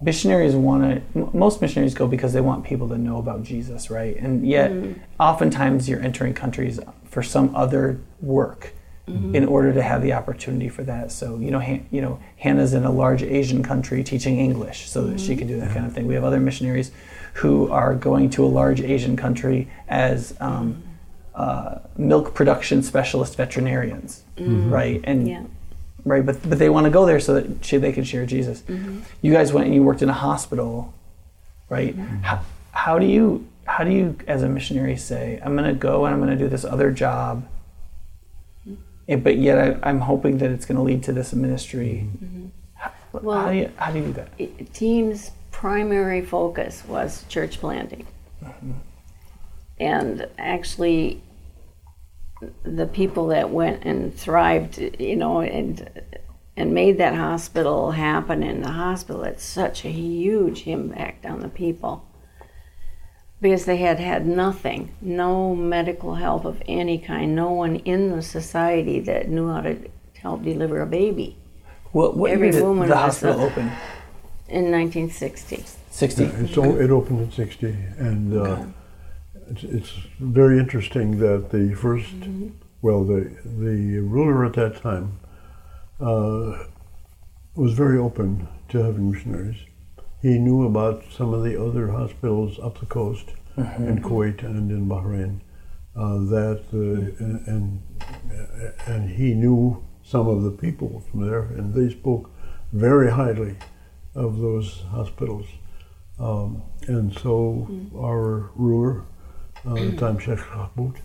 missionaries 0.02 0.56
want 0.56 1.04
to. 1.14 1.30
Most 1.34 1.62
missionaries 1.62 1.94
go 1.94 2.08
because 2.08 2.34
they 2.34 2.42
want 2.42 2.64
people 2.64 2.88
to 2.90 2.98
know 2.98 3.18
about 3.18 3.44
Jesus, 3.44 3.90
right? 3.90 4.16
And 4.16 4.48
yet, 4.48 4.72
oftentimes, 5.20 5.90
you're 5.90 6.02
entering 6.02 6.34
countries 6.34 6.80
for 7.10 7.24
some 7.24 7.56
other 7.56 8.00
work. 8.22 8.74
In 9.08 9.46
order 9.46 9.72
to 9.72 9.84
have 9.84 10.02
the 10.02 10.14
opportunity 10.14 10.68
for 10.68 10.82
that, 10.84 11.12
so 11.12 11.38
you 11.38 11.52
know, 11.52 11.60
Han- 11.60 11.86
you 11.92 12.02
know, 12.02 12.20
Hannah's 12.38 12.74
in 12.74 12.86
a 12.86 12.92
large 12.92 13.22
Asian 13.22 13.62
country 13.62 14.04
teaching 14.04 14.40
English, 14.40 14.90
so 14.90 15.06
that 15.06 15.20
she 15.20 15.36
can 15.36 15.48
do 15.48 15.60
that 15.60 15.72
kind 15.72 15.86
of 15.86 15.94
thing. 15.94 16.08
We 16.08 16.16
have 16.16 16.24
other 16.24 16.40
missionaries 16.40 16.92
who 17.36 17.70
are 17.70 17.94
going 17.94 18.32
to 18.32 18.44
a 18.44 18.48
large 18.48 18.82
Asian 18.82 19.16
country 19.16 19.68
as 19.88 20.34
um, 20.40 20.82
uh, 21.36 21.80
milk 21.98 22.34
production 22.34 22.82
specialist 22.82 23.36
veterinarians, 23.38 24.24
right? 24.72 25.02
And 25.04 25.28
Yeah. 25.28 25.44
right, 26.04 26.26
but 26.26 26.38
but 26.50 26.58
they 26.58 26.70
want 26.70 26.86
to 26.86 26.90
go 26.92 27.06
there 27.06 27.20
so 27.20 27.36
that 27.36 27.64
she, 27.64 27.78
they 27.78 27.92
can 27.92 28.06
share 28.06 28.26
Jesus. 28.26 28.64
You 29.22 29.32
guys 29.34 29.54
went 29.54 29.68
and 29.68 29.76
you 29.76 29.84
worked 29.84 30.02
in 30.02 30.10
a 30.10 30.14
hospital, 30.14 30.94
right? 31.70 31.96
How, 32.24 32.40
how 32.72 32.98
do 33.00 33.06
you 33.06 33.46
how 33.66 33.84
do 33.84 33.92
you 33.92 34.16
as 34.28 34.42
a 34.44 34.48
missionary 34.50 34.98
say 34.98 35.40
I'm 35.44 35.56
going 35.56 35.68
to 35.70 35.80
go 35.80 36.06
and 36.06 36.14
I'm 36.16 36.22
going 36.22 36.36
to 36.36 36.44
do 36.44 36.50
this 36.50 36.66
other 36.66 36.90
job, 36.92 37.46
eh, 39.08 39.16
but 39.16 39.38
yet 39.38 39.58
I, 39.84 39.90
I'm 39.90 40.02
hoping 40.02 40.38
that 40.40 40.52
it's 40.52 40.66
going 40.66 40.78
to 40.78 40.84
lead 40.84 41.04
to 41.04 41.14
this 41.14 41.34
ministry. 41.34 42.08
How, 42.76 42.92
Well- 43.14 43.42
how 43.42 43.52
do 43.52 43.58
you 43.58 43.72
how 43.78 43.92
do 43.92 44.00
you 44.00 44.06
do 44.06 44.14
that? 44.14 44.30
it- 44.38 44.74
team's 44.74 45.32
primary 45.52 46.22
focus 46.22 46.84
was 46.88 47.24
church 47.30 47.60
planting. 47.60 48.06
And 49.80 50.28
actually, 50.38 51.22
the 52.64 52.86
people 52.86 53.28
that 53.28 53.50
went 53.50 53.84
and 53.84 54.14
thrived, 54.16 54.78
you 55.00 55.16
know, 55.16 55.42
and 55.42 55.90
and 56.58 56.74
made 56.74 56.98
that 57.00 57.16
hospital 57.16 57.92
happen 57.92 58.42
in 58.42 58.62
the 58.62 58.72
hospital, 58.72 59.24
it's 59.24 59.44
such 59.44 59.84
a 59.84 59.90
huge 59.90 60.68
impact 60.68 61.26
on 61.26 61.42
the 61.42 61.50
people 61.50 62.06
because 63.42 63.66
they 63.66 63.78
had 63.78 64.00
had 64.00 64.26
nothing, 64.26 64.92
no 65.02 65.56
medical 65.56 66.16
help 66.16 66.46
of 66.46 66.62
any 66.68 66.98
kind, 66.98 67.36
no 67.36 67.52
one 67.52 67.76
in 67.78 68.10
the 68.12 68.22
society 68.22 69.00
that 69.02 69.30
knew 69.30 69.50
how 69.52 69.62
to 69.62 69.78
help 70.22 70.44
deliver 70.44 70.82
a 70.82 70.86
baby 70.88 71.38
What, 71.92 72.18
what 72.18 72.32
Every 72.32 72.48
year 72.48 72.54
did 72.54 72.64
woman 72.64 72.90
the 72.90 72.96
was 72.96 73.04
hospital 73.04 73.42
a- 73.42 73.46
open? 73.46 73.72
in 74.48 74.72
1960. 74.72 75.64
60? 75.92 76.24
It's, 76.24 76.58
o- 76.58 76.76
it 76.80 76.90
opened 76.90 77.20
in 77.22 77.32
60, 77.32 77.68
and 77.98 78.38
uh, 78.38 78.66
it's, 79.50 79.64
it's 79.64 79.92
very 80.20 80.58
interesting 80.60 81.20
that 81.20 81.50
the 81.52 81.76
1st 81.76 82.52
well, 82.82 83.04
the, 83.04 83.32
the 83.44 84.00
ruler 84.00 84.46
at 84.46 84.54
that 84.54 84.82
time 84.82 85.20
uh, 86.00 86.66
was 87.56 87.74
very 87.74 87.98
open 87.98 88.48
to 88.70 88.84
having 88.84 89.12
missionaries. 89.12 89.58
He 90.26 90.40
knew 90.40 90.66
about 90.66 91.04
some 91.16 91.36
of 91.36 91.44
the 91.44 91.56
other 91.64 91.92
hospitals 91.92 92.58
up 92.58 92.80
the 92.80 92.88
coast 92.88 93.28
in 93.58 94.02
Kuwait 94.02 94.42
and 94.42 94.72
in 94.72 94.88
Bahrain. 94.88 95.42
Uh, 95.96 96.18
that 96.34 96.64
uh, 96.74 97.24
and, 97.24 97.48
and 97.48 97.82
and 98.88 99.10
he 99.12 99.36
knew 99.36 99.86
some 100.02 100.28
of 100.28 100.42
the 100.42 100.50
people 100.50 101.04
from 101.08 101.30
there, 101.30 101.44
and 101.44 101.76
they 101.76 101.92
spoke 101.92 102.32
very 102.74 103.12
highly 103.12 103.56
of 104.16 104.40
those 104.40 104.84
hospitals. 104.90 105.46
Um, 106.18 106.64
and 106.88 107.14
so 107.20 107.70
our 107.96 108.50
ruler, 108.56 109.04
uh, 109.64 109.76
at 109.76 109.92
the 109.92 109.98
time 109.98 110.18
Sheikh 110.18 110.40
Mahmoud, 110.40 111.02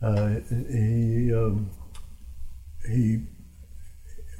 uh, 0.00 0.40
he 0.48 1.34
um, 1.34 1.68
he 2.90 3.26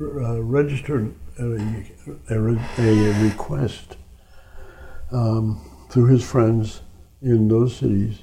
uh, 0.01 0.43
registered 0.43 1.15
a, 1.39 1.85
a, 2.31 2.37
a 2.37 3.23
request 3.23 3.97
um, 5.13 5.61
through 5.91 6.07
his 6.07 6.25
friends 6.25 6.81
in 7.23 7.49
those 7.49 7.77
cities 7.77 8.19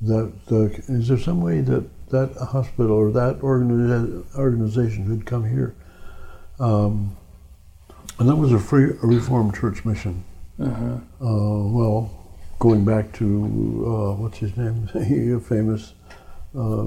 that 0.00 0.32
uh, 0.50 0.64
is 0.92 1.08
there 1.08 1.18
some 1.18 1.40
way 1.40 1.60
that 1.60 1.84
that 2.08 2.32
hospital 2.36 2.92
or 2.92 3.12
that 3.12 3.38
organi- 3.40 4.24
organization 4.36 5.06
could 5.06 5.26
come 5.26 5.44
here? 5.44 5.74
Um, 6.58 7.16
and 8.18 8.28
that 8.28 8.36
was 8.36 8.52
a 8.52 8.58
free 8.58 8.90
a 9.02 9.06
reformed 9.06 9.54
church 9.54 9.84
mission. 9.84 10.24
Uh, 10.60 10.98
well 11.20 12.20
going 12.58 12.84
back 12.84 13.10
to 13.14 13.24
uh, 13.86 14.14
what's 14.14 14.38
his 14.38 14.56
name? 14.56 14.88
A 14.94 15.40
famous 15.40 15.94
uh, 16.54 16.84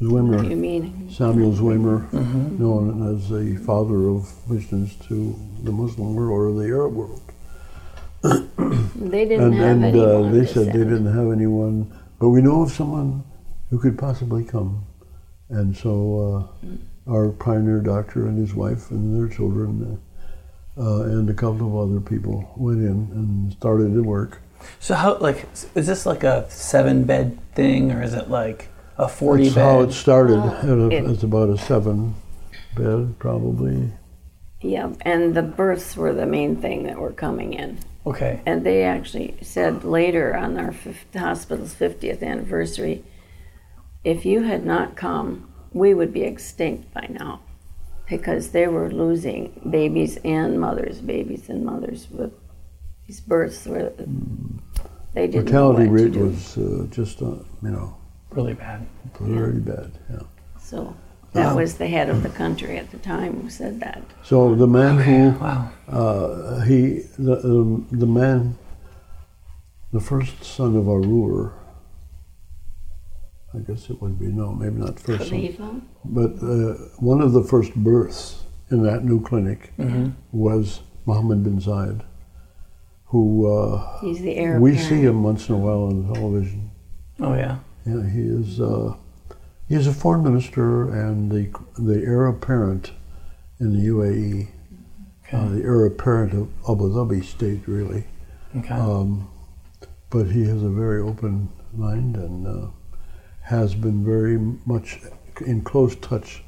Zwemer 0.00 0.36
What 0.36 0.42
do 0.42 0.50
you 0.50 0.56
mean? 0.56 1.10
Samuel 1.10 1.52
Zwemer, 1.52 2.12
known 2.58 3.14
as 3.14 3.30
the 3.30 3.56
father 3.64 4.08
of 4.08 4.28
missions 4.50 4.94
to 5.08 5.38
the 5.62 5.72
Muslim 5.72 6.14
world 6.14 6.32
or 6.32 6.62
the 6.62 6.68
Arab 6.68 6.94
world. 6.94 7.22
They 8.96 9.24
didn't 9.24 9.44
And, 9.44 9.54
have 9.54 9.76
and 9.76 9.84
uh, 9.84 9.88
anyone 9.88 10.32
they 10.32 10.46
to 10.46 10.52
said 10.52 10.66
they 10.68 10.78
didn't 10.78 11.12
have 11.12 11.30
anyone, 11.30 11.92
but 12.18 12.30
we 12.30 12.40
know 12.40 12.62
of 12.62 12.72
someone 12.72 13.22
who 13.70 13.78
could 13.78 13.98
possibly 13.98 14.42
come. 14.42 14.84
And 15.48 15.76
so 15.76 16.48
uh, 16.58 17.10
our 17.10 17.30
pioneer 17.30 17.80
doctor 17.80 18.26
and 18.26 18.38
his 18.38 18.54
wife 18.54 18.90
and 18.90 19.14
their 19.14 19.28
children 19.28 20.00
uh, 20.76 20.82
uh, 20.82 21.02
and 21.04 21.30
a 21.30 21.34
couple 21.34 21.68
of 21.68 21.88
other 21.88 22.00
people 22.00 22.52
went 22.56 22.80
in 22.80 23.08
and 23.12 23.52
started 23.52 23.94
to 23.94 24.02
work. 24.02 24.40
So 24.80 24.94
how 24.94 25.18
like 25.18 25.46
is 25.74 25.86
this 25.86 26.04
like 26.04 26.24
a 26.24 26.50
seven 26.50 27.04
bed 27.04 27.38
thing 27.54 27.92
or 27.92 28.02
is 28.02 28.14
it 28.14 28.28
like 28.28 28.68
a 28.98 29.08
forty 29.08 29.44
That's 29.44 29.54
bed? 29.56 29.62
how 29.62 29.80
it 29.82 29.92
started. 29.92 30.38
Well, 30.38 30.92
it- 30.92 31.04
it's 31.10 31.22
about 31.22 31.48
a 31.50 31.58
seven 31.58 32.14
bed, 32.76 33.16
probably. 33.18 33.90
Yeah, 34.60 34.92
and 35.02 35.34
the 35.34 35.42
births 35.42 35.96
were 35.96 36.12
the 36.14 36.26
main 36.26 36.56
thing 36.56 36.84
that 36.84 36.98
were 36.98 37.12
coming 37.12 37.52
in. 37.52 37.78
okay. 38.06 38.40
And 38.46 38.64
they 38.64 38.84
actually 38.84 39.36
said 39.42 39.84
later 39.84 40.34
on 40.36 40.58
our 40.58 40.72
fif- 40.72 41.06
hospital's 41.14 41.74
50th 41.74 42.22
anniversary, 42.22 43.04
if 44.04 44.24
you 44.24 44.42
had 44.42 44.64
not 44.64 44.96
come, 44.96 45.48
we 45.72 45.92
would 45.94 46.12
be 46.12 46.22
extinct 46.22 46.92
by 46.94 47.06
now. 47.10 47.40
Because 48.08 48.50
they 48.50 48.66
were 48.68 48.90
losing 48.90 49.60
babies 49.68 50.16
and 50.24 50.60
mothers, 50.60 51.00
babies 51.00 51.48
and 51.48 51.64
mothers 51.64 52.06
with 52.10 52.32
these 53.06 53.20
births 53.20 53.66
were 53.66 53.92
they 55.12 55.26
didn't 55.26 55.50
know 55.50 55.72
Mortality 55.72 55.88
what 55.90 55.96
to 55.98 56.04
rate 56.04 56.12
do. 56.12 56.20
was 56.26 56.58
uh, 56.58 56.86
just, 56.90 57.20
uh, 57.22 57.26
you 57.62 57.70
know, 57.70 57.95
Really 58.36 58.54
bad. 58.54 58.86
very 59.20 59.58
bad. 59.60 59.90
Yeah. 60.10 60.20
So 60.60 60.94
that 61.32 61.56
was 61.56 61.74
the 61.78 61.86
head 61.86 62.08
of 62.10 62.22
the 62.22 62.28
country 62.28 62.76
at 62.78 62.90
the 62.90 62.98
time 62.98 63.40
who 63.40 63.48
said 63.50 63.80
that. 63.80 64.02
So 64.22 64.54
the 64.54 64.66
man 64.66 64.98
who 64.98 65.38
Wow. 65.42 65.70
uh, 65.88 66.60
he 66.60 67.00
the, 67.18 67.40
um, 67.44 67.86
the 67.90 68.06
man 68.06 68.58
the 69.92 70.00
first 70.00 70.44
son 70.44 70.76
of 70.76 70.88
our 70.88 71.00
ruler 71.00 71.52
I 73.54 73.58
guess 73.60 73.88
it 73.88 74.02
would 74.02 74.18
be 74.18 74.26
no 74.26 74.52
maybe 74.52 74.76
not 74.80 75.00
first 75.00 75.28
son, 75.30 75.88
but 76.04 76.32
uh, 76.42 76.74
one 76.98 77.22
of 77.22 77.32
the 77.32 77.42
first 77.42 77.74
births 77.74 78.44
in 78.70 78.82
that 78.82 79.02
new 79.04 79.20
clinic 79.22 79.72
was 80.32 80.80
Mohammed 81.06 81.42
bin 81.44 81.58
Zayed 81.58 82.02
who 83.06 83.46
uh, 83.46 84.00
He's 84.00 84.20
the 84.20 84.34
heir 84.36 84.58
we 84.60 84.72
apparent. 84.72 84.88
see 84.90 85.00
him 85.00 85.22
once 85.22 85.48
in 85.48 85.54
a 85.54 85.58
while 85.58 85.84
on 85.84 86.12
television 86.12 86.70
Oh 87.18 87.32
yeah. 87.34 87.58
Yeah 87.86 88.08
he 88.10 88.20
is 88.22 88.60
uh, 88.60 88.94
he 89.68 89.74
is 89.74 89.86
a 89.86 89.92
foreign 89.92 90.22
minister 90.22 90.90
and 90.90 91.30
the 91.30 91.50
the 91.78 92.02
heir 92.04 92.26
apparent 92.26 92.92
in 93.60 93.72
the 93.72 93.86
UAE 93.88 94.48
Okay. 95.28 95.36
uh, 95.38 95.48
the 95.48 95.62
heir 95.62 95.86
apparent 95.86 96.32
of 96.34 96.48
Abu 96.68 96.88
Dhabi 96.92 97.24
state, 97.24 97.66
really. 97.66 98.04
okay. 98.56 98.74
Um, 98.74 99.28
but 100.08 100.26
he 100.30 100.44
has 100.44 100.62
a 100.62 100.68
very 100.68 101.00
open 101.02 101.48
mind 101.74 102.16
and 102.16 102.46
uh, 102.46 102.68
has 103.42 103.74
been 103.74 104.04
very 104.04 104.38
much 104.64 105.00
in 105.44 105.62
close 105.62 105.96
touch 105.96 106.44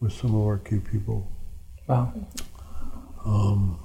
with 0.00 0.12
some 0.12 0.34
of 0.34 0.40
our 0.40 0.58
key 0.58 0.80
people. 0.80 1.30
wow. 1.86 2.12
Um, 3.24 3.78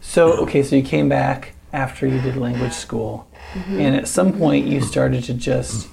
So 0.00 0.32
okay, 0.42 0.62
so 0.64 0.74
you 0.76 0.82
came 0.82 1.08
back 1.08 1.54
after 1.72 2.06
you 2.06 2.20
did 2.20 2.36
language 2.36 2.72
school, 2.72 3.28
mm-hmm. 3.52 3.80
and 3.80 3.96
at 3.96 4.08
some 4.08 4.32
point 4.32 4.66
you 4.66 4.80
started 4.80 5.24
to 5.24 5.34
just 5.34 5.88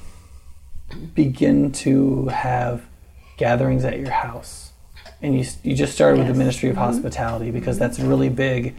begin 1.13 1.71
to 1.71 2.27
have 2.27 2.85
gatherings 3.37 3.85
at 3.85 3.99
your 3.99 4.11
house, 4.11 4.71
and 5.21 5.37
you 5.37 5.45
you 5.63 5.75
just 5.75 5.93
started 5.93 6.17
with 6.19 6.27
the 6.27 6.33
Ministry 6.33 6.69
of 6.69 6.75
mm-hmm. 6.75 6.85
Hospitality 6.85 7.51
because 7.51 7.77
that's 7.77 7.99
really 7.99 8.29
big 8.29 8.75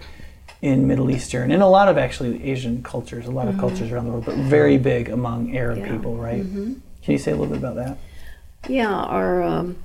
in 0.61 0.87
Middle 0.89 1.11
Eastern 1.11 1.53
and 1.53 1.63
a 1.63 1.67
lot 1.67 1.89
of 1.89 1.97
actually 1.97 2.43
Asian 2.43 2.83
cultures, 2.83 3.27
a 3.27 3.31
lot 3.31 3.47
of 3.47 3.53
mm-hmm. 3.53 3.61
cultures 3.61 3.93
around 3.93 4.07
the 4.07 4.11
world, 4.11 4.25
but 4.25 4.35
very 4.35 4.77
big 4.77 5.09
among 5.09 5.57
Arab 5.57 5.79
Yeah. 5.79 5.93
people, 5.93 6.17
right? 6.17 6.43
Can 6.43 6.83
you 7.07 7.19
say 7.19 7.31
a 7.31 7.37
little 7.37 7.55
bit 7.55 7.59
about 7.59 7.77
that? 7.77 7.97
Yeah, 8.69 8.93
our 8.93 9.43
um, 9.43 9.77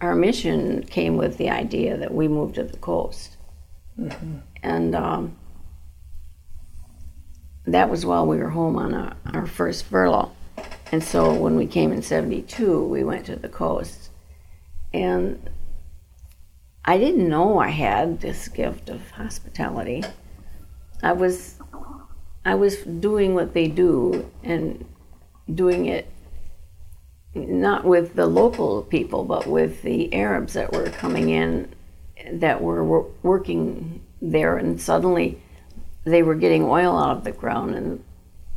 our 0.00 0.14
mission 0.14 0.84
came 0.84 1.16
with 1.16 1.36
the 1.38 1.50
idea 1.50 1.96
that 1.96 2.14
we 2.14 2.28
moved 2.28 2.54
to 2.54 2.64
the 2.64 2.76
coast, 2.78 3.36
and 4.62 4.94
um, 4.94 5.36
that 7.74 7.90
was 7.90 8.06
while 8.06 8.26
we 8.26 8.38
were 8.38 8.50
home 8.50 8.76
on 8.76 8.94
our, 8.94 9.16
our 9.32 9.46
first 9.46 9.84
furlough. 9.84 10.32
And 10.92 11.02
so 11.02 11.32
when 11.32 11.56
we 11.56 11.66
came 11.66 11.92
in 11.92 12.02
'72, 12.02 12.84
we 12.84 13.04
went 13.04 13.26
to 13.26 13.36
the 13.36 13.48
coast, 13.48 14.10
and 14.92 15.48
I 16.84 16.98
didn't 16.98 17.28
know 17.28 17.58
I 17.58 17.68
had 17.68 18.20
this 18.20 18.48
gift 18.48 18.88
of 18.88 19.10
hospitality. 19.12 20.02
I 21.02 21.12
was 21.12 21.60
I 22.44 22.54
was 22.54 22.78
doing 22.78 23.34
what 23.34 23.54
they 23.54 23.68
do 23.68 24.30
and 24.42 24.84
doing 25.54 25.86
it 25.86 26.08
not 27.34 27.84
with 27.84 28.14
the 28.14 28.26
local 28.26 28.82
people, 28.82 29.24
but 29.24 29.46
with 29.46 29.82
the 29.82 30.12
Arabs 30.12 30.54
that 30.54 30.72
were 30.72 30.90
coming 30.90 31.28
in 31.28 31.72
that 32.32 32.60
were 32.60 32.84
wor- 32.84 33.10
working 33.22 34.02
there, 34.20 34.56
and 34.56 34.80
suddenly 34.80 35.40
they 36.04 36.22
were 36.22 36.34
getting 36.34 36.64
oil 36.64 36.96
out 36.98 37.18
of 37.18 37.24
the 37.24 37.32
ground, 37.32 37.74
and 37.74 38.02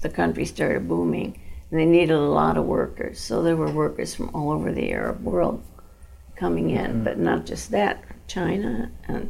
the 0.01 0.10
country 0.10 0.45
started 0.45 0.88
booming, 0.88 1.39
and 1.71 1.79
they 1.79 1.86
needed 1.86 2.12
a 2.12 2.19
lot 2.19 2.58
of 2.58 2.65
workers. 2.65 3.19
So 3.19 3.43
there 3.43 3.56
were 3.56 3.71
workers 3.71 4.15
from 4.15 4.29
all 4.34 4.51
over 4.51 4.71
the 4.71 4.91
Arab 4.91 5.23
world 5.23 5.63
coming 6.36 6.69
in, 6.71 7.03
but 7.03 7.17
not 7.17 7.45
just 7.45 7.71
that, 7.71 8.03
China 8.27 8.91
and 9.08 9.29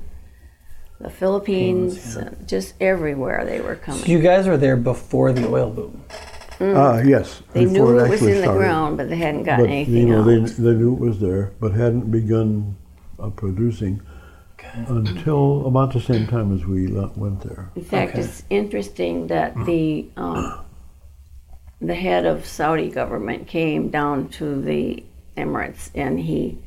the 0.99 1.09
Philippines, 1.09 2.15
and 2.15 2.47
just 2.47 2.75
everywhere 2.79 3.45
they 3.45 3.59
were 3.61 3.75
coming. 3.75 4.01
So 4.01 4.11
you 4.11 4.19
guys 4.21 4.47
were 4.47 4.57
there 4.57 4.77
before 4.77 5.33
the 5.33 5.47
oil 5.47 5.69
boom. 5.69 6.03
ah, 6.61 6.99
yes, 6.99 7.41
they 7.53 7.65
before 7.65 7.93
knew 7.93 7.99
it 7.99 8.05
it 8.05 8.09
was 8.09 8.11
actually 8.13 8.31
in 8.33 8.41
the 8.41 8.53
ground, 8.53 8.97
but 8.97 9.09
they 9.09 9.17
hadn't 9.17 9.43
gotten 9.43 9.65
But 9.65 9.71
anything 9.71 9.95
you 9.95 10.05
know, 10.05 10.23
they, 10.23 10.39
they 10.39 10.73
knew 10.73 10.93
it 10.93 10.99
was 10.99 11.19
there, 11.19 11.51
but 11.59 11.73
hadn't 11.73 12.09
begun 12.11 12.77
uh, 13.19 13.29
producing. 13.31 14.01
Until 14.87 15.65
about 15.67 15.93
the 15.93 16.01
same 16.01 16.27
time 16.27 16.53
as 16.53 16.65
we 16.65 16.91
went 16.91 17.41
there. 17.41 17.69
In 17.75 17.83
fact, 17.83 18.11
Okay. 18.13 18.21
it's 18.21 18.43
interesting 18.49 19.27
that 19.27 19.53
the 19.65 20.09
um, 20.17 20.59
the 21.79 21.95
head 21.95 22.25
of 22.25 22.45
Saudi 22.45 22.89
government 22.89 23.47
came 23.47 23.89
down 23.89 24.29
to 24.29 24.61
the 24.61 25.03
Emirates 25.35 25.89
and 25.93 26.19
he 26.19 26.57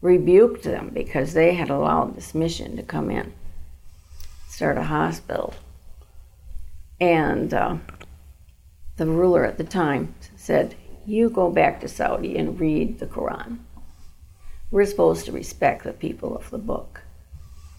rebuked 0.00 0.62
them 0.62 0.90
because 0.92 1.32
they 1.34 1.54
had 1.54 1.68
allowed 1.70 2.14
this 2.14 2.34
mission 2.34 2.76
to 2.76 2.82
come 2.82 3.10
in, 3.10 3.32
start 4.48 4.78
a 4.78 4.84
hospital, 4.84 5.54
and 7.00 7.52
uh, 7.52 7.76
the 8.96 9.06
ruler 9.06 9.44
at 9.44 9.58
the 9.58 9.64
time 9.64 10.14
said, 10.36 10.74
"You 11.06 11.28
go 11.28 11.50
back 11.50 11.80
to 11.80 11.88
Saudi 11.88 12.36
and 12.36 12.58
read 12.58 12.98
the 12.98 13.06
Quran. 13.06 13.58
We're 14.70 14.86
supposed 14.86 15.26
to 15.26 15.32
respect 15.32 15.84
the 15.84 15.92
people 15.92 16.36
of 16.36 16.50
the 16.50 16.58
book." 16.58 17.01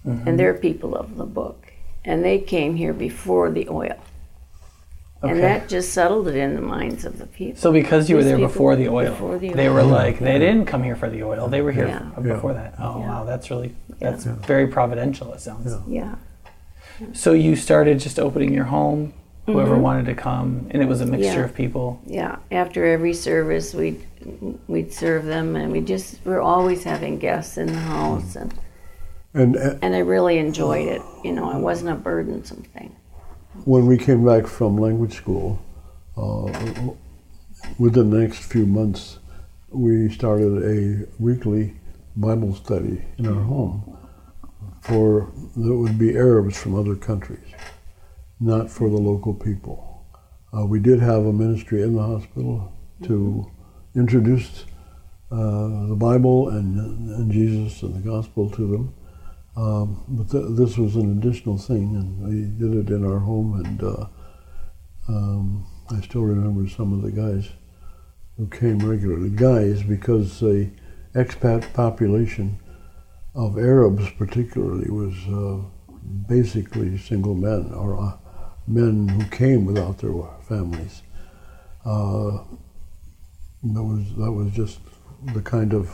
And 0.06 0.38
they're 0.40 0.54
people 0.54 0.96
of 0.96 1.18
the 1.18 1.26
book. 1.26 1.72
And 2.06 2.24
they 2.24 2.40
came 2.40 2.76
here 2.76 2.94
before 2.94 3.50
the 3.50 3.68
oil. 3.70 3.96
Okay. 5.24 5.32
And 5.32 5.40
that 5.42 5.70
just 5.70 5.94
settled 5.94 6.28
it 6.28 6.36
in 6.36 6.56
the 6.56 6.62
minds 6.62 7.06
of 7.06 7.18
the 7.18 7.26
people. 7.28 7.58
So 7.62 7.72
because 7.72 8.10
you 8.10 8.18
were 8.18 8.24
there 8.26 8.38
before 8.38 8.76
the 8.76 8.90
oil, 8.90 9.12
before 9.12 9.38
the 9.40 9.54
they 9.54 9.70
oil. 9.70 9.76
were 9.76 9.84
like 9.84 10.20
they 10.20 10.38
didn't 10.38 10.66
come 10.66 10.84
here 10.84 10.98
for 10.98 11.10
the 11.10 11.24
oil. 11.24 11.48
They 11.48 11.62
were 11.62 11.72
here 11.72 11.88
Yeah. 11.88 12.10
f- 12.18 12.24
before 12.24 12.54
that. 12.54 12.74
Oh 12.78 13.00
Yeah. 13.00 13.08
wow, 13.08 13.24
that's 13.24 13.50
really 13.50 13.74
that's 14.00 14.26
Yeah. 14.26 14.34
very 14.46 14.68
providential. 14.68 15.32
It 15.34 15.40
sounds. 15.40 15.74
Yeah. 15.88 16.16
Yeah. 17.00 17.08
So 17.14 17.32
you 17.32 17.56
started 17.56 18.00
just 18.00 18.20
opening 18.20 18.54
your 18.54 18.66
home, 18.66 19.14
whoever 19.46 19.78
wanted 19.78 20.06
to 20.08 20.14
come, 20.16 20.68
and 20.72 20.82
it 20.84 20.90
was 20.90 21.00
a 21.00 21.06
mixture 21.06 21.30
Mm-hmm. 21.30 21.40
Yeah. 21.40 21.46
of 21.46 21.56
people. 21.56 22.00
Yeah. 22.06 22.36
After 22.52 22.86
every 22.86 23.14
service, 23.14 23.74
we'd, 23.74 24.02
we'd 24.68 24.92
serve 24.94 25.24
them, 25.26 25.56
and 25.56 25.72
we 25.72 25.80
just, 25.80 26.20
we're 26.26 26.42
always 26.42 26.84
having 26.84 27.18
guests 27.18 27.58
in 27.58 27.68
the 27.68 27.80
house. 27.80 28.36
And, 28.36 28.54
And 29.34 29.58
uh, 29.58 29.76
and 29.82 29.96
I 29.96 30.00
really 30.00 30.38
enjoyed 30.38 30.88
it. 30.88 31.02
You 31.24 31.34
know, 31.34 31.56
it 31.58 31.62
wasn't 31.62 31.92
a 31.92 31.96
burdensome 31.96 32.64
thing. 32.64 32.96
when 33.66 33.86
we 33.86 33.98
came 33.98 34.26
back 34.26 34.48
from 34.48 34.78
language 34.78 35.16
school, 35.16 35.60
uh, 36.18 36.52
within 37.80 38.10
the 38.10 38.18
next 38.20 38.44
few 38.44 38.66
months, 38.66 39.20
we 39.70 40.10
started 40.10 40.64
a 40.64 41.08
weekly 41.20 41.76
Bible 42.16 42.54
study 42.54 43.04
in 43.18 43.28
our 43.28 43.42
home 43.42 43.98
for 44.84 45.32
that 45.56 45.76
would 45.76 45.98
be 45.98 46.16
Arabs 46.16 46.62
from 46.62 46.76
other 46.76 46.96
countries, 46.96 47.48
not 48.40 48.70
for 48.70 48.90
the 48.90 48.98
local 48.98 49.34
people. 49.34 50.06
Uh, 50.56 50.66
we 50.66 50.80
did 50.80 51.00
have 51.00 51.26
a 51.26 51.32
ministry 51.32 51.82
in 51.82 51.96
the 51.96 52.02
hospital 52.02 52.72
to 53.04 53.50
introduce 53.96 54.66
uh, 55.32 55.88
the 55.88 55.96
Bible 55.98 56.50
and, 56.50 56.78
and 57.10 57.32
Jesus 57.32 57.82
and 57.82 57.96
the 57.96 58.08
gospel 58.08 58.50
to 58.52 58.68
them. 58.68 58.94
Um, 59.56 60.04
but 60.08 60.32
th- 60.32 60.46
this 60.50 60.78
was 60.78 60.96
an 60.96 61.18
additional 61.18 61.58
thing, 61.58 61.96
and 61.96 62.20
we 62.28 62.68
did 62.68 62.88
it 62.88 62.94
in 62.94 63.06
our 63.06 63.20
home. 63.20 63.64
And 63.64 63.84
uh, 63.84 64.08
um, 65.08 65.68
I 65.92 66.02
still 66.02 66.24
remember 66.24 66.68
some 66.68 66.94
of 66.94 67.02
the 67.02 67.12
guys 67.12 67.50
who 68.38 68.48
came 68.48 68.80
regularly. 68.80 69.30
Guys, 69.30 69.84
because 69.84 70.40
the 70.40 70.72
expat 71.14 71.72
population 71.74 72.60
of 73.36 73.58
Arabs, 73.58 74.10
particularly, 74.18 74.90
was 74.90 75.16
uh, 75.28 75.64
basically 76.28 76.98
single 76.98 77.36
men 77.36 77.72
or 77.74 78.00
uh, 78.00 78.18
men 78.68 79.08
who 79.08 79.26
came 79.30 79.66
without 79.66 80.00
their 80.00 80.14
families. 80.48 81.04
Uh, 81.86 82.44
that 83.64 83.84
was 83.84 84.16
that 84.16 84.32
was 84.32 84.52
just 84.52 84.80
the 85.34 85.42
kind 85.42 85.74
of 85.74 85.90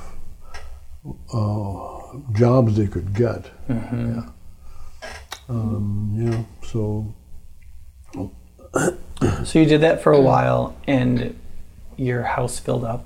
uh, 1.33 1.98
jobs 2.33 2.75
they 2.77 2.87
could 2.87 3.13
get. 3.13 3.45
Yeah. 3.69 4.23
Um, 5.47 6.13
yeah. 6.15 6.43
So 6.67 7.13
So 9.43 9.59
you 9.59 9.65
did 9.65 9.81
that 9.81 10.01
for 10.01 10.11
a 10.13 10.21
while, 10.21 10.75
and 10.87 11.37
your 11.97 12.23
house 12.23 12.59
filled 12.59 12.83
up, 12.85 13.05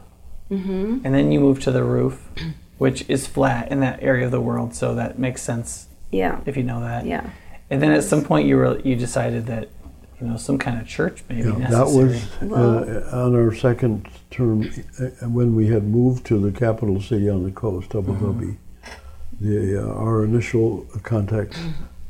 Mm-hmm. 0.51 0.99
and 1.03 1.15
then 1.15 1.31
you 1.31 1.39
moved 1.39 1.63
to 1.63 1.71
the 1.71 1.83
roof, 1.83 2.27
which 2.77 3.05
is 3.09 3.25
flat 3.25 3.71
in 3.71 3.79
that 3.79 4.03
area 4.03 4.25
of 4.25 4.31
the 4.31 4.41
world. 4.41 4.75
So 4.75 4.93
that 4.95 5.17
makes 5.17 5.41
sense 5.41 5.87
Yeah. 6.11 6.41
if 6.45 6.55
you 6.57 6.63
know 6.63 6.81
that. 6.81 7.05
Yeah. 7.07 7.27
And 7.71 7.81
then 7.81 7.91
at 7.91 8.03
some 8.03 8.23
point 8.23 8.47
you 8.47 8.57
were 8.57 8.77
you 8.81 8.95
decided 8.95 9.47
that 9.47 9.69
you 10.21 10.27
know 10.27 10.37
some 10.37 10.59
kind 10.59 10.79
of 10.79 10.87
church 10.87 11.23
maybe 11.27 11.49
yeah, 11.49 11.57
necessary. 11.57 11.73
that 11.79 11.87
was 11.95 12.51
Well- 12.51 13.13
uh, 13.13 13.25
on 13.25 13.35
our 13.35 13.55
second 13.55 14.07
term 14.29 14.69
uh, 14.99 15.27
when 15.27 15.55
we 15.55 15.67
had 15.67 15.83
moved 15.85 16.25
to 16.27 16.37
the 16.39 16.51
capital 16.51 17.01
city 17.01 17.29
on 17.29 17.43
the 17.43 17.51
coast, 17.51 17.95
Abu 17.95 18.13
Dhabi. 18.15 18.57
The 19.41 19.83
uh, 19.83 19.93
our 19.93 20.23
initial 20.23 20.85
contacts 21.03 21.59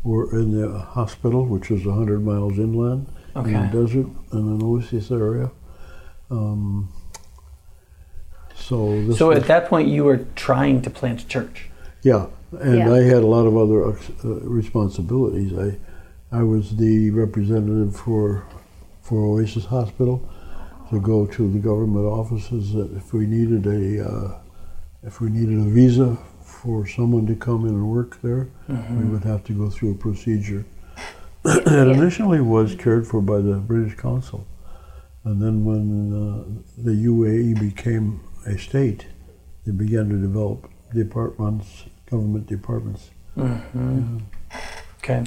were 0.03 0.31
in 0.39 0.51
the 0.59 0.77
hospital, 0.79 1.45
which 1.45 1.71
is 1.71 1.83
hundred 1.83 2.23
miles 2.23 2.59
inland 2.59 3.07
in 3.35 3.41
Okay. 3.41 3.51
the 3.53 3.81
desert 3.81 4.07
in 4.33 4.39
an 4.39 4.61
oasis 4.61 5.09
area. 5.11 5.49
Um, 6.29 6.89
so 8.55 9.01
this 9.07 9.17
So 9.17 9.29
was, 9.29 9.37
at 9.39 9.47
that 9.47 9.67
point 9.67 9.87
you 9.87 10.03
were 10.03 10.25
trying 10.35 10.81
to 10.83 10.89
plant 10.89 11.21
a 11.21 11.27
church. 11.27 11.69
Yeah, 12.03 12.27
and 12.59 12.77
Yeah. 12.79 12.91
I 12.93 12.99
had 13.03 13.23
a 13.23 13.27
lot 13.27 13.45
of 13.45 13.55
other 13.57 13.87
uh, 13.89 13.93
responsibilities. 14.43 15.53
I, 15.57 15.77
I 16.37 16.43
was 16.43 16.75
the 16.75 17.09
representative 17.11 17.95
for, 17.95 18.45
for 19.01 19.25
Oasis 19.25 19.65
Hospital 19.65 20.21
to 20.89 20.99
go 20.99 21.25
to 21.25 21.51
the 21.51 21.59
government 21.59 22.05
offices 22.05 22.73
that 22.73 22.91
if 22.95 23.13
we 23.13 23.25
needed 23.25 23.65
a, 23.65 24.05
uh, 24.07 24.39
if 25.03 25.21
we 25.21 25.29
needed 25.29 25.57
a 25.57 25.69
visa 25.69 26.17
for 26.63 26.87
someone 26.87 27.27
to 27.27 27.35
come 27.35 27.65
in 27.65 27.73
and 27.73 27.89
work 27.89 28.21
there, 28.21 28.47
we 28.69 29.03
would 29.03 29.25
have 29.25 29.43
to 29.43 29.53
go 29.53 29.69
through 29.69 29.91
a 29.91 29.95
procedure. 29.95 30.65
it 31.45 31.87
initially 31.89 32.39
was 32.39 32.73
cared 32.75 33.05
for 33.05 33.21
by 33.21 33.39
the 33.39 33.55
British 33.55 33.95
Consul, 33.97 34.47
and 35.25 35.41
then 35.41 35.65
when 35.65 36.13
uh, 36.13 36.61
the 36.77 36.91
UAE 36.91 37.59
became 37.59 38.21
a 38.45 38.57
state, 38.57 39.07
they 39.65 39.73
began 39.73 40.07
to 40.07 40.15
develop 40.15 40.69
departments, 40.93 41.83
government 42.09 42.47
departments. 42.47 43.11
Okay. 44.99 45.25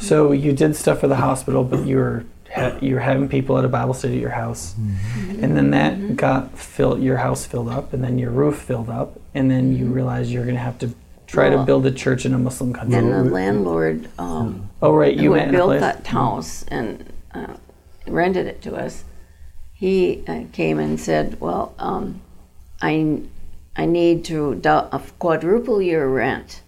So 0.00 0.32
you 0.32 0.52
did 0.52 0.74
stuff 0.74 0.98
for 0.98 1.06
the 1.06 1.16
hospital, 1.16 1.62
but 1.62 1.86
you 1.86 1.96
were 1.96 2.24
ha- 2.54 2.78
you're 2.80 3.00
having 3.00 3.28
people 3.28 3.58
at 3.58 3.64
a 3.64 3.68
Bible 3.68 3.94
study 3.94 4.14
at 4.14 4.20
your 4.20 4.30
house, 4.30 4.74
and 4.76 5.56
then 5.56 5.70
that 5.70 6.16
got 6.16 6.56
filled. 6.58 7.02
Your 7.02 7.16
house 7.18 7.44
filled 7.46 7.68
up, 7.68 7.92
and 7.92 8.02
then 8.02 8.18
your 8.18 8.30
roof 8.30 8.58
filled 8.58 8.88
up, 8.90 9.18
and 9.34 9.50
then 9.50 9.76
you 9.76 9.86
realize 9.86 10.32
you're 10.32 10.44
going 10.44 10.54
to 10.56 10.60
have 10.60 10.78
to 10.78 10.94
try 11.26 11.50
to 11.50 11.64
build 11.64 11.84
a 11.86 11.90
church 11.90 12.24
in 12.24 12.32
a 12.34 12.38
Muslim 12.38 12.72
country. 12.72 12.96
And 12.96 13.12
the 13.12 13.24
landlord, 13.24 14.08
um, 14.18 14.70
oh, 14.80 14.92
right, 14.94 15.14
you 15.14 15.30
who 15.32 15.38
had 15.38 15.50
built 15.50 15.80
that 15.80 16.06
house 16.06 16.64
and 16.68 17.12
uh, 17.34 17.54
rented 18.06 18.46
it 18.46 18.62
to 18.62 18.76
us, 18.76 19.04
he 19.74 20.22
uh, 20.28 20.44
came 20.52 20.78
and 20.78 20.98
said, 21.00 21.40
"Well, 21.40 21.74
um, 21.78 22.20
I 22.80 23.22
I 23.76 23.84
need 23.86 24.24
to 24.26 24.54
dou- 24.54 24.70
uh, 24.70 25.00
quadruple 25.18 25.82
your 25.82 26.08
rent 26.08 26.62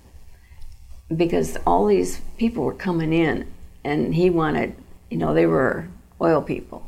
because 1.14 1.56
all 1.66 1.86
these 1.86 2.20
people 2.36 2.64
were 2.64 2.74
coming 2.74 3.12
in, 3.12 3.46
and 3.82 4.14
he 4.14 4.28
wanted, 4.28 4.74
you 5.10 5.16
know, 5.16 5.34
they 5.34 5.46
were 5.46 5.88
oil 6.20 6.42
people, 6.42 6.86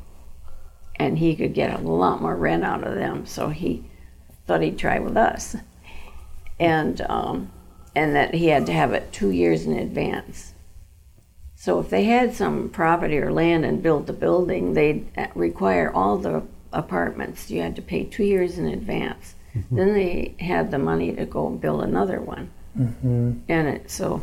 and 0.96 1.18
he 1.18 1.36
could 1.36 1.54
get 1.54 1.78
a 1.78 1.82
lot 1.82 2.20
more 2.20 2.36
rent 2.36 2.64
out 2.64 2.86
of 2.86 2.94
them. 2.94 3.26
So 3.26 3.48
he 3.48 3.84
thought 4.46 4.62
he'd 4.62 4.78
try 4.78 4.98
with 4.98 5.16
us, 5.16 5.56
and 6.58 7.00
um, 7.02 7.50
and 7.94 8.14
that 8.14 8.34
he 8.34 8.48
had 8.48 8.66
to 8.66 8.72
have 8.72 8.92
it 8.92 9.12
two 9.12 9.30
years 9.30 9.66
in 9.66 9.78
advance." 9.78 10.54
So 11.54 11.78
if 11.78 11.90
they 11.90 12.04
had 12.04 12.34
some 12.34 12.70
property 12.70 13.18
or 13.18 13.30
land 13.30 13.66
and 13.66 13.82
built 13.82 14.08
a 14.08 14.14
building, 14.14 14.72
they'd 14.72 15.06
uh, 15.18 15.26
require 15.34 15.92
all 15.92 16.16
the 16.16 16.42
apartments. 16.72 17.50
You 17.50 17.60
had 17.60 17.76
to 17.76 17.82
pay 17.82 18.04
two 18.04 18.24
years 18.24 18.56
in 18.56 18.66
advance. 18.66 19.34
Then 19.70 19.94
they 19.94 20.34
had 20.38 20.70
the 20.70 20.78
money 20.78 21.12
to 21.12 21.26
go 21.26 21.48
and 21.48 21.60
build 21.60 21.82
another 21.82 22.20
one. 22.20 22.50
Mm-hmm. 22.78 23.32
And 23.48 23.68
it 23.68 23.90
so, 23.90 24.22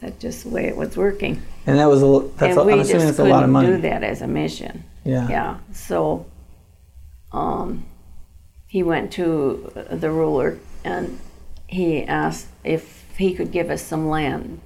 that's 0.00 0.20
just 0.20 0.44
the 0.44 0.50
way 0.50 0.66
it 0.66 0.76
was 0.76 0.96
working. 0.96 1.42
and 1.66 1.78
that 1.78 1.86
was 1.86 2.02
a 2.02 2.28
that's 2.36 2.56
and 2.56 2.58
a, 2.58 2.64
we 2.64 2.72
I'm 2.74 2.80
assuming 2.80 3.08
a 3.08 3.24
lot 3.24 3.44
of 3.44 3.50
money. 3.50 3.68
do 3.68 3.78
that 3.82 4.02
as 4.02 4.22
a 4.22 4.26
mission. 4.26 4.84
Yeah. 5.04 5.28
Yeah. 5.28 5.58
So, 5.72 6.26
um, 7.32 7.84
he 8.66 8.82
went 8.82 9.12
to 9.12 9.72
the 9.90 10.10
ruler 10.10 10.58
and 10.84 11.18
he 11.66 12.04
asked 12.04 12.48
if 12.64 13.06
he 13.16 13.34
could 13.34 13.50
give 13.50 13.70
us 13.70 13.82
some 13.82 14.08
land 14.08 14.60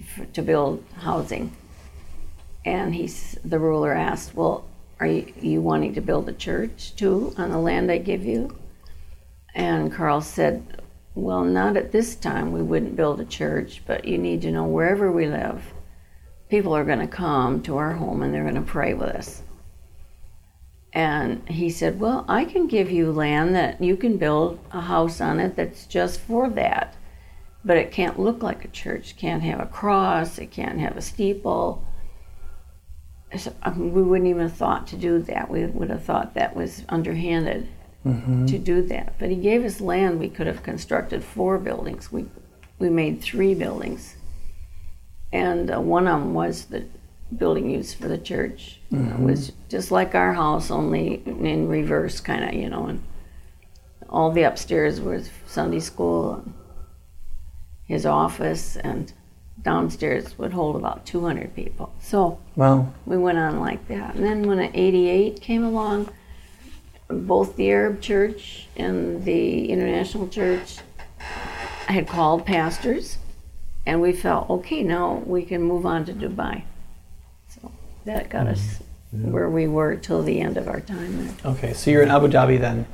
f 0.00 0.32
to 0.32 0.42
build 0.42 0.84
housing. 1.00 1.52
And 2.64 2.94
he's 2.94 3.38
the 3.44 3.58
ruler 3.58 3.92
asked, 3.92 4.34
"Well, 4.34 4.64
are 4.98 5.06
you, 5.06 5.32
you 5.40 5.60
wanting 5.60 5.94
to 5.94 6.00
build 6.00 6.28
a 6.28 6.32
church 6.32 6.96
too 6.96 7.34
on 7.36 7.50
the 7.50 7.58
land 7.58 7.90
I 7.90 7.98
give 7.98 8.24
you?" 8.24 8.56
And 9.54 9.92
Carl 9.92 10.20
said, 10.20 10.82
"Well, 11.16 11.42
not 11.42 11.76
at 11.76 11.90
this 11.90 12.14
time. 12.14 12.52
We 12.52 12.62
wouldn't 12.62 12.94
build 12.94 13.20
a 13.20 13.24
church, 13.24 13.82
but 13.84 14.04
you 14.04 14.18
need 14.18 14.42
to 14.42 14.52
know 14.52 14.64
wherever 14.64 15.10
we 15.10 15.26
live, 15.26 15.74
people 16.48 16.72
are 16.76 16.84
going 16.84 17.00
to 17.00 17.08
come 17.08 17.60
to 17.62 17.76
our 17.76 17.94
home 17.94 18.22
and 18.22 18.32
they're 18.32 18.44
going 18.44 18.54
to 18.54 18.60
pray 18.62 18.94
with 18.94 19.08
us." 19.08 19.42
And 20.92 21.46
he 21.48 21.68
said, 21.68 22.00
Well, 22.00 22.24
I 22.26 22.46
can 22.46 22.68
give 22.68 22.90
you 22.90 23.12
land 23.12 23.54
that 23.54 23.82
you 23.82 23.96
can 23.98 24.16
build 24.16 24.58
a 24.72 24.80
house 24.80 25.20
on 25.20 25.40
it 25.40 25.54
that's 25.54 25.86
just 25.86 26.20
for 26.20 26.48
that. 26.50 26.96
but 27.64 27.76
it 27.76 27.90
can't 27.90 28.18
look 28.20 28.42
like 28.42 28.64
a 28.64 28.68
church. 28.68 29.16
Can't 29.16 29.42
have 29.42 29.60
a 29.60 29.66
cross. 29.66 30.38
It 30.38 30.52
can't 30.52 30.78
have 30.78 30.96
a 30.96 31.02
steeple. 31.02 31.82
So, 33.36 33.52
um, 33.64 33.92
we 33.92 34.02
wouldn't 34.02 34.30
even 34.30 34.42
have 34.42 34.56
thought 34.56 34.86
to 34.88 34.96
do 34.96 35.18
that. 35.22 35.50
We 35.50 35.66
would 35.66 35.90
have 35.90 36.04
thought 36.04 36.34
that 36.34 36.54
was 36.54 36.84
underhanded 36.88 37.68
to 38.46 38.58
do 38.58 38.82
that. 38.82 39.14
But 39.18 39.30
he 39.30 39.36
gave 39.36 39.64
us 39.64 39.80
land. 39.80 40.20
We 40.20 40.28
could 40.28 40.46
have 40.46 40.62
constructed 40.62 41.22
four 41.24 41.58
buildings. 41.58 42.12
We 42.12 42.26
we 42.78 42.88
made 42.90 43.20
three 43.22 43.54
buildings, 43.54 44.16
and 45.32 45.70
uh, 45.74 45.80
one 45.80 46.06
of 46.06 46.20
them 46.20 46.34
was 46.34 46.66
the 46.66 46.84
building 47.36 47.70
used 47.70 47.96
for 47.98 48.08
the 48.08 48.18
church. 48.18 48.80
It 48.92 49.20
was 49.20 49.52
just 49.68 49.90
like 49.90 50.14
our 50.14 50.32
house, 50.34 50.70
only 50.70 51.22
in 51.24 51.68
reverse, 51.68 52.20
kind 52.20 52.44
of, 52.44 52.54
you 52.54 52.68
know. 52.68 52.86
And 52.86 53.02
all 54.08 54.30
the 54.30 54.42
upstairs 54.44 55.00
was 55.00 55.30
Sunday 55.46 55.80
school, 55.80 56.34
and 56.34 56.54
his 57.86 58.06
office, 58.06 58.76
and 58.76 59.12
downstairs 59.62 60.38
would 60.38 60.52
hold 60.52 60.76
about 60.76 61.04
200 61.06 61.54
people. 61.56 61.92
So 62.00 62.38
Well, 62.54 62.94
we 63.06 63.16
went 63.16 63.38
on 63.38 63.58
like 63.58 63.88
that. 63.88 64.14
And 64.14 64.24
then 64.24 64.42
when 64.46 64.58
an 64.58 64.70
88 64.74 65.40
came 65.40 65.64
along, 65.64 66.10
both 67.08 67.56
the 67.56 67.70
Arab 67.70 68.00
church 68.00 68.66
and 68.76 69.24
the 69.24 69.70
international 69.70 70.28
church 70.28 70.78
had 71.86 72.08
called 72.08 72.44
pastors, 72.44 73.18
and 73.84 74.00
we 74.00 74.12
felt, 74.12 74.50
okay, 74.50 74.82
now 74.82 75.22
we 75.26 75.44
can 75.44 75.62
move 75.62 75.86
on 75.86 76.04
to 76.06 76.12
Dubai. 76.12 76.64
So 77.48 77.70
that 78.04 78.28
got 78.28 78.48
us 78.48 78.80
mm-hmm. 79.14 79.30
where 79.30 79.48
we 79.48 79.66
were 79.66 79.96
till 79.96 80.22
the 80.22 80.40
end 80.40 80.56
of 80.56 80.68
our 80.68 80.80
time 80.80 81.24
there. 81.24 81.52
okay, 81.52 81.72
so 81.72 81.90
you're 81.90 82.02
in 82.02 82.10
Abu 82.10 82.28
Dhabi 82.28 82.58
then, 82.58 82.86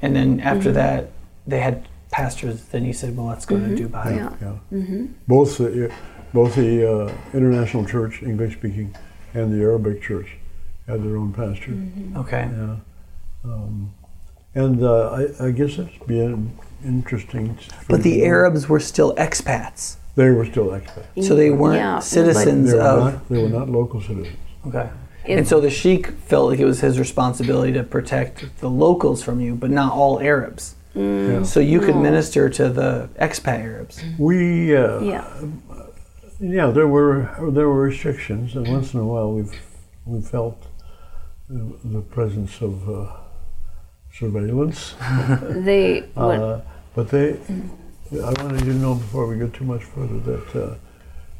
and 0.00 0.14
then 0.14 0.38
mm-hmm. 0.38 0.46
after 0.46 0.70
that, 0.72 1.10
they 1.46 1.60
had 1.60 1.88
pastors. 2.10 2.62
Then 2.66 2.84
you 2.84 2.92
said, 2.92 3.16
well, 3.16 3.26
let's 3.26 3.46
go 3.46 3.58
to 3.58 3.64
mm-hmm. 3.64 3.84
Dubai. 3.84 4.16
Yeah. 4.16 4.56
Yeah. 4.70 5.06
Both 5.26 5.58
the 5.58 5.92
both 6.32 6.54
the 6.54 6.90
uh, 6.90 7.12
international 7.32 7.84
church, 7.84 8.22
English 8.22 8.54
speaking, 8.54 8.94
and 9.34 9.52
the 9.52 9.62
Arabic 9.62 10.02
church 10.02 10.36
had 10.86 11.02
their 11.02 11.16
own 11.16 11.32
pastor. 11.32 11.76
Okay. 12.20 12.48
Yeah. 12.52 12.76
Um, 13.46 13.92
and 14.54 14.82
uh, 14.82 15.10
I, 15.40 15.46
I 15.46 15.50
guess 15.50 15.78
it's 15.78 15.98
been 16.06 16.50
interesting. 16.84 17.58
But 17.88 18.02
the 18.02 18.10
you 18.10 18.14
to 18.16 18.20
know. 18.22 18.26
Arabs 18.34 18.68
were 18.68 18.80
still 18.80 19.14
expats, 19.16 19.96
they 20.14 20.30
were 20.30 20.46
still 20.46 20.68
expats. 20.68 21.24
so 21.24 21.34
they 21.36 21.50
weren't 21.50 21.76
Yeah, 21.76 21.98
citizens 22.00 22.70
They 22.72 22.78
were 22.78 22.82
of. 22.82 23.04
not. 23.14 23.28
They 23.28 23.42
were 23.42 23.48
not 23.48 23.68
local 23.68 24.00
citizens. 24.00 24.36
Okay. 24.66 24.88
It- 25.26 25.38
and 25.38 25.46
so 25.48 25.60
the 25.60 25.70
sheik 25.70 26.12
felt 26.12 26.50
like 26.50 26.58
it 26.60 26.64
was 26.64 26.80
his 26.80 26.98
responsibility 26.98 27.72
to 27.74 27.82
protect 27.82 28.44
the 28.60 28.70
locals 28.70 29.22
from 29.22 29.40
you, 29.40 29.54
but 29.54 29.70
not 29.70 29.92
all 29.92 30.20
Arabs. 30.20 30.74
Yeah. 30.94 31.42
So 31.42 31.60
you 31.60 31.80
could 31.80 31.96
No. 31.96 32.00
minister 32.02 32.48
to 32.48 32.68
the 32.70 33.08
expat 33.20 33.58
Arabs. 33.60 34.02
We 34.18 34.74
uh, 34.74 35.00
Yeah. 35.00 35.24
yeah, 36.40 36.68
there 36.70 36.88
were 36.88 37.28
there 37.52 37.68
were 37.68 37.82
restrictions, 37.82 38.56
and 38.56 38.66
once 38.68 38.94
in 38.94 39.00
a 39.00 39.04
while 39.04 39.30
we've 39.32 39.52
we 40.06 40.22
felt 40.22 40.66
the, 41.50 41.76
the 41.84 42.00
presence 42.00 42.62
of 42.62 42.88
uh, 42.88 43.06
surveillance. 44.18 44.94
They 45.64 46.04
Uh, 46.16 46.60
but 46.94 47.08
they, 47.10 47.38
I 48.12 48.32
wanted 48.42 48.64
you 48.64 48.72
to 48.72 48.78
know 48.78 48.94
before 48.94 49.26
we 49.26 49.36
go 49.36 49.48
too 49.48 49.64
much 49.64 49.84
further 49.84 50.18
that 50.20 50.56
uh, 50.56 50.74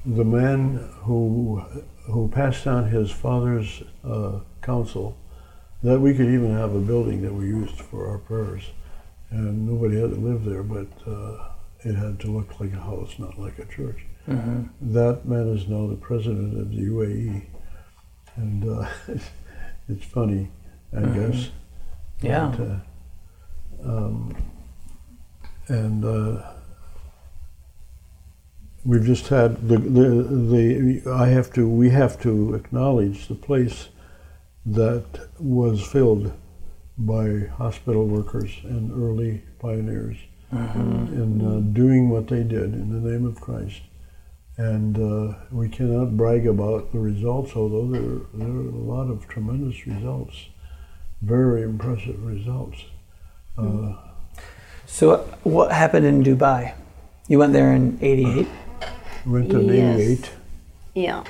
the 0.05 0.25
man 0.25 0.77
who 1.03 1.63
who 2.05 2.29
passed 2.29 2.65
down 2.65 2.89
his 2.89 3.11
father's 3.11 3.83
uh, 4.05 4.41
counsel 4.63 5.17
that 5.83 5.99
we 5.99 6.15
could 6.15 6.27
even 6.29 6.53
have 6.53 6.75
a 6.75 6.79
building 6.79 7.23
that 7.23 7.33
we 7.33 7.47
used 7.47 7.81
for 7.81 8.09
our 8.09 8.19
prayers, 8.19 8.63
and 9.31 9.67
nobody 9.67 10.01
had 10.01 10.11
to 10.11 10.17
live 10.17 10.45
there, 10.45 10.63
but 10.63 10.87
uh, 11.07 11.49
it 11.81 11.95
had 11.95 12.19
to 12.21 12.29
look 12.29 12.61
like 12.61 12.73
a 12.73 12.81
house, 12.81 13.15
not 13.19 13.39
like 13.39 13.59
a 13.59 13.65
church. 13.67 14.05
That 14.81 15.25
man 15.27 15.49
is 15.49 15.69
now 15.69 15.87
the 15.87 15.97
president 15.97 16.59
of 16.61 16.71
the 16.71 16.83
UAE, 16.83 17.47
and 18.37 18.69
uh, 18.69 18.89
it's 19.89 20.05
funny, 20.05 20.51
I 20.97 21.03
guess. 21.03 21.51
Yeah. 22.21 22.55
But, 22.57 23.87
uh, 23.87 23.91
um, 23.91 24.37
and 25.69 26.05
uh, 26.05 26.53
we've 28.85 29.05
just 29.05 29.29
had 29.29 29.69
the, 29.69 29.79
the 29.79 31.03
the 31.03 31.11
I 31.11 31.29
have 31.29 31.53
to 31.55 31.69
we 31.69 31.91
have 31.91 32.21
to 32.23 32.55
acknowledge 32.55 33.29
the 33.29 33.35
place 33.35 33.89
that 34.65 35.29
was 35.39 35.87
filled 35.87 36.33
by 36.99 37.47
hospital 37.59 38.07
workers 38.07 38.51
and 38.65 38.91
early 38.93 39.43
pioneers 39.59 40.17
in 40.51 41.45
uh, 41.45 41.61
doing 41.73 42.09
what 42.09 42.29
they 42.29 42.43
did 42.43 42.73
in 42.75 42.91
the 42.91 43.11
name 43.11 43.27
of 43.27 43.41
Christ. 43.41 43.83
And 44.57 44.97
uh, 44.97 45.35
we 45.51 45.69
cannot 45.69 46.17
brag 46.17 46.47
about 46.47 46.93
the 46.93 46.99
results, 46.99 47.55
although 47.55 47.87
there, 47.87 48.21
there 48.33 48.49
are 48.49 48.69
a 48.69 48.85
lot 48.95 49.11
of 49.11 49.29
tremendous 49.29 49.87
results, 49.87 50.47
very 51.23 51.63
impressive 51.63 52.23
results. 52.25 52.79
Uh, 53.59 53.95
So 54.87 55.29
what 55.43 55.73
happened 55.73 56.07
in 56.07 56.23
Dubai? 56.23 56.75
You 57.29 57.39
went 57.41 57.53
there 57.53 57.73
in 57.75 57.99
'88. 58.01 58.47
went 59.27 59.51
to 59.51 59.61
Yes. 59.61 59.99
88. 59.99 60.31
Yeah. 60.95 61.25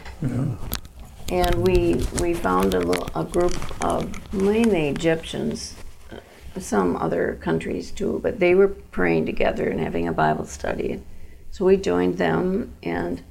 And 1.28 1.54
we 1.66 2.06
we 2.20 2.34
found 2.34 2.74
a, 2.74 2.80
little, 2.80 3.08
a 3.14 3.24
group 3.24 3.56
of 3.82 4.00
mainly 4.32 4.88
Egyptians, 4.88 5.74
uh, 6.12 6.60
some 6.60 6.96
other 6.96 7.38
countries 7.40 7.90
too, 7.90 8.20
but 8.22 8.38
they 8.38 8.54
were 8.54 8.68
praying 8.68 9.26
together 9.26 9.68
and 9.68 9.80
having 9.80 10.06
a 10.06 10.12
Bible 10.12 10.44
study. 10.44 11.02
So 11.50 11.64
we 11.64 11.76
joined 11.78 12.18
them, 12.18 12.74
and 12.82 13.22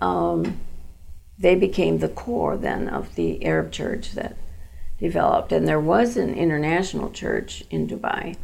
um, 0.00 0.60
they 1.38 1.54
became 1.56 1.98
the 1.98 2.08
core 2.08 2.56
then 2.56 2.88
of 2.88 3.14
the 3.14 3.44
Arab 3.44 3.72
church 3.72 4.12
that 4.12 4.36
developed. 5.02 5.52
And 5.52 5.68
there 5.68 5.80
was 5.80 6.16
an 6.16 6.34
international 6.34 7.10
church 7.10 7.64
in 7.68 7.86
Dubai, 7.86 8.36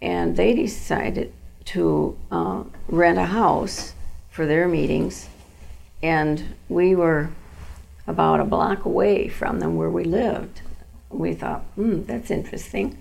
and 0.00 0.36
they 0.36 0.54
decided 0.54 1.34
to 1.66 2.16
uh, 2.30 2.62
rent 2.88 3.18
a 3.18 3.26
house 3.26 3.92
for 4.30 4.46
their 4.46 4.68
meetings 4.68 5.28
and 6.02 6.54
we 6.68 6.94
were 6.94 7.30
about 8.06 8.40
a 8.40 8.44
block 8.44 8.84
away 8.84 9.28
from 9.28 9.60
them 9.60 9.76
where 9.76 9.90
we 9.90 10.04
lived. 10.04 10.62
We 11.10 11.34
thought, 11.34 11.62
hmm, 11.74 12.04
that's 12.04 12.30
interesting. 12.30 12.98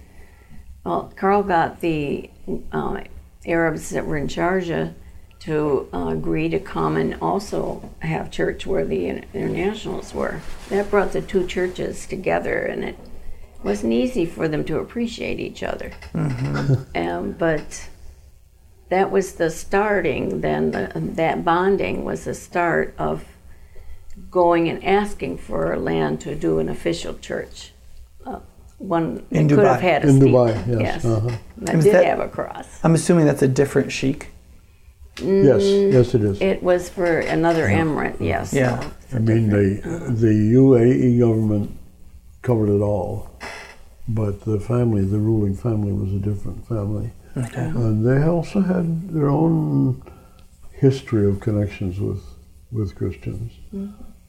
Well, 0.84 1.14
Carl 1.16 1.44
got 1.44 1.82
the 1.82 2.30
uh, 2.72 3.02
Arabs 3.46 3.90
that 3.92 4.06
were 4.06 4.18
in 4.18 4.28
Sharjah 4.28 4.94
to 5.40 5.88
uh, 5.94 6.08
agree 6.08 6.50
to 6.50 6.60
come 6.60 6.98
and 6.98 7.16
also 7.22 7.90
have 8.00 8.32
church 8.32 8.66
where 8.66 8.86
the 8.86 9.08
in- 9.08 9.26
internationals 9.34 10.14
were. 10.14 10.42
That 10.70 10.90
brought 10.90 11.14
the 11.14 11.22
two 11.22 11.46
churches 11.46 12.06
together, 12.08 12.58
and 12.58 12.84
it 12.84 12.98
wasn't 13.64 13.94
easy 13.94 14.26
for 14.26 14.48
them 14.48 14.64
to 14.66 14.80
appreciate 14.80 15.40
each 15.40 15.62
other. 15.64 15.92
um, 16.96 17.36
but 17.38 17.90
that 18.90 19.12
was 19.12 19.34
the 19.34 19.50
starting 19.50 20.40
then 20.42 20.72
the, 20.72 20.92
that 20.96 21.44
bonding 21.44 22.06
was 22.06 22.24
the 22.24 22.34
start 22.34 22.96
of 22.98 23.26
going 24.32 24.70
and 24.70 24.82
asking 24.84 25.38
for 25.38 25.78
land 25.78 26.22
to 26.22 26.34
do 26.36 26.60
an 26.60 26.70
official 26.70 27.14
church 27.16 27.74
uh, 28.26 28.40
one 28.78 29.26
In 29.30 29.48
that 29.48 29.56
could 29.56 29.66
have 29.66 29.78
Dubai. 29.80 29.82
had 29.82 30.06
a 30.06 30.08
In 30.08 30.22
steeple. 30.22 30.46
Dubai, 30.48 30.82
yes, 30.82 31.04
uh-huh. 31.06 31.38
that 31.58 31.76
Was 31.76 31.84
did 31.86 31.96
that- 31.96 32.06
have 32.06 32.20
a 32.22 32.30
cross 32.30 32.80
I'm 32.84 32.96
assuming 32.96 33.26
that's 33.26 33.42
a 33.42 33.48
different 33.48 33.92
sheik. 33.92 34.30
Yes, 35.20 35.64
yes, 35.64 36.14
it 36.16 36.22
is. 36.22 36.42
it 36.42 36.62
was 36.62 36.90
for 36.90 37.20
another 37.20 37.68
emirate 37.68 38.20
yes 38.20 38.54
Yeah. 38.54 38.80
so 38.80 38.88
it's 39.02 39.14
I 39.14 39.18
a 39.18 39.20
mean, 39.20 39.50
the, 39.50 39.82
the 40.10 40.54
UAE 40.54 41.20
government 41.20 41.72
covered 42.42 42.70
it 42.70 42.82
all, 42.82 43.30
but 44.08 44.42
the 44.46 44.60
family, 44.60 45.04
the 45.06 45.18
ruling 45.20 45.56
family, 45.56 45.92
was 45.92 46.14
a 46.14 46.20
different 46.20 46.68
family. 46.68 47.12
Okay. 47.36 47.66
And 47.66 48.06
they 48.06 48.24
also 48.24 48.62
had 48.62 49.10
their 49.10 49.30
own 49.30 50.02
history 50.74 51.28
of 51.28 51.40
connections 51.40 52.00
with, 52.00 52.22
with 52.72 52.96
Christians. 52.96 53.52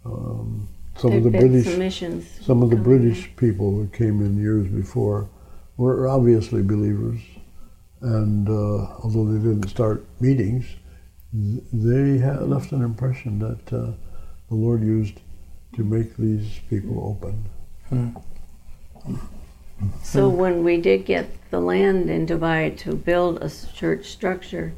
Um, 0.04 0.68
some 0.96 1.12
of 1.12 1.22
They've 1.24 1.32
the 1.32 1.38
British 1.38 1.64
some 1.66 2.22
Some 2.44 2.62
of 2.62 2.70
the 2.70 2.76
coming 2.76 2.92
in. 2.92 3.00
British 3.00 3.36
people 3.36 3.70
who 3.72 3.86
came 3.88 4.20
in 4.20 4.36
years 4.40 4.66
before 4.68 5.28
were 5.76 6.08
obviously 6.08 6.62
believers, 6.62 7.20
and 8.00 8.48
uh, 8.48 8.52
although 9.02 9.24
they 9.32 9.38
didn't 9.38 9.68
start 9.68 10.04
meetings, 10.20 10.64
th- 10.66 10.77
they 11.32 12.18
left 12.40 12.72
an 12.72 12.82
impression 12.82 13.38
that 13.40 13.72
uh, 13.72 13.92
the 14.48 14.54
Lord 14.54 14.82
used 14.82 15.20
to 15.74 15.84
make 15.84 16.16
these 16.16 16.60
people 16.70 17.18
open. 17.92 18.20
So 20.02 20.28
when 20.28 20.64
we 20.64 20.80
did 20.80 21.04
get 21.04 21.30
the 21.50 21.60
land 21.60 22.10
in 22.10 22.26
Dubai 22.26 22.76
to 22.78 22.94
build 22.94 23.42
a 23.42 23.50
church 23.74 24.06
structure, 24.06 24.72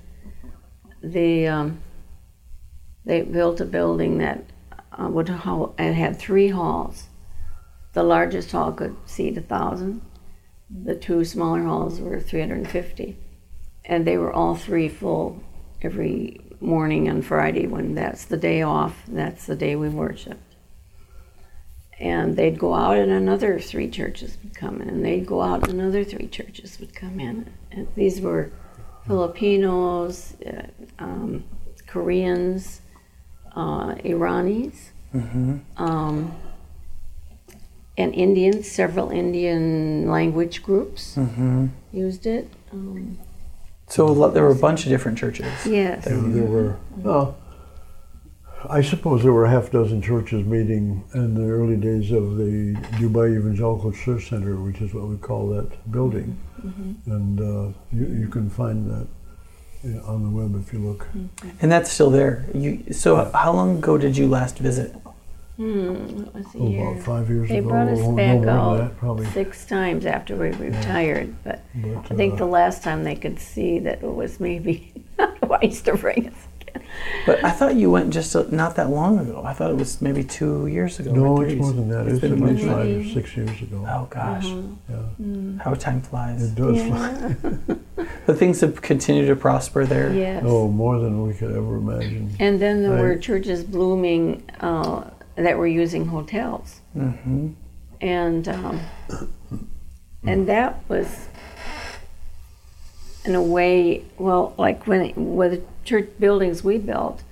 the 1.02 1.46
um, 1.46 1.80
they 3.04 3.22
built 3.22 3.60
a 3.60 3.64
building 3.64 4.18
that 4.18 4.44
uh, 4.92 5.08
would 5.08 5.28
ho- 5.28 5.74
it 5.78 5.94
had 5.94 6.18
three 6.18 6.48
halls. 6.48 7.08
The 7.94 8.02
largest 8.02 8.52
hall 8.52 8.72
could 8.72 8.96
seat 9.06 9.38
a 9.38 9.40
thousand. 9.40 10.02
The 10.68 10.94
two 10.94 11.24
smaller 11.24 11.64
halls 11.64 12.00
were 12.00 12.20
350, 12.20 13.16
and 13.84 14.06
they 14.06 14.18
were 14.18 14.32
all 14.32 14.54
three 14.54 14.88
full 14.88 15.42
every 15.82 16.40
morning 16.60 17.08
on 17.08 17.22
Friday 17.22 17.66
when 17.66 17.94
that's 17.94 18.24
the 18.26 18.36
day 18.36 18.62
off. 18.62 19.02
That's 19.08 19.46
the 19.46 19.56
day 19.56 19.76
we 19.76 19.88
worshiped. 19.88 20.42
And 21.98 22.36
they'd 22.36 22.58
go 22.58 22.74
out, 22.74 22.96
and 22.96 23.12
another 23.12 23.58
three 23.60 23.88
churches 23.90 24.38
would 24.42 24.54
come 24.54 24.80
in, 24.80 24.88
and 24.88 25.04
they'd 25.04 25.26
go 25.26 25.42
out, 25.42 25.68
and 25.68 25.80
another 25.80 26.02
three 26.02 26.28
churches 26.28 26.80
would 26.80 26.94
come 26.94 27.20
in. 27.20 27.52
And 27.70 27.88
these 27.94 28.20
were 28.22 28.50
Filipinos, 29.06 30.34
uh, 30.46 30.62
um, 30.98 31.44
Koreans, 31.86 32.80
uh, 33.54 33.94
Iranis, 33.96 34.90
um, 35.76 36.34
and 37.98 38.14
Indians. 38.14 38.70
Several 38.70 39.10
Indian 39.10 40.08
language 40.08 40.62
groups 40.62 41.18
used 41.92 42.26
it. 42.26 42.48
Um, 42.72 43.18
So 43.90 44.06
lot- 44.06 44.34
there 44.34 44.44
were 44.44 44.52
a 44.52 44.62
bunch 44.68 44.84
of 44.84 44.88
different 44.88 45.18
churches. 45.18 45.52
yes. 45.66 46.04
There, 46.04 46.16
there 46.16 46.44
were, 46.44 46.76
well, 46.96 47.36
I 48.68 48.82
suppose 48.82 49.22
there 49.22 49.32
were 49.32 49.46
a 49.46 49.50
half 49.50 49.70
dozen 49.70 50.00
churches 50.00 50.44
meeting 50.44 51.02
in 51.14 51.34
the 51.34 51.48
early 51.50 51.76
days 51.76 52.12
of 52.12 52.36
the 52.36 52.74
Dubai 53.00 53.36
Evangelical 53.36 53.90
Church 53.92 54.28
Center, 54.28 54.56
which 54.56 54.80
is 54.80 54.94
what 54.94 55.08
we 55.08 55.16
call 55.16 55.48
that 55.48 55.90
building. 55.90 56.38
Mm-hmm. 56.64 57.10
And 57.10 57.40
uh, 57.40 57.78
you, 57.92 58.06
you 58.20 58.28
can 58.28 58.48
find 58.50 58.88
that 58.90 59.08
on 60.04 60.22
the 60.22 60.30
web 60.30 60.54
if 60.62 60.72
you 60.72 60.78
look. 60.78 61.06
Mm-hmm. 61.06 61.48
And 61.62 61.72
that's 61.72 61.90
still 61.90 62.10
there. 62.10 62.46
You 62.54 62.92
so 62.92 63.30
how 63.34 63.52
long 63.52 63.78
ago 63.78 63.96
did 63.96 64.16
you 64.16 64.28
last 64.28 64.58
visit? 64.58 64.94
Hmm, 65.60 66.22
what 66.22 66.34
was 66.34 66.46
the 66.52 66.58
Oh, 66.58 66.68
year? 66.68 66.88
about 66.88 67.02
five 67.02 67.28
years 67.28 67.48
They 67.50 67.58
ago, 67.58 67.68
brought 67.68 67.88
us 67.88 67.98
or 68.00 68.12
no 68.12 68.16
back 68.16 68.36
more 68.36 68.46
than 68.78 68.78
that, 68.86 68.96
probably. 68.96 69.26
six 69.26 69.66
times 69.66 70.06
after 70.06 70.34
we 70.34 70.48
retired, 70.52 71.34
but 71.44 71.60
But, 71.74 72.10
I 72.10 72.14
think 72.14 72.34
uh, 72.34 72.36
the 72.36 72.46
last 72.46 72.82
time 72.82 73.04
they 73.04 73.14
could 73.14 73.38
see 73.38 73.78
that 73.80 74.02
it 74.02 74.10
was 74.14 74.40
maybe 74.40 74.90
not 75.18 75.36
wise 75.46 75.82
to 75.82 75.96
bring 75.98 76.28
us 76.28 76.34
again. 76.62 76.82
But 77.26 77.44
I 77.44 77.50
thought 77.50 77.74
you 77.74 77.90
went 77.90 78.10
just 78.10 78.34
a, 78.34 78.52
not 78.54 78.74
that 78.76 78.88
long 78.88 79.18
ago. 79.18 79.42
I 79.44 79.52
thought 79.52 79.70
it 79.70 79.76
was 79.76 80.00
maybe 80.00 80.24
two 80.24 80.66
years 80.66 80.98
ago. 80.98 81.12
no, 81.12 81.36
or 81.36 81.44
it's 81.44 81.52
three. 81.52 81.60
more 81.60 81.72
than 81.74 81.88
that. 81.90 82.06
It's 82.06 82.12
It's, 82.14 82.20
been 82.22 82.32
at 82.42 82.54
least 82.54 82.64
five 82.66 82.96
or 82.96 83.04
six 83.20 83.36
years 83.36 83.60
ago. 83.60 83.84
Oh 83.86 84.06
gosh, 84.08 84.46
Yeah, 84.88 85.62
how 85.62 85.74
time 85.74 86.00
flies. 86.00 86.42
it 86.42 86.54
does. 86.54 86.76
Yeah. 86.78 87.34
But 88.24 88.38
things 88.38 88.62
have 88.62 88.80
continued 88.80 89.26
to 89.26 89.36
prosper 89.36 89.84
there. 89.84 90.10
Yes. 90.14 90.42
Oh, 90.46 90.68
more 90.68 90.98
than 90.98 91.22
we 91.26 91.34
could 91.34 91.50
ever 91.54 91.76
imagine. 91.76 92.34
And 92.40 92.58
then 92.58 92.82
there 92.82 92.92
were 93.02 93.16
churches 93.18 93.62
blooming 93.62 94.42
uh, 94.60 95.10
that 95.42 95.56
were 95.58 95.66
using 95.66 96.06
hotels. 96.06 96.80
hmm 96.92 97.48
and 98.02 98.48
um, 98.48 98.80
and 100.24 100.48
that 100.48 100.82
was 100.88 101.28
in 103.26 103.34
a 103.34 103.42
way 103.42 104.02
well 104.18 104.54
like 104.56 104.86
when 104.86 105.12
with 105.36 105.50
the 105.52 105.62
church 105.84 106.08
buildings 106.18 106.64
we 106.64 106.78
built 106.78 107.22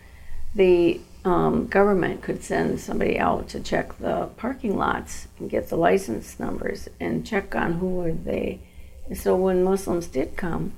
the 0.54 1.00
um, 1.24 1.66
government 1.68 2.22
could 2.22 2.42
send 2.42 2.78
somebody 2.80 3.18
out 3.18 3.48
to 3.48 3.60
check 3.60 3.96
the 3.98 4.28
parking 4.36 4.76
lots 4.76 5.28
and 5.38 5.48
get 5.48 5.68
the 5.70 5.76
license 5.76 6.38
numbers 6.38 6.88
and 7.00 7.26
check 7.26 7.54
on 7.54 7.74
who 7.74 7.88
were 7.88 8.12
they 8.12 8.60
and 9.06 9.16
so 9.16 9.34
when 9.34 9.64
muslims 9.64 10.06
did 10.06 10.36
come 10.36 10.72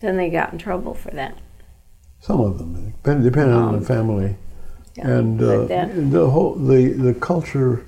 then 0.00 0.16
they 0.16 0.30
got 0.30 0.52
in 0.52 0.58
trouble 0.58 0.94
for 0.94 1.10
that 1.10 1.36
Some 2.20 2.40
of 2.40 2.58
them, 2.58 2.94
depending 3.02 3.54
on 3.54 3.74
Um, 3.74 3.80
the 3.80 3.86
family. 3.86 4.36
And 4.98 5.40
uh, 5.42 5.64
the 6.10 6.28
whole 6.30 6.54
the 6.54 6.88
the 6.92 7.14
culture 7.14 7.84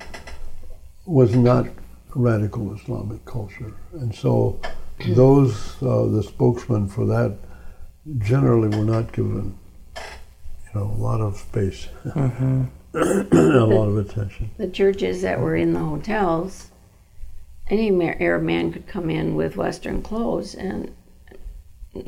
was 1.05 1.35
not 1.35 1.67
radical 2.15 2.73
Islamic 2.75 3.23
culture, 3.25 3.73
and 3.93 4.13
so 4.13 4.59
those 5.15 5.81
uh, 5.81 6.05
the 6.07 6.21
spokesmen 6.23 6.87
for 6.87 7.05
that 7.05 7.37
generally 8.19 8.69
were 8.77 8.83
not 8.85 9.11
given 9.13 9.57
you 9.95 10.71
know 10.75 10.83
a 10.87 10.99
lot 11.01 11.21
of 11.21 11.37
space, 11.37 11.87
a 12.13 12.67
lot 12.93 13.87
of 13.87 13.97
attention. 13.97 14.49
the 14.57 14.67
churches 14.67 15.21
that 15.21 15.39
were 15.39 15.55
in 15.55 15.73
the 15.73 15.79
hotels, 15.79 16.71
any 17.69 17.89
Arab 18.19 18.43
man 18.43 18.73
could 18.73 18.87
come 18.87 19.09
in 19.09 19.35
with 19.35 19.55
Western 19.55 20.01
clothes, 20.01 20.55
and 20.55 20.91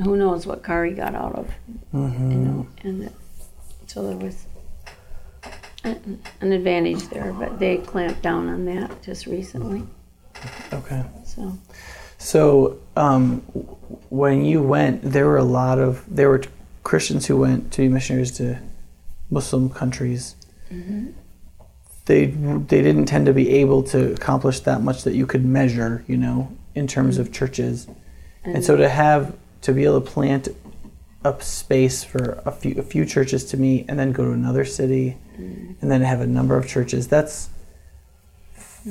who 0.03 0.15
knows 0.17 0.45
what 0.45 0.61
car 0.63 0.83
he 0.85 0.93
got 0.93 1.15
out 1.15 1.35
of, 1.35 1.49
you 1.93 1.99
know. 1.99 2.67
And 2.83 3.03
it- 3.03 3.13
so 3.87 4.05
there 4.05 4.17
was 4.17 4.45
an 5.83 6.21
an 6.41 6.51
advantage 6.51 7.07
there, 7.09 7.33
but 7.33 7.59
they 7.59 7.77
clamped 7.77 8.21
down 8.21 8.49
on 8.49 8.65
that 8.65 9.01
just 9.01 9.25
recently. 9.25 9.83
Okay. 10.73 11.03
So 11.25 11.57
So 12.17 12.79
um, 12.95 13.39
when 14.09 14.43
you 14.45 14.61
went, 14.61 15.01
there 15.01 15.25
were 15.25 15.37
a 15.37 15.43
lot 15.43 15.79
of 15.79 16.03
there 16.07 16.29
were 16.29 16.43
Christians 16.83 17.27
who 17.27 17.37
went 17.37 17.71
to 17.73 17.81
be 17.81 17.87
missionaries 17.87 18.31
to 18.37 18.59
Muslim 19.29 19.69
countries. 19.69 20.35
They 22.05 22.25
they 22.25 22.81
didn't 22.81 23.05
tend 23.05 23.25
to 23.27 23.33
be 23.33 23.49
able 23.49 23.83
to 23.83 24.13
accomplish 24.13 24.61
that 24.61 24.81
much 24.81 25.03
that 25.03 25.13
you 25.13 25.25
could 25.25 25.45
measure, 25.45 26.03
you 26.07 26.17
know, 26.17 26.51
in 26.75 26.87
terms 26.87 27.17
of 27.17 27.31
churches. 27.31 27.87
And 28.43 28.65
so 28.65 28.75
to 28.75 28.89
have 28.89 29.35
to 29.61 29.73
be 29.73 29.85
able 29.85 30.01
to 30.01 30.11
plant 30.11 30.47
up 31.23 31.43
space 31.43 32.03
for 32.03 32.41
a 32.45 32.51
few 32.51 32.75
a 32.77 32.83
few 32.83 33.05
churches 33.05 33.43
to 33.45 33.57
meet, 33.57 33.85
and 33.87 33.99
then 33.99 34.11
go 34.11 34.25
to 34.25 34.31
another 34.31 34.65
city, 34.65 35.17
and 35.81 35.91
then 35.91 36.01
have 36.01 36.21
a 36.21 36.27
number 36.27 36.57
of 36.57 36.67
churches. 36.67 37.07
That's 37.07 37.49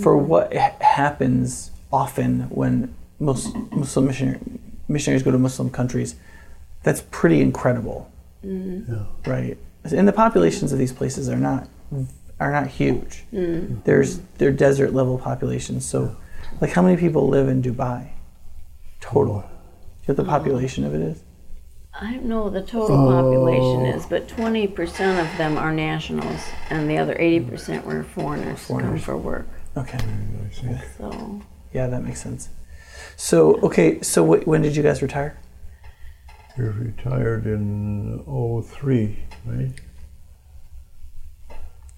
for 0.02 0.14
mm-hmm. 0.14 0.28
what 0.28 0.52
happens 0.52 1.70
often 1.92 2.42
when 2.50 2.94
Mus- 3.18 3.52
Muslim 3.70 4.06
missionary, 4.06 4.38
missionaries 4.86 5.22
go 5.22 5.30
to 5.30 5.38
Muslim 5.38 5.70
countries. 5.70 6.14
That's 6.82 7.02
pretty 7.10 7.40
incredible, 7.40 8.10
mm-hmm. 8.44 8.92
Yeah. 8.92 9.04
right? 9.26 9.58
And 9.84 10.06
the 10.06 10.12
populations 10.12 10.72
of 10.72 10.78
these 10.78 10.92
places 10.92 11.28
are 11.28 11.36
not 11.36 11.68
are 12.40 12.52
not 12.52 12.68
huge. 12.68 13.24
Mm-hmm. 13.32 13.80
There's 13.84 14.18
they're 14.38 14.52
desert 14.52 14.92
level 14.92 15.18
populations. 15.18 15.84
So, 15.86 16.16
like, 16.60 16.70
how 16.70 16.82
many 16.82 16.96
people 16.96 17.28
live 17.28 17.48
in 17.48 17.62
Dubai? 17.62 18.10
Total. 19.00 19.40
Do 19.40 19.40
you 19.40 19.44
know 19.44 20.14
what 20.14 20.16
the 20.16 20.24
population 20.24 20.84
of 20.84 20.94
it 20.94 21.00
is? 21.00 21.22
I 22.00 22.12
don't 22.12 22.24
know 22.26 22.44
what 22.44 22.52
the 22.52 22.62
total 22.62 22.96
population 23.08 23.86
is, 23.86 24.06
but 24.06 24.22
oh. 24.22 24.26
twenty 24.36 24.66
percent 24.68 25.18
of 25.26 25.36
them 25.38 25.58
are 25.58 25.72
nationals, 25.72 26.40
and 26.70 26.88
the 26.88 26.96
other 26.98 27.16
eighty 27.18 27.44
percent 27.44 27.84
were 27.84 28.02
foreigners, 28.04 28.58
come 28.66 28.78
Foreigners. 28.78 29.04
for 29.04 29.16
work. 29.16 29.48
Okay. 29.76 29.98
I 29.98 30.48
think. 30.54 30.78
So 30.96 31.40
Yeah, 31.72 31.86
that 31.88 32.02
makes 32.02 32.20
sense. 32.22 32.48
So, 33.16 33.56
okay, 33.62 34.00
so 34.02 34.24
wh- 34.24 34.46
when 34.46 34.62
did 34.62 34.76
you 34.76 34.82
guys 34.82 35.02
retire? 35.02 35.38
You're 36.56 36.70
retired 36.72 37.46
in 37.46 38.22
03, 38.26 39.18
right? 39.44 39.72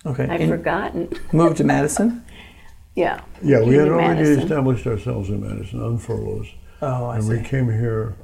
Okay. 0.07 0.25
I've 0.25 0.41
And 0.41 0.51
forgotten. 0.51 1.09
moved 1.33 1.59
to 1.59 1.65
Madison? 1.65 2.25
Yeah. 2.97 3.21
Yeah, 3.41 3.61
we 3.63 3.77
had 3.77 3.89
already 3.89 4.15
Madison. 4.21 4.43
established 4.43 4.85
ourselves 4.87 5.29
in 5.31 5.41
Madison 5.49 5.81
on 5.81 5.97
furloughs. 5.97 6.49
Oh, 6.83 7.07
I 7.07 7.15
and 7.17 7.25
see. 7.25 7.31
we 7.37 7.43
came 7.45 7.67
here 7.71 8.17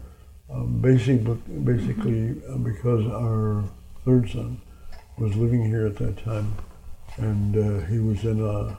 um, 0.51 0.81
basic, 0.81 1.25
basically 1.65 2.41
uh, 2.49 2.57
because 2.59 3.07
our 3.07 3.65
third 4.05 4.31
son 4.31 4.61
was 5.19 5.35
living 5.37 5.65
here 5.65 5.87
at 5.87 5.97
that 5.97 6.17
time, 6.19 6.55
and 7.17 7.57
uh, 7.57 7.87
he 7.87 7.99
was 7.99 8.25
in 8.25 8.41
a 8.41 8.77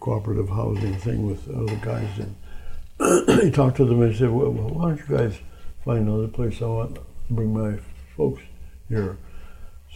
cooperative 0.00 0.48
housing 0.48 0.96
thing 0.96 1.26
with 1.26 1.48
other 1.50 1.76
guys. 1.76 2.08
And 2.18 3.40
he 3.42 3.50
talked 3.50 3.76
to 3.76 3.84
them 3.84 4.02
and 4.02 4.16
said, 4.16 4.30
well, 4.30 4.50
"Why 4.50 4.88
don't 4.88 5.08
you 5.08 5.16
guys 5.16 5.38
find 5.84 6.08
another 6.08 6.28
place? 6.28 6.60
I 6.62 6.66
want 6.66 6.94
to 6.96 7.02
bring 7.30 7.52
my 7.52 7.78
folks 8.16 8.42
here." 8.88 9.18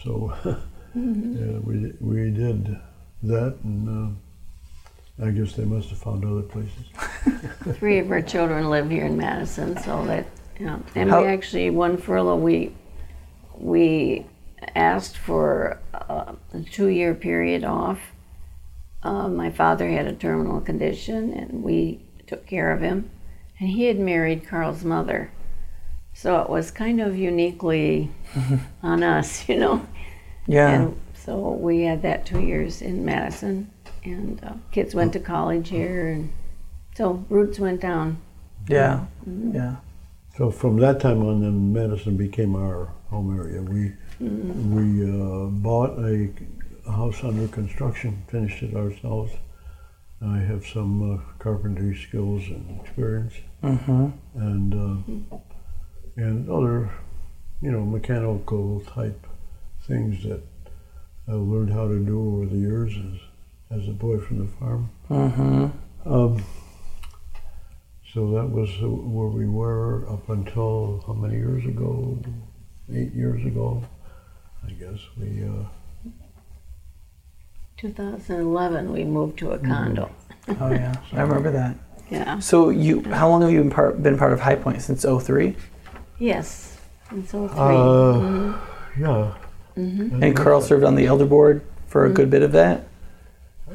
So 0.03 0.33
yeah, 0.95 1.59
we 1.63 1.93
we 1.99 2.31
did 2.31 2.79
that, 3.23 3.57
and 3.63 4.15
uh, 5.19 5.25
I 5.25 5.31
guess 5.31 5.53
they 5.53 5.65
must 5.65 5.89
have 5.89 5.99
found 5.99 6.25
other 6.25 6.41
places. 6.41 6.85
Three 7.77 7.99
of 7.99 8.09
our 8.11 8.21
children 8.21 8.69
live 8.69 8.89
here 8.89 9.05
in 9.05 9.17
Madison, 9.17 9.77
so 9.77 10.05
that, 10.05 10.25
yeah. 10.61 10.79
And 10.95 11.09
How- 11.09 11.21
we 11.21 11.27
actually, 11.27 11.69
one 11.69 11.97
furlough, 11.97 12.35
we, 12.35 12.73
we 13.57 14.25
asked 14.75 15.17
for 15.17 15.79
uh, 15.93 16.33
a 16.53 16.59
two-year 16.61 17.15
period 17.15 17.63
off. 17.63 17.99
Uh, 19.03 19.27
my 19.27 19.49
father 19.49 19.89
had 19.89 20.05
a 20.07 20.13
terminal 20.13 20.61
condition, 20.61 21.33
and 21.33 21.63
we 21.63 21.99
took 22.27 22.45
care 22.45 22.71
of 22.71 22.81
him. 22.81 23.09
And 23.59 23.69
he 23.69 23.85
had 23.85 23.99
married 23.99 24.47
Carl's 24.47 24.83
mother. 24.83 25.31
So 26.13 26.39
it 26.41 26.49
was 26.49 26.71
kind 26.71 26.99
of 27.01 27.15
uniquely 27.17 28.11
on 28.83 29.01
us, 29.03 29.47
you 29.49 29.57
know. 29.57 29.85
Yeah. 30.47 30.69
And 30.69 30.99
so 31.13 31.51
we 31.51 31.83
had 31.83 32.01
that 32.03 32.25
two 32.25 32.41
years 32.41 32.81
in 32.81 33.03
Madison, 33.05 33.71
and 34.03 34.43
uh, 34.43 34.53
kids 34.71 34.93
went 34.93 35.13
to 35.13 35.19
college 35.19 35.69
here, 35.69 36.09
and 36.09 36.31
so 36.95 37.25
roots 37.29 37.59
went 37.59 37.81
down. 37.81 38.17
yeah. 38.67 39.05
Yeah. 39.25 39.75
So 40.41 40.49
from 40.49 40.77
that 40.77 40.99
time 40.99 41.21
on, 41.23 41.41
then 41.41 41.71
Madison 41.71 42.17
became 42.17 42.55
our 42.55 42.85
home 43.11 43.37
area. 43.37 43.61
We 43.61 43.93
we 44.19 45.03
uh, 45.05 45.45
bought 45.45 45.99
a, 45.99 46.31
a 46.87 46.91
house 46.91 47.23
under 47.23 47.47
construction, 47.47 48.23
finished 48.27 48.63
it 48.63 48.75
ourselves. 48.75 49.33
I 50.19 50.39
have 50.39 50.65
some 50.65 50.93
uh, 51.13 51.21
carpentry 51.37 51.95
skills 51.95 52.41
and 52.47 52.81
experience, 52.81 53.35
Mm-hmm. 53.61 54.07
and 54.33 54.73
uh, 54.73 55.37
and 56.15 56.49
other 56.49 56.89
you 57.61 57.71
know, 57.71 57.85
mechanical 57.85 58.79
type 58.79 59.27
things 59.87 60.23
that 60.23 60.41
I 61.27 61.33
learned 61.33 61.71
how 61.71 61.87
to 61.87 61.99
do 61.99 62.19
over 62.19 62.47
the 62.47 62.57
years 62.57 62.93
as, 62.97 63.79
as 63.81 63.87
a 63.87 63.91
boy 63.91 64.17
from 64.17 64.39
the 64.39 64.47
farm. 64.53 64.89
Mm-hmm. 65.07 66.11
Um, 66.11 66.43
so 68.13 68.31
that 68.31 68.49
was 68.49 68.69
uh, 68.81 68.87
where 68.87 69.27
we 69.27 69.47
were 69.47 70.09
up 70.09 70.29
until 70.29 71.03
how 71.07 71.13
many 71.13 71.35
years 71.35 71.65
ago? 71.65 72.17
Eight 72.93 73.13
years 73.13 73.45
ago, 73.45 73.83
I 74.67 74.71
guess. 74.71 74.99
We 75.17 75.43
uh, 75.43 76.11
2011, 77.77 78.91
we 78.91 79.03
moved 79.03 79.39
to 79.39 79.51
a 79.51 79.59
condo. 79.59 80.11
Oh 80.59 80.71
yeah, 80.71 80.93
I 81.13 81.21
remember 81.21 81.51
that. 81.51 81.75
Yeah. 82.11 82.39
So 82.39 82.69
you, 82.69 83.01
how 83.03 83.29
long 83.29 83.41
have 83.41 83.51
you 83.51 83.59
been 83.59 83.69
part, 83.69 84.03
been 84.03 84.17
part 84.17 84.33
of 84.33 84.41
High 84.41 84.55
Point 84.55 84.81
since 84.81 85.05
03? 85.05 85.55
Yes. 86.19 86.77
since 87.09 87.31
so 87.31 87.47
3 87.47 87.57
Uh, 87.57 88.59
yeah. 88.99 89.33
Mm-hmm. 89.77 90.21
And 90.21 90.35
Carl 90.35 90.61
served 90.61 90.83
on 90.83 90.95
the 90.95 91.05
elder 91.05 91.25
board 91.25 91.63
for 91.87 92.05
a 92.05 92.09
good 92.09 92.29
bit 92.29 92.41
of 92.41 92.51
that. 92.51 92.83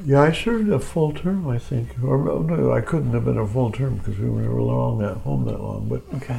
Yeah, 0.05 0.23
I 0.23 0.33
served 0.33 0.69
a 0.69 0.79
full 0.79 1.13
term, 1.13 1.49
I 1.49 1.59
think. 1.59 1.89
Or 2.03 2.19
no, 2.43 2.73
I 2.73 2.81
couldn't 2.81 3.13
have 3.13 3.25
been 3.25 3.39
a 3.39 3.47
full 3.47 3.71
term 3.73 3.97
because 3.97 4.19
we 4.19 4.29
weren't 4.29 4.53
long 4.53 5.03
at 5.03 5.17
home 5.19 5.45
that 5.47 5.61
long, 5.61 5.89
but 5.89 6.03
Okay. 6.17 6.39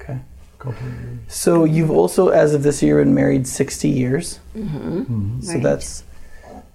Okay. 0.00 0.14
a 0.18 0.58
couple 0.62 0.86
of 0.86 0.92
years. 0.94 1.18
So 1.28 1.64
you've 1.64 1.90
also, 1.90 2.28
as 2.28 2.54
of 2.54 2.62
this 2.62 2.82
year, 2.82 2.98
been 3.02 3.14
married 3.14 3.46
60 3.46 3.88
years. 3.88 4.40
Mm-hmm. 4.56 5.40
So 5.42 5.54
Right. 5.54 5.62
that's 5.62 6.04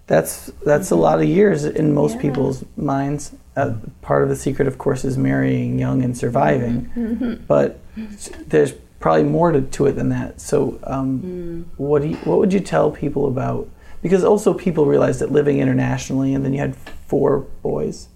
that's 0.08 0.46
that's 0.66 0.90
a 0.92 0.96
lot 0.96 1.20
of 1.20 1.28
years 1.28 1.66
in 1.66 1.94
most 1.94 2.16
Yeah. 2.16 2.22
people's 2.22 2.64
minds. 2.78 3.34
Uh, 3.58 3.74
part 4.02 4.24
of 4.24 4.30
the 4.30 4.36
secret, 4.36 4.68
of 4.68 4.78
course, 4.78 5.04
is 5.04 5.18
marrying 5.18 5.80
young 5.80 6.02
and 6.04 6.16
surviving. 6.18 7.44
But 7.48 7.80
there's 8.48 8.72
probably 9.00 9.24
more 9.24 9.52
to, 9.52 9.62
to 9.62 9.88
it 9.88 9.94
than 9.94 10.10
that. 10.10 10.40
So, 10.40 10.80
um, 10.84 11.66
what 11.78 12.02
do 12.04 12.10
you, 12.10 12.16
what 12.18 12.38
would 12.40 12.54
you 12.54 12.60
tell 12.60 12.92
people 12.92 13.28
about? 13.28 13.68
Because 14.02 14.24
also 14.24 14.54
people 14.54 14.86
realized 14.86 15.20
that 15.22 15.32
living 15.32 15.60
internationally, 15.60 16.34
and 16.34 16.46
then 16.46 16.54
you 16.54 16.60
had 16.60 16.76
four 17.08 17.40
boys. 17.64 18.08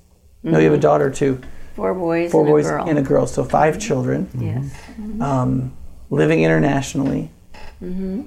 No, 0.44 0.58
you 0.60 0.66
have 0.66 0.74
a 0.74 0.82
daughter 0.82 1.10
too. 1.10 1.40
Four 1.76 1.94
boys 1.94 2.32
Four 2.32 2.42
and 2.42 2.50
boys 2.50 2.68
a 2.68 2.70
girl. 2.72 2.90
and 2.90 3.00
a 3.00 3.02
girl, 3.02 3.26
so 3.28 3.44
five 3.44 3.80
children. 3.80 4.30
yes. 4.38 4.66
Um, 5.22 5.74
living 6.10 6.44
internationally, 6.44 7.30
Mm-hmm. 7.82 8.22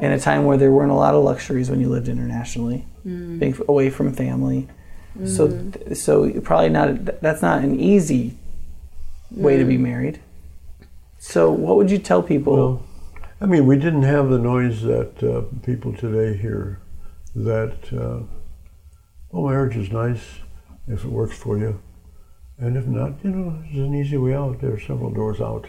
in 0.00 0.12
a 0.12 0.18
time 0.20 0.44
where 0.44 0.56
there 0.56 0.70
weren't 0.70 0.92
a 0.92 0.94
lot 0.94 1.14
of 1.14 1.24
luxuries 1.24 1.68
when 1.70 1.80
you 1.80 1.88
lived 1.88 2.08
internationally, 2.08 2.84
Mm. 3.06 3.38
being 3.40 3.56
away 3.68 3.90
from 3.90 4.12
family. 4.12 4.68
So, 5.24 5.48
th- 5.48 5.96
so 5.96 6.24
you 6.24 6.40
probably 6.42 6.68
not. 6.68 7.20
That's 7.22 7.40
not 7.42 7.64
an 7.64 7.80
easy 7.80 8.34
way 9.30 9.56
to 9.56 9.64
be 9.64 9.78
married. 9.78 10.20
So, 11.18 11.50
what 11.50 11.76
would 11.76 11.90
you 11.90 11.98
tell 11.98 12.22
people? 12.22 12.54
Well, 12.56 12.82
I 13.38 13.44
mean, 13.44 13.66
we 13.66 13.76
didn't 13.76 14.04
have 14.04 14.30
the 14.30 14.38
noise 14.38 14.80
that 14.82 15.22
uh, 15.22 15.42
people 15.62 15.92
today 15.92 16.38
hear 16.38 16.80
that, 17.34 17.92
uh, 17.92 18.24
well, 19.30 19.50
marriage 19.50 19.76
is 19.76 19.92
nice 19.92 20.40
if 20.88 21.04
it 21.04 21.10
works 21.10 21.36
for 21.36 21.58
you. 21.58 21.82
And 22.56 22.78
if 22.78 22.86
not, 22.86 23.22
you 23.22 23.30
know, 23.30 23.62
there's 23.64 23.88
an 23.88 23.94
easy 23.94 24.16
way 24.16 24.34
out. 24.34 24.62
There 24.62 24.72
are 24.72 24.80
several 24.80 25.10
doors 25.10 25.42
out. 25.42 25.68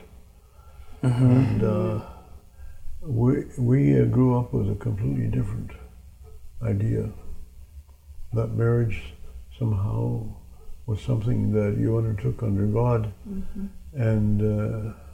And 1.02 1.62
uh, 1.62 2.06
we, 3.02 3.44
we 3.58 4.00
uh, 4.00 4.06
grew 4.06 4.40
up 4.40 4.54
with 4.54 4.72
a 4.72 4.76
completely 4.76 5.28
different 5.28 5.72
idea 6.64 7.10
that 8.32 8.54
marriage 8.54 9.14
somehow 9.60 10.24
was 10.86 11.02
something 11.02 11.52
that 11.52 11.78
you 11.78 11.98
undertook 11.98 12.42
under 12.44 12.66
God 12.66 13.12
and, 13.94 14.42
uh, 14.42 14.94
and 14.94 15.07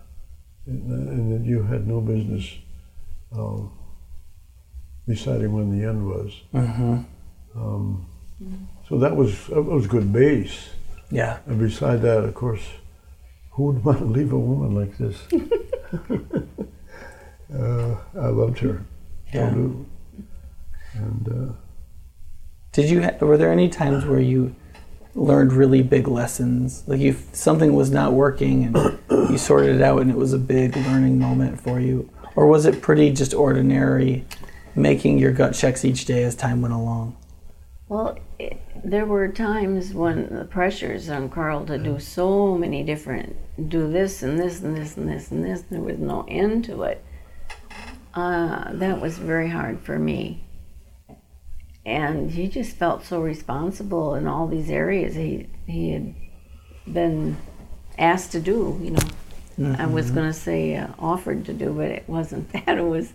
and 0.66 1.32
that 1.34 1.45
you 1.47 1.64
had 1.64 1.88
no 1.88 1.99
business 2.01 2.57
uh, 3.38 3.59
deciding 5.07 5.51
when 5.53 5.78
the 5.78 5.86
end 5.88 6.05
was. 6.07 6.41
Mhm. 6.53 7.05
Um, 7.55 8.05
so 8.88 8.97
that 8.97 9.16
was 9.16 9.47
that 9.47 9.61
was 9.61 9.88
good 9.88 10.11
base. 10.11 10.70
Yeah, 11.11 11.38
And 11.45 11.59
beside 11.59 12.01
that, 12.01 12.24
of 12.24 12.34
course, 12.34 12.64
who 13.51 13.66
would 13.66 13.84
want 13.86 13.99
to 13.99 14.05
leave 14.05 14.32
a 14.34 14.39
woman 14.39 14.74
like 14.74 14.97
this? 14.97 15.18
uh, 17.53 17.95
I 18.20 18.28
loved 18.28 18.59
her. 18.59 18.84
Yeah. 19.34 19.49
Still 19.49 19.53
do. 19.53 19.86
And 20.95 21.28
uh, 21.30 21.53
Did 22.72 22.89
you? 22.89 23.01
Ha- 23.03 23.18
were 23.22 23.38
there 23.38 23.51
any 23.51 23.70
times 23.70 24.05
where 24.05 24.20
you 24.20 24.55
learned 25.16 25.53
really 25.53 25.82
big 25.82 26.07
lessons? 26.07 26.84
Like 26.88 26.99
you, 26.99 27.16
something 27.32 27.74
was 27.74 27.91
not 27.91 28.14
working, 28.14 28.66
and 28.66 28.99
you 29.32 29.38
sorted 29.38 29.76
it 29.76 29.82
out, 29.82 30.01
and 30.01 30.09
it 30.09 30.18
was 30.18 30.34
a 30.34 30.39
big 30.39 30.76
learning 30.76 31.20
moment 31.20 31.61
for 31.61 31.80
you, 31.80 32.09
or 32.36 32.47
was 32.47 32.66
it 32.66 32.82
pretty 32.82 33.11
just 33.11 33.34
ordinary, 33.34 34.26
making 34.76 35.18
your 35.18 35.32
gut 35.32 35.53
checks 35.53 35.86
each 35.86 36.05
day 36.05 36.24
as 36.24 36.36
time 36.36 36.61
went 36.61 36.74
along? 36.74 37.16
Well, 37.88 38.18
it, 38.39 38.59
there 38.84 39.05
were 39.05 39.28
times 39.28 39.93
when 39.93 40.34
the 40.34 40.45
pressures 40.45 41.09
on 41.09 41.30
Carl 41.30 41.66
to 41.66 41.78
do 41.78 41.99
so 41.99 42.57
many 42.57 42.84
different, 42.84 43.36
do 43.70 43.91
this 43.91 44.24
and 44.24 44.39
this 44.39 44.61
and 44.61 44.76
this 44.76 44.97
and 44.97 45.07
this 45.07 45.32
and 45.32 45.43
this, 45.45 45.61
and 45.61 45.70
there 45.70 45.82
was 45.82 45.99
no 45.99 46.26
end 46.28 46.66
to 46.66 46.84
it. 46.84 47.03
Uh, 48.14 48.72
that 48.74 49.01
was 49.01 49.18
very 49.18 49.49
hard 49.49 49.80
for 49.80 49.97
me. 49.97 50.43
And 51.86 52.31
he 52.31 52.47
just 52.47 52.75
felt 52.77 53.03
so 53.03 53.19
responsible 53.21 54.15
in 54.15 54.25
all 54.27 54.47
these 54.47 54.69
areas 54.69 55.15
he, 55.15 55.47
he 55.67 55.91
had 55.91 56.15
been 56.91 57.38
asked 57.97 58.31
to 58.34 58.39
do, 58.39 58.79
you 58.81 58.91
know. 58.91 59.75
I 59.77 59.86
was 59.86 60.09
going 60.09 60.25
to 60.27 60.34
say 60.34 60.75
uh, 60.77 60.88
offered 60.97 61.45
to 61.45 61.53
do, 61.53 61.73
but 61.73 61.91
it 61.91 62.05
wasn't 62.07 62.51
that. 62.65 62.77
It 62.77 62.81
was 62.86 63.11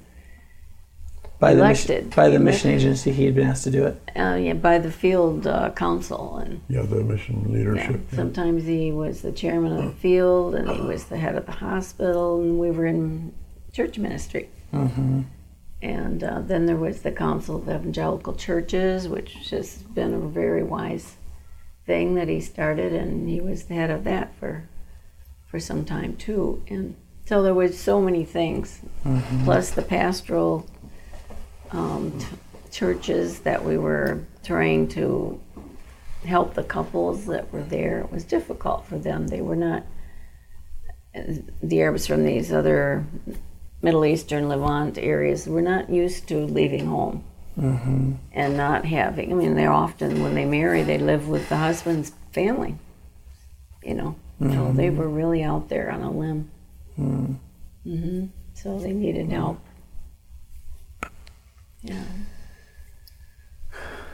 By 1.40 1.54
the 1.54 1.60
Elected. 1.62 2.04
mission, 2.06 2.10
by 2.14 2.28
the 2.28 2.38
mission 2.38 2.70
Elected. 2.70 2.86
agency, 2.88 3.12
he 3.12 3.24
had 3.24 3.34
been 3.34 3.48
asked 3.48 3.64
to 3.64 3.70
do 3.70 3.84
it. 3.86 4.00
uh, 4.14 4.34
yeah, 4.34 4.52
by 4.52 4.78
the 4.78 4.92
field 4.92 5.46
uh, 5.46 5.70
council 5.70 6.36
and 6.36 6.60
yeah, 6.68 6.82
the 6.82 7.02
mission 7.02 7.52
leadership. 7.52 8.02
yeah. 8.10 8.16
sometimes 8.16 8.64
he 8.66 8.92
was 8.92 9.22
the 9.22 9.32
chairman 9.32 9.72
of 9.72 9.84
the 9.86 9.92
field 10.00 10.54
and 10.54 10.68
he 10.70 10.80
was 10.80 11.04
the 11.06 11.16
head 11.16 11.34
of 11.36 11.46
the 11.46 11.52
hospital 11.52 12.40
and 12.40 12.58
we 12.58 12.70
were 12.70 12.86
in 12.86 13.32
church 13.72 13.98
ministry. 13.98 14.48
Mm-hmm. 14.74 15.22
And 15.80 16.24
uh, 16.24 16.40
then 16.40 16.66
there 16.66 16.76
was 16.76 17.02
the 17.02 17.12
Council 17.12 17.56
of 17.56 17.68
Evangelical 17.68 18.34
Churches, 18.34 19.08
which 19.08 19.50
has 19.50 19.76
been 19.82 20.12
a 20.12 20.18
very 20.18 20.64
wise 20.64 21.16
thing 21.86 22.14
that 22.14 22.28
he 22.28 22.40
started, 22.40 22.92
and 22.92 23.28
he 23.28 23.40
was 23.40 23.64
the 23.64 23.74
head 23.74 23.90
of 23.90 24.04
that 24.04 24.34
for 24.38 24.68
for 25.46 25.58
some 25.58 25.84
time 25.84 26.14
too. 26.16 26.62
And 26.68 26.94
so 27.24 27.42
there 27.42 27.54
was 27.54 27.78
so 27.78 28.00
many 28.02 28.24
things, 28.24 28.80
plus 29.44 29.70
the 29.70 29.82
pastoral 29.82 30.66
um, 31.70 32.18
t- 32.18 32.26
churches 32.70 33.40
that 33.40 33.64
we 33.64 33.78
were 33.78 34.24
trying 34.44 34.88
to 34.88 35.40
help 36.24 36.54
the 36.54 36.64
couples 36.64 37.26
that 37.26 37.50
were 37.52 37.62
there. 37.62 38.00
It 38.00 38.12
was 38.12 38.24
difficult 38.24 38.84
for 38.86 38.98
them. 38.98 39.28
They 39.28 39.40
were 39.40 39.56
not 39.56 39.84
the 41.62 41.80
Arabs 41.80 42.06
from 42.06 42.24
these 42.24 42.52
other 42.52 43.06
Middle 43.80 44.04
Eastern 44.04 44.48
Levant 44.48 44.98
areas 44.98 45.46
were 45.46 45.62
not 45.62 45.88
used 45.90 46.28
to 46.28 46.38
leaving 46.38 46.86
home 46.86 47.24
mm-hmm. 47.58 48.12
and 48.32 48.56
not 48.56 48.84
having. 48.84 49.32
I 49.32 49.34
mean, 49.34 49.54
they're 49.54 49.72
often 49.72 50.22
when 50.22 50.34
they 50.34 50.44
marry, 50.44 50.82
they 50.82 50.98
live 50.98 51.28
with 51.28 51.48
the 51.48 51.56
husband's 51.56 52.12
family. 52.32 52.76
You 53.82 53.94
know, 53.94 54.16
so 54.40 54.72
they 54.72 54.88
mm-hmm. 54.88 54.96
were 54.96 55.08
really 55.08 55.42
out 55.42 55.68
there 55.68 55.90
on 55.90 56.02
a 56.02 56.10
limb. 56.10 56.50
hmm 56.96 58.26
So 58.54 58.78
they 58.78 58.92
needed 58.92 59.30
help. 59.30 59.60
Yeah. 61.82 62.02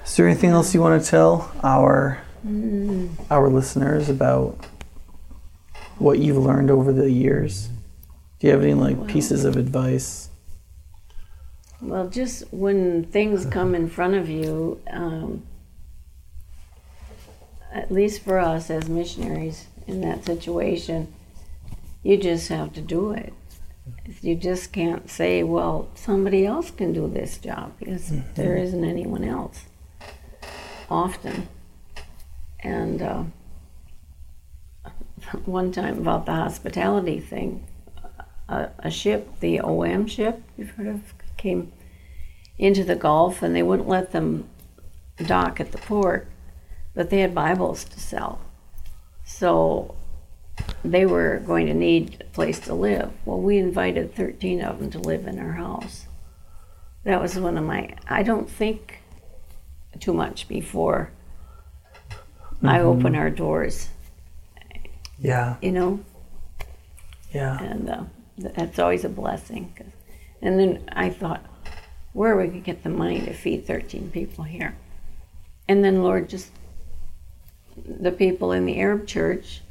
Is 0.04 0.16
there 0.16 0.28
anything 0.28 0.50
else 0.50 0.74
you 0.74 0.82
want 0.82 1.02
to 1.02 1.10
tell 1.10 1.50
our 1.62 2.22
mm. 2.46 3.10
our 3.30 3.48
listeners 3.48 4.10
about 4.10 4.66
what 5.96 6.18
you've 6.18 6.36
learned 6.36 6.70
over 6.70 6.92
the 6.92 7.10
years? 7.10 7.70
Do 8.38 8.46
you 8.46 8.52
have 8.52 8.62
any 8.62 8.74
like 8.74 9.06
pieces 9.06 9.44
of 9.44 9.56
advice? 9.56 10.28
Well, 11.80 12.08
just 12.08 12.44
when 12.52 13.04
things 13.04 13.44
come 13.46 13.74
in 13.74 13.88
front 13.88 14.14
of 14.14 14.28
you, 14.28 14.80
um, 14.90 15.44
at 17.72 17.90
least 17.90 18.22
for 18.22 18.38
us 18.38 18.70
as 18.70 18.88
missionaries 18.88 19.66
in 19.86 20.00
that 20.00 20.24
situation, 20.24 21.12
you 22.02 22.16
just 22.16 22.48
have 22.48 22.72
to 22.74 22.80
do 22.80 23.12
it. 23.12 23.32
You 24.22 24.34
just 24.34 24.72
can't 24.72 25.10
say, 25.10 25.42
well, 25.42 25.88
somebody 25.94 26.46
else 26.46 26.70
can 26.70 26.92
do 26.92 27.08
this 27.08 27.36
job 27.36 27.72
because 27.78 28.12
there 28.34 28.56
isn't 28.56 28.84
anyone 28.84 29.24
else 29.24 29.64
often. 30.90 31.48
And 32.60 33.02
uh, 33.02 33.24
one 35.44 35.72
time 35.72 35.98
about 35.98 36.26
the 36.26 36.32
hospitality 36.32 37.20
thing, 37.20 37.66
a, 38.48 38.68
a 38.78 38.90
ship, 38.90 39.28
the 39.40 39.60
OM 39.60 40.06
ship, 40.06 40.42
you've 40.56 40.70
heard 40.70 40.86
of, 40.86 41.14
came 41.36 41.72
into 42.58 42.84
the 42.84 42.94
Gulf 42.96 43.42
and 43.42 43.54
they 43.54 43.62
wouldn't 43.62 43.88
let 43.88 44.12
them 44.12 44.48
dock 45.26 45.60
at 45.60 45.72
the 45.72 45.78
port, 45.78 46.28
but 46.94 47.10
they 47.10 47.20
had 47.20 47.34
Bibles 47.34 47.84
to 47.84 48.00
sell. 48.00 48.40
So 49.24 49.94
they 50.84 51.06
were 51.06 51.38
going 51.46 51.66
to 51.66 51.74
need 51.74 52.18
a 52.20 52.24
place 52.32 52.60
to 52.60 52.74
live. 52.74 53.10
Well, 53.24 53.40
we 53.40 53.58
invited 53.58 54.14
13 54.14 54.62
of 54.62 54.78
them 54.78 54.90
to 54.90 54.98
live 54.98 55.26
in 55.26 55.38
our 55.38 55.52
house. 55.52 56.06
That 57.04 57.20
was 57.20 57.36
one 57.38 57.58
of 57.58 57.64
my, 57.64 57.94
I 58.08 58.22
don't 58.22 58.48
think 58.48 59.00
too 60.00 60.12
much 60.14 60.48
before 60.48 61.10
I 62.62 62.80
open 62.80 63.14
our 63.14 63.28
doors, 63.30 63.88
Yeah. 65.18 65.56
you 65.60 65.70
know, 65.72 66.00
Yeah. 67.32 67.60
and 67.62 67.90
uh, 67.90 68.02
that's 68.38 68.78
always 68.78 69.04
a 69.04 69.08
blessing. 69.08 69.74
And 70.42 70.58
then 70.58 70.84
I 70.92 71.10
thought, 71.10 71.44
where 72.12 72.36
we 72.36 72.44
going 72.44 72.60
to 72.60 72.66
get 72.66 72.82
the 72.82 72.90
money 72.90 73.20
to 73.20 73.32
feed 73.32 73.66
13 73.66 74.10
people 74.10 74.44
here? 74.44 74.76
And 75.68 75.82
then, 75.82 76.02
Lord, 76.02 76.28
just 76.28 76.50
the 77.76 78.12
people 78.12 78.52
in 78.52 78.66
the 78.66 78.78
Arab 78.80 79.06
church 79.06 79.62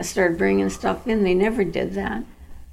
started 0.00 0.38
bringing 0.38 0.70
stuff 0.70 1.06
in. 1.06 1.24
They 1.24 1.34
never 1.34 1.64
did 1.64 1.94
that, 1.94 2.24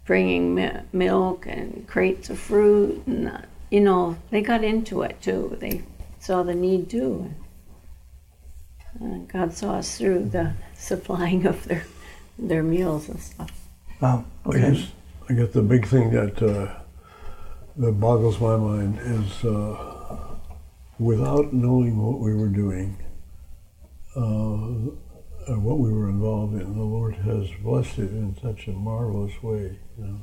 bringing 0.05 0.55
mi- 0.55 0.81
milk 0.93 1.45
and 1.47 1.87
crates 1.87 2.29
of 2.29 2.39
fruit, 2.39 3.05
and 3.05 3.29
uh, 3.29 3.41
you 3.69 3.81
know 3.81 4.17
they 4.29 4.41
got 4.41 4.63
into 4.63 5.01
it 5.01 5.21
too. 5.21 5.57
They 5.59 5.83
saw 6.19 6.43
the 6.43 6.55
need 6.55 6.89
too. 6.89 7.33
Uh, 9.01 9.17
God 9.27 9.53
saw 9.53 9.75
us 9.75 9.97
through 9.97 10.29
the 10.29 10.53
supplying 10.75 11.45
of 11.45 11.65
their 11.65 11.83
their 12.39 12.63
meals 12.63 13.09
and 13.09 13.19
stuff. 13.19 13.56
Wow. 13.99 14.25
I 14.45 14.59
guess, 14.59 14.91
I 15.27 15.33
guess 15.33 15.49
the 15.53 15.63
big 15.63 15.87
thing 15.87 16.11
that 16.11 16.41
uh, 16.41 16.71
that 17.77 17.91
boggles 17.93 18.39
my 18.39 18.55
mind 18.55 18.99
is 18.99 19.43
uh, 19.43 20.35
without 20.99 21.51
knowing 21.51 21.97
what 21.97 22.19
we 22.19 22.35
were 22.35 22.47
doing, 22.47 22.95
uh, 24.15 25.51
and 25.51 25.63
what 25.63 25.79
we 25.79 25.91
were 25.91 26.09
involved 26.09 26.53
in, 26.53 26.75
the 26.75 26.83
Lord 26.83 27.15
has 27.15 27.49
blessed 27.63 27.97
it 27.97 28.11
in 28.11 28.37
such 28.39 28.67
a 28.67 28.71
marvelous 28.71 29.41
way. 29.41 29.79
You 29.97 30.05
know. 30.05 30.19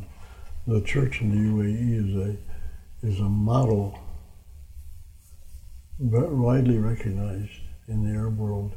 The 0.66 0.80
church 0.80 1.20
in 1.20 1.30
the 1.30 1.36
UAE 1.36 2.08
is 2.08 2.14
a 2.28 3.06
is 3.06 3.20
a 3.20 3.28
model, 3.28 3.98
ve- 5.98 6.32
widely 6.32 6.78
recognized 6.78 7.60
in 7.88 8.04
the 8.04 8.16
Arab 8.16 8.38
world 8.38 8.72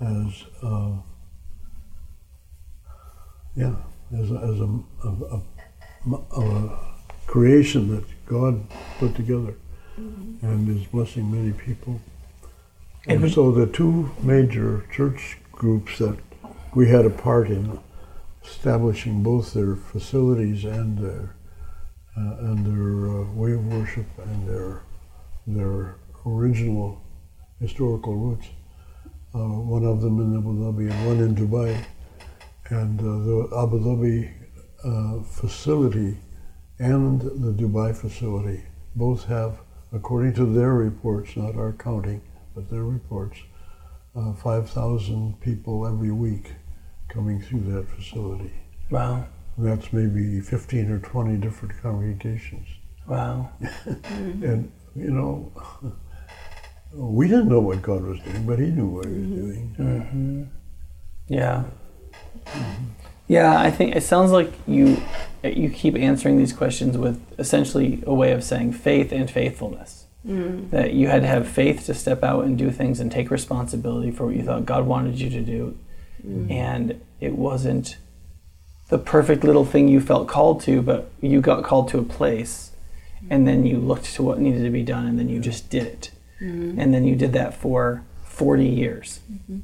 as. 0.00 0.44
Uh, 0.62 0.92
yeah, 3.58 3.74
as 4.22 4.30
a, 4.30 4.38
as 4.50 4.60
a, 4.60 4.70
a, 5.04 5.40
a, 6.12 6.40
a 6.40 6.78
creation 7.26 7.82
that 7.94 8.04
God 8.26 8.54
put 8.98 9.14
together 9.16 9.54
and 10.42 10.68
is 10.68 10.86
blessing 10.86 11.30
many 11.30 11.52
people. 11.52 12.00
And 13.06 13.24
And- 13.24 13.32
so 13.32 13.50
the 13.50 13.66
two 13.66 14.10
major 14.22 14.86
church 14.96 15.38
groups 15.52 15.98
that 15.98 16.16
we 16.74 16.88
had 16.88 17.04
a 17.04 17.10
part 17.10 17.48
in 17.48 17.78
establishing 18.44 19.22
both 19.22 19.52
their 19.54 19.74
facilities 19.74 20.64
and 20.64 20.98
their 20.98 21.34
uh, 22.16 22.48
and 22.50 22.58
their 22.66 22.94
uh, 23.14 23.24
way 23.40 23.52
of 23.52 23.64
worship 23.66 24.06
and 24.24 24.48
their 24.48 24.82
their 25.46 25.96
original 26.26 27.00
historical 27.60 28.14
roots. 28.14 28.46
Uh, 29.34 29.38
one 29.76 29.84
of 29.84 30.00
them 30.00 30.16
in 30.20 30.36
Abu 30.36 30.52
Dhabi 30.62 30.90
and 30.90 31.06
one 31.06 31.18
in 31.26 31.34
Dubai 31.34 31.72
and 32.70 33.00
uh, 33.00 33.04
the 33.04 33.48
Abu 33.62 33.80
Dhabi 33.80 34.32
uh, 34.84 35.22
facility 35.24 36.18
and 36.78 37.20
the 37.20 37.52
Dubai 37.52 37.96
facility 37.96 38.62
both 38.94 39.24
have, 39.24 39.60
according 39.92 40.34
to 40.34 40.44
their 40.44 40.74
reports, 40.74 41.36
not 41.36 41.56
our 41.56 41.72
counting, 41.72 42.20
but 42.54 42.70
their 42.70 42.84
reports, 42.84 43.38
uh, 44.14 44.32
5,000 44.34 45.40
people 45.40 45.86
every 45.86 46.10
week 46.12 46.52
coming 47.08 47.40
through 47.40 47.60
that 47.72 47.88
facility. 47.88 48.52
Wow. 48.90 49.26
That's 49.56 49.92
maybe 49.92 50.40
15 50.40 50.90
or 50.90 50.98
20 51.00 51.36
different 51.38 51.80
congregations. 51.82 52.66
Wow. 53.06 53.50
And, 54.04 54.70
you 54.94 55.10
know, 55.10 55.52
we 56.92 57.28
didn't 57.28 57.48
know 57.48 57.60
what 57.60 57.82
God 57.82 58.02
was 58.02 58.20
doing, 58.20 58.46
but 58.46 58.58
He 58.58 58.66
knew 58.66 58.86
what 58.86 59.06
He 59.06 59.12
was 59.12 59.26
doing. 59.76 60.50
Yeah. 61.28 61.64
Yeah, 63.28 63.60
I 63.60 63.70
think 63.70 63.94
it 63.94 64.02
sounds 64.02 64.30
like 64.30 64.52
you 64.66 65.02
you 65.44 65.70
keep 65.70 65.94
answering 65.96 66.38
these 66.38 66.52
questions 66.52 66.96
with 66.96 67.20
essentially 67.38 68.02
a 68.06 68.14
way 68.14 68.32
of 68.32 68.42
saying 68.42 68.72
faith 68.72 69.12
and 69.12 69.30
faithfulness. 69.30 70.06
Mm. 70.26 70.70
That 70.70 70.94
you 70.94 71.08
had 71.08 71.22
to 71.22 71.28
have 71.28 71.46
faith 71.46 71.86
to 71.86 71.94
step 71.94 72.24
out 72.24 72.44
and 72.44 72.58
do 72.58 72.70
things 72.70 73.00
and 73.00 73.10
take 73.10 73.30
responsibility 73.30 74.10
for 74.10 74.26
what 74.26 74.34
you 74.34 74.42
thought 74.42 74.66
God 74.66 74.86
wanted 74.86 75.20
you 75.20 75.30
to 75.30 75.40
do. 75.40 75.78
Mm. 76.26 76.50
And 76.50 77.00
it 77.20 77.34
wasn't 77.34 77.98
the 78.88 78.98
perfect 78.98 79.44
little 79.44 79.64
thing 79.64 79.88
you 79.88 80.00
felt 80.00 80.28
called 80.28 80.60
to, 80.62 80.82
but 80.82 81.10
you 81.20 81.40
got 81.40 81.62
called 81.62 81.88
to 81.90 81.98
a 81.98 82.02
place 82.02 82.72
and 83.30 83.46
then 83.46 83.66
you 83.66 83.78
looked 83.78 84.06
to 84.14 84.22
what 84.22 84.40
needed 84.40 84.64
to 84.64 84.70
be 84.70 84.82
done 84.82 85.06
and 85.06 85.18
then 85.18 85.28
you 85.28 85.40
just 85.40 85.70
did 85.70 85.86
it. 85.86 86.10
Mm. 86.40 86.78
And 86.78 86.94
then 86.94 87.04
you 87.04 87.14
did 87.14 87.32
that 87.34 87.54
for 87.54 88.02
40 88.24 88.66
years. 88.66 89.20
Mm-hmm. 89.30 89.58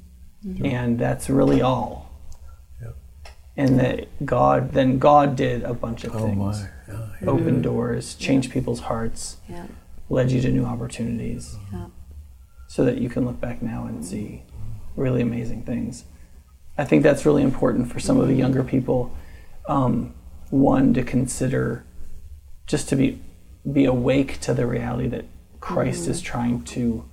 Mm-hmm. 0.47 0.66
And 0.66 0.99
that's 0.99 1.30
really 1.30 1.62
all. 1.62 2.04
Yep. 3.57 3.69
And 3.69 3.81
that 3.81 4.27
God, 4.27 4.73
then 4.73 4.99
God 4.99 5.37
did 5.37 5.63
a 5.63 5.75
bunch 5.75 6.05
of 6.05 6.15
Oh 6.17 6.19
things. 6.27 6.37
my. 6.39 6.69
Yeah, 6.89 7.29
Open 7.29 7.55
did. 7.55 7.63
doors, 7.63 8.15
changed 8.17 8.51
people's 8.51 8.81
hearts, 8.81 9.37
Yeah. 9.49 9.67
led 10.09 10.31
you 10.33 10.41
to 10.43 10.51
new 10.51 10.65
opportunities. 10.65 11.57
Yeah. 11.73 11.87
So 12.69 12.85
that 12.85 12.99
you 12.99 13.09
can 13.09 13.25
look 13.25 13.41
back 13.41 13.63
now 13.63 13.87
and 13.87 14.05
see 14.05 14.43
really 14.97 15.23
amazing 15.23 15.63
things. 15.63 16.05
I 16.77 16.85
think 16.85 17.03
that's 17.05 17.25
really 17.25 17.43
important 17.43 17.91
for 17.93 18.01
some 18.01 18.19
of 18.19 18.27
the 18.27 18.35
younger 18.35 18.65
people. 18.65 19.13
Um, 19.69 20.15
one 20.51 20.93
to 20.95 21.03
consider, 21.05 21.85
just 22.67 22.89
to 22.89 22.97
be 22.97 23.21
be 23.73 23.85
awake 23.87 24.41
to 24.41 24.53
the 24.53 24.67
reality 24.67 25.09
that 25.09 25.25
Christ 25.61 26.07
is 26.09 26.21
trying 26.21 26.63
to 26.65 27.05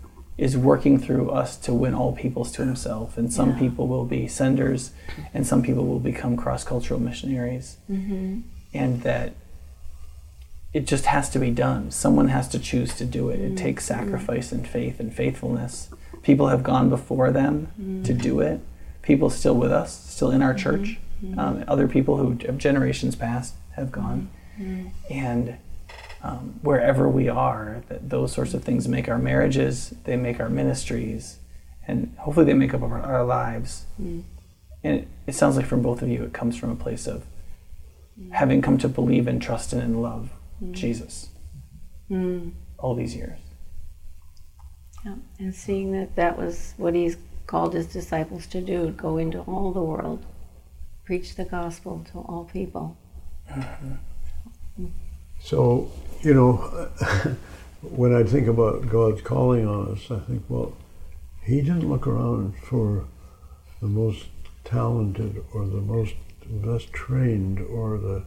is 0.41 0.57
working 0.57 0.97
through 0.97 1.29
us 1.29 1.55
to 1.55 1.71
win 1.71 1.93
all 1.93 2.13
peoples 2.13 2.51
to 2.51 2.65
Himself, 2.65 3.15
and 3.15 3.31
some 3.31 3.51
Yeah. 3.51 3.59
people 3.59 3.87
will 3.87 4.05
be 4.05 4.27
senders, 4.27 4.89
and 5.35 5.45
some 5.45 5.61
people 5.61 5.85
will 5.85 5.99
become 5.99 6.35
cross 6.35 6.63
cultural 6.63 6.99
missionaries, 6.99 7.77
mm-hmm. 7.89 8.39
and 8.73 9.01
that 9.03 9.33
it 10.73 10.87
just 10.87 11.05
has 11.05 11.29
to 11.29 11.37
be 11.37 11.51
done. 11.51 11.91
Someone 11.91 12.29
has 12.29 12.47
to 12.47 12.57
choose 12.57 12.95
to 12.95 13.05
do 13.05 13.29
it. 13.29 13.39
It 13.39 13.49
mm-hmm. 13.49 13.55
takes 13.55 13.87
mm-hmm. 13.87 13.99
sacrifice 13.99 14.51
and 14.51 14.67
faith 14.67 14.99
and 14.99 15.13
faithfulness. 15.13 15.89
People 16.23 16.47
have 16.47 16.63
gone 16.63 16.89
before 16.89 17.29
them 17.31 18.01
to 18.03 18.13
do 18.13 18.39
it. 18.39 18.61
People 19.03 19.29
still 19.29 19.55
with 19.55 19.71
us, 19.71 19.91
still 20.09 20.31
in 20.31 20.41
our 20.41 20.55
church. 20.55 20.97
Um, 21.37 21.63
other 21.67 21.87
people 21.87 22.17
who 22.17 22.29
have 22.47 22.57
generations 22.57 23.15
past 23.15 23.53
have 23.75 23.91
gone. 23.91 24.29
And 25.09 25.57
um, 26.23 26.59
wherever 26.61 27.09
we 27.09 27.29
are, 27.29 27.83
that 27.89 28.09
those 28.09 28.31
sorts 28.31 28.53
of 28.53 28.63
things 28.63 28.87
make 28.87 29.09
our 29.09 29.17
marriages, 29.17 29.93
they 30.03 30.15
make 30.15 30.39
our 30.39 30.49
ministries, 30.49 31.39
and 31.87 32.15
hopefully 32.19 32.45
they 32.45 32.53
make 32.53 32.73
up 32.73 32.81
our, 32.81 33.01
our 33.01 33.25
lives. 33.25 33.85
Mm. 34.01 34.23
And 34.83 34.99
it, 34.99 35.07
it 35.27 35.35
sounds 35.35 35.57
like 35.57 35.65
from 35.65 35.81
both 35.81 36.01
of 36.01 36.09
you, 36.09 36.23
it 36.23 36.33
comes 36.33 36.57
from 36.57 36.71
a 36.71 36.75
place 36.75 37.07
of 37.07 37.25
having 38.31 38.61
come 38.61 38.77
to 38.77 38.87
believe 38.87 39.27
and 39.27 39.41
trust 39.41 39.73
in 39.73 39.79
and 39.79 40.01
love 40.01 40.29
mm. 40.63 40.71
Jesus 40.73 41.29
mm. 42.09 42.51
all 42.77 42.93
these 42.93 43.15
years. 43.15 43.39
Yeah. 45.05 45.15
And 45.39 45.55
seeing 45.55 45.91
that 45.93 46.15
that 46.15 46.37
was 46.37 46.73
what 46.77 46.93
he's 46.93 47.17
called 47.47 47.73
his 47.73 47.87
disciples 47.87 48.45
to 48.47 48.61
do 48.61 48.91
go 48.91 49.17
into 49.17 49.39
all 49.41 49.71
the 49.71 49.81
world, 49.81 50.23
preach 51.03 51.35
the 51.35 51.45
gospel 51.45 52.05
to 52.11 52.19
all 52.19 52.47
people. 52.51 52.97
Mm-hmm. 53.49 54.85
So, 55.41 55.91
you 56.23 56.33
know, 56.33 56.55
when 57.81 58.15
I 58.15 58.23
think 58.23 58.47
about 58.47 58.89
God's 58.89 59.21
calling 59.21 59.67
on 59.67 59.93
us, 59.93 60.11
I 60.11 60.19
think, 60.19 60.43
well, 60.49 60.73
He 61.43 61.61
didn't 61.61 61.89
look 61.89 62.07
around 62.07 62.57
for 62.57 63.05
the 63.81 63.87
most 63.87 64.27
talented 64.63 65.43
or 65.53 65.65
the 65.65 65.81
most 65.81 66.13
best 66.45 66.93
trained 66.93 67.59
or 67.59 67.97
the, 67.97 68.23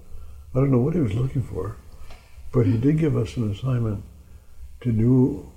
I 0.54 0.58
don't 0.58 0.70
know 0.70 0.78
what 0.78 0.94
He 0.94 1.00
was 1.00 1.14
looking 1.14 1.42
for, 1.42 1.76
but 2.52 2.66
He 2.66 2.76
did 2.76 2.98
give 2.98 3.16
us 3.16 3.36
an 3.36 3.50
assignment 3.50 4.02
to 4.80 4.92
do 4.92 5.50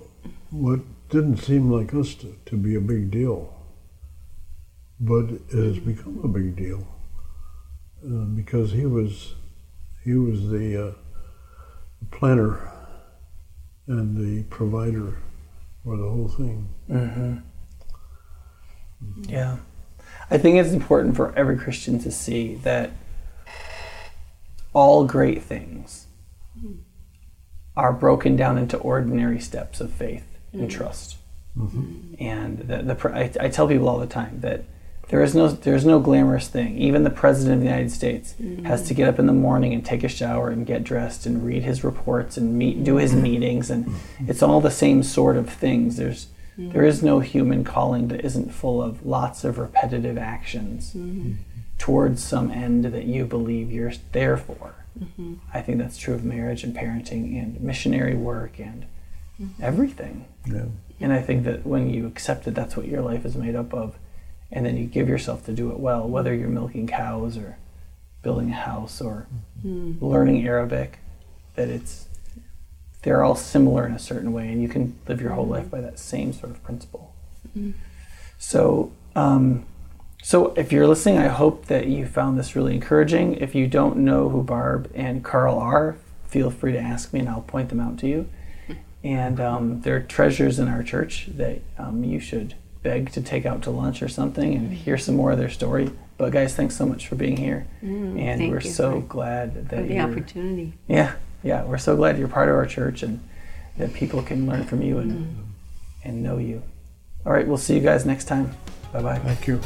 what 0.50 0.80
didn't 1.10 1.38
seem 1.38 1.70
like 1.70 1.94
us 1.94 2.14
to, 2.16 2.36
to 2.46 2.56
be 2.56 2.74
a 2.74 2.80
big 2.80 3.10
deal. 3.10 3.54
But 5.00 5.30
it 5.30 5.52
has 5.52 5.78
become 5.78 6.20
a 6.24 6.28
big 6.28 6.56
deal 6.56 6.86
uh, 8.04 8.24
because 8.24 8.72
he 8.72 8.84
was 8.84 9.34
he 10.04 10.14
was 10.14 10.48
the 10.48 10.88
uh, 10.88 10.92
planner 12.10 12.70
and 13.86 14.16
the 14.16 14.42
provider 14.44 15.18
for 15.84 15.96
the 15.96 16.08
whole 16.08 16.28
thing. 16.28 16.68
Mm-hmm. 16.90 17.38
Yeah. 19.28 19.58
I 20.30 20.38
think 20.38 20.58
it's 20.58 20.72
important 20.72 21.16
for 21.16 21.34
every 21.36 21.56
Christian 21.56 21.98
to 22.00 22.10
see 22.10 22.56
that 22.56 22.90
all 24.72 25.04
great 25.04 25.42
things 25.42 26.06
are 27.76 27.92
broken 27.92 28.36
down 28.36 28.58
into 28.58 28.76
ordinary 28.78 29.40
steps 29.40 29.80
of 29.80 29.92
faith 29.92 30.26
and 30.52 30.68
mm. 30.68 30.70
trust. 30.70 31.16
Mm-hmm. 31.56 32.14
And 32.18 32.58
the, 32.58 32.82
the 32.82 33.10
I, 33.14 33.46
I 33.46 33.48
tell 33.48 33.68
people 33.68 33.88
all 33.88 33.98
the 33.98 34.06
time 34.06 34.40
that 34.40 34.64
there 35.08 35.22
is 35.22 35.34
no 35.34 35.48
there's 35.48 35.84
no 35.84 36.00
glamorous 36.00 36.48
thing. 36.48 36.76
Even 36.78 37.02
the 37.02 37.10
president 37.10 37.54
of 37.54 37.60
the 37.60 37.66
United 37.66 37.90
States 37.90 38.34
mm-hmm. 38.40 38.64
has 38.64 38.86
to 38.88 38.94
get 38.94 39.08
up 39.08 39.18
in 39.18 39.26
the 39.26 39.32
morning 39.32 39.72
and 39.72 39.84
take 39.84 40.04
a 40.04 40.08
shower 40.08 40.50
and 40.50 40.66
get 40.66 40.84
dressed 40.84 41.26
and 41.26 41.44
read 41.44 41.62
his 41.62 41.82
reports 41.82 42.36
and 42.36 42.58
meet 42.58 42.84
do 42.84 42.96
his 42.96 43.12
mm-hmm. 43.12 43.22
meetings 43.22 43.70
and 43.70 43.94
it's 44.20 44.42
all 44.42 44.60
the 44.60 44.70
same 44.70 45.02
sort 45.02 45.36
of 45.36 45.48
things. 45.50 45.96
There's 45.96 46.26
mm-hmm. 46.58 46.72
there 46.72 46.84
is 46.84 47.02
no 47.02 47.20
human 47.20 47.64
calling 47.64 48.08
that 48.08 48.24
isn't 48.24 48.52
full 48.52 48.82
of 48.82 49.04
lots 49.06 49.44
of 49.44 49.58
repetitive 49.58 50.18
actions 50.18 50.94
towards 51.78 52.22
some 52.22 52.50
end 52.50 52.84
that 52.86 53.04
you 53.04 53.24
believe 53.24 53.70
you're 53.70 53.92
there 54.12 54.36
for. 54.36 54.74
I 55.54 55.60
think 55.60 55.78
that's 55.78 55.96
true 55.96 56.14
of 56.14 56.24
marriage 56.24 56.64
and 56.64 56.74
parenting 56.74 57.40
and 57.40 57.60
missionary 57.60 58.14
work 58.14 58.58
and 58.58 58.86
everything. 59.60 60.26
Yeah. 60.44 60.64
And 61.00 61.12
I 61.12 61.20
think 61.20 61.44
that 61.44 61.64
when 61.64 61.90
you 61.90 62.06
accept 62.06 62.44
that 62.44 62.54
that's 62.54 62.76
what 62.76 62.88
your 62.88 63.02
life 63.02 63.24
is 63.24 63.36
made 63.36 63.54
up 63.54 63.72
of, 63.72 63.96
and 64.50 64.64
then 64.64 64.76
you 64.76 64.86
give 64.86 65.08
yourself 65.08 65.44
to 65.46 65.52
do 65.52 65.70
it 65.70 65.78
well, 65.78 66.08
whether 66.08 66.34
you're 66.34 66.48
milking 66.48 66.86
cows 66.86 67.36
or 67.36 67.58
building 68.22 68.50
a 68.50 68.54
house 68.54 69.00
or 69.00 69.26
learning 70.00 70.46
Arabic, 70.46 70.98
that 71.54 71.68
it's 71.68 72.06
they're 73.02 73.22
all 73.22 73.36
similar 73.36 73.86
in 73.86 73.92
a 73.92 73.98
certain 73.98 74.32
way, 74.32 74.48
and 74.48 74.60
you 74.60 74.68
can 74.68 74.98
live 75.06 75.20
your 75.20 75.30
whole 75.32 75.46
life 75.46 75.70
by 75.70 75.80
that 75.80 75.98
same 75.98 76.32
sort 76.32 76.50
of 76.50 76.62
principle. 76.64 77.14
So, 78.38 78.92
um, 79.14 79.64
so 80.22 80.52
if 80.54 80.72
you're 80.72 80.86
listening, 80.86 81.18
I 81.18 81.28
hope 81.28 81.66
that 81.66 81.86
you 81.86 82.06
found 82.06 82.38
this 82.38 82.56
really 82.56 82.74
encouraging. 82.74 83.34
If 83.36 83.54
you 83.54 83.66
don't 83.68 83.98
know 83.98 84.28
who 84.30 84.42
Barb 84.42 84.90
and 84.94 85.22
Carl 85.24 85.58
are, 85.58 85.96
feel 86.26 86.50
free 86.50 86.72
to 86.72 86.78
ask 86.78 87.12
me, 87.12 87.20
and 87.20 87.28
I'll 87.28 87.42
point 87.42 87.68
them 87.68 87.80
out 87.80 87.98
to 87.98 88.08
you. 88.08 88.28
And 89.04 89.40
um, 89.40 89.80
they're 89.82 90.00
treasures 90.00 90.58
in 90.58 90.66
our 90.68 90.82
church 90.82 91.28
that 91.36 91.60
um, 91.78 92.02
you 92.02 92.18
should 92.18 92.54
beg 92.82 93.10
to 93.12 93.22
take 93.22 93.46
out 93.46 93.62
to 93.62 93.70
lunch 93.70 94.02
or 94.02 94.08
something 94.08 94.54
and 94.54 94.66
mm-hmm. 94.66 94.74
hear 94.74 94.98
some 94.98 95.16
more 95.16 95.32
of 95.32 95.38
their 95.38 95.50
story. 95.50 95.90
But 96.16 96.32
guys, 96.32 96.54
thanks 96.54 96.76
so 96.76 96.86
much 96.86 97.06
for 97.06 97.14
being 97.14 97.36
here, 97.36 97.66
mm, 97.82 98.18
and 98.18 98.40
thank 98.40 98.52
we're 98.52 98.60
you 98.60 98.70
so 98.70 99.00
for- 99.00 99.06
glad 99.06 99.68
that 99.68 99.86
the 99.86 99.94
you're. 99.94 100.02
opportunity. 100.02 100.72
Yeah, 100.88 101.14
yeah, 101.42 101.64
we're 101.64 101.78
so 101.78 101.96
glad 101.96 102.18
you're 102.18 102.28
part 102.28 102.48
of 102.48 102.56
our 102.56 102.66
church 102.66 103.02
and 103.02 103.20
that 103.76 103.94
people 103.94 104.22
can 104.22 104.46
learn 104.46 104.64
from 104.64 104.82
you 104.82 104.98
and 104.98 105.12
mm-hmm. 105.12 105.42
and 106.04 106.22
know 106.22 106.38
you. 106.38 106.62
All 107.24 107.32
right, 107.32 107.46
we'll 107.46 107.56
see 107.56 107.74
you 107.74 107.80
guys 107.80 108.04
next 108.04 108.24
time. 108.24 108.54
Bye 108.92 109.02
bye. 109.02 109.18
Thank 109.18 109.46
you. 109.46 109.60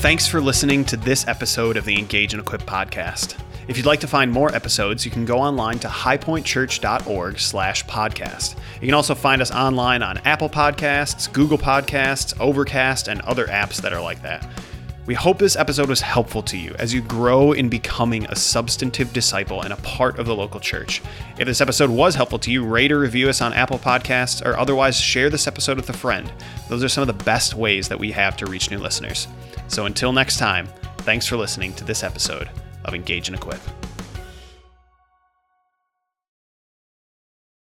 Thanks 0.00 0.26
for 0.26 0.40
listening 0.40 0.86
to 0.86 0.96
this 0.96 1.28
episode 1.28 1.76
of 1.76 1.84
the 1.84 1.98
Engage 1.98 2.32
and 2.32 2.40
Equip 2.40 2.62
podcast. 2.62 3.38
If 3.70 3.76
you'd 3.76 3.86
like 3.86 4.00
to 4.00 4.08
find 4.08 4.32
more 4.32 4.52
episodes, 4.52 5.04
you 5.04 5.12
can 5.12 5.24
go 5.24 5.38
online 5.38 5.78
to 5.78 5.86
highpointchurch.org 5.86 7.38
slash 7.38 7.84
podcast. 7.86 8.56
You 8.80 8.88
can 8.88 8.94
also 8.94 9.14
find 9.14 9.40
us 9.40 9.52
online 9.52 10.02
on 10.02 10.18
Apple 10.24 10.48
Podcasts, 10.48 11.32
Google 11.32 11.56
Podcasts, 11.56 12.34
Overcast, 12.40 13.06
and 13.06 13.20
other 13.20 13.46
apps 13.46 13.80
that 13.82 13.92
are 13.92 14.02
like 14.02 14.22
that. 14.22 14.44
We 15.06 15.14
hope 15.14 15.38
this 15.38 15.54
episode 15.54 15.88
was 15.88 16.00
helpful 16.00 16.42
to 16.42 16.58
you 16.58 16.74
as 16.80 16.92
you 16.92 17.00
grow 17.00 17.52
in 17.52 17.68
becoming 17.68 18.24
a 18.24 18.34
substantive 18.34 19.12
disciple 19.12 19.62
and 19.62 19.72
a 19.72 19.76
part 19.76 20.18
of 20.18 20.26
the 20.26 20.34
local 20.34 20.58
church. 20.58 21.00
If 21.38 21.46
this 21.46 21.60
episode 21.60 21.90
was 21.90 22.16
helpful 22.16 22.40
to 22.40 22.50
you, 22.50 22.66
rate 22.66 22.90
or 22.90 22.98
review 22.98 23.28
us 23.28 23.40
on 23.40 23.52
Apple 23.52 23.78
Podcasts 23.78 24.44
or 24.44 24.58
otherwise 24.58 25.00
share 25.00 25.30
this 25.30 25.46
episode 25.46 25.76
with 25.76 25.88
a 25.90 25.92
friend. 25.92 26.32
Those 26.68 26.82
are 26.82 26.88
some 26.88 27.08
of 27.08 27.16
the 27.16 27.24
best 27.24 27.54
ways 27.54 27.88
that 27.88 28.00
we 28.00 28.10
have 28.10 28.36
to 28.38 28.46
reach 28.46 28.68
new 28.68 28.78
listeners. 28.78 29.28
So 29.68 29.86
until 29.86 30.12
next 30.12 30.38
time, 30.38 30.66
thanks 30.98 31.24
for 31.24 31.36
listening 31.36 31.72
to 31.74 31.84
this 31.84 32.02
episode 32.02 32.50
of 32.84 32.94
Engage 32.94 33.28
and 33.28 33.36
Equip. 33.36 33.79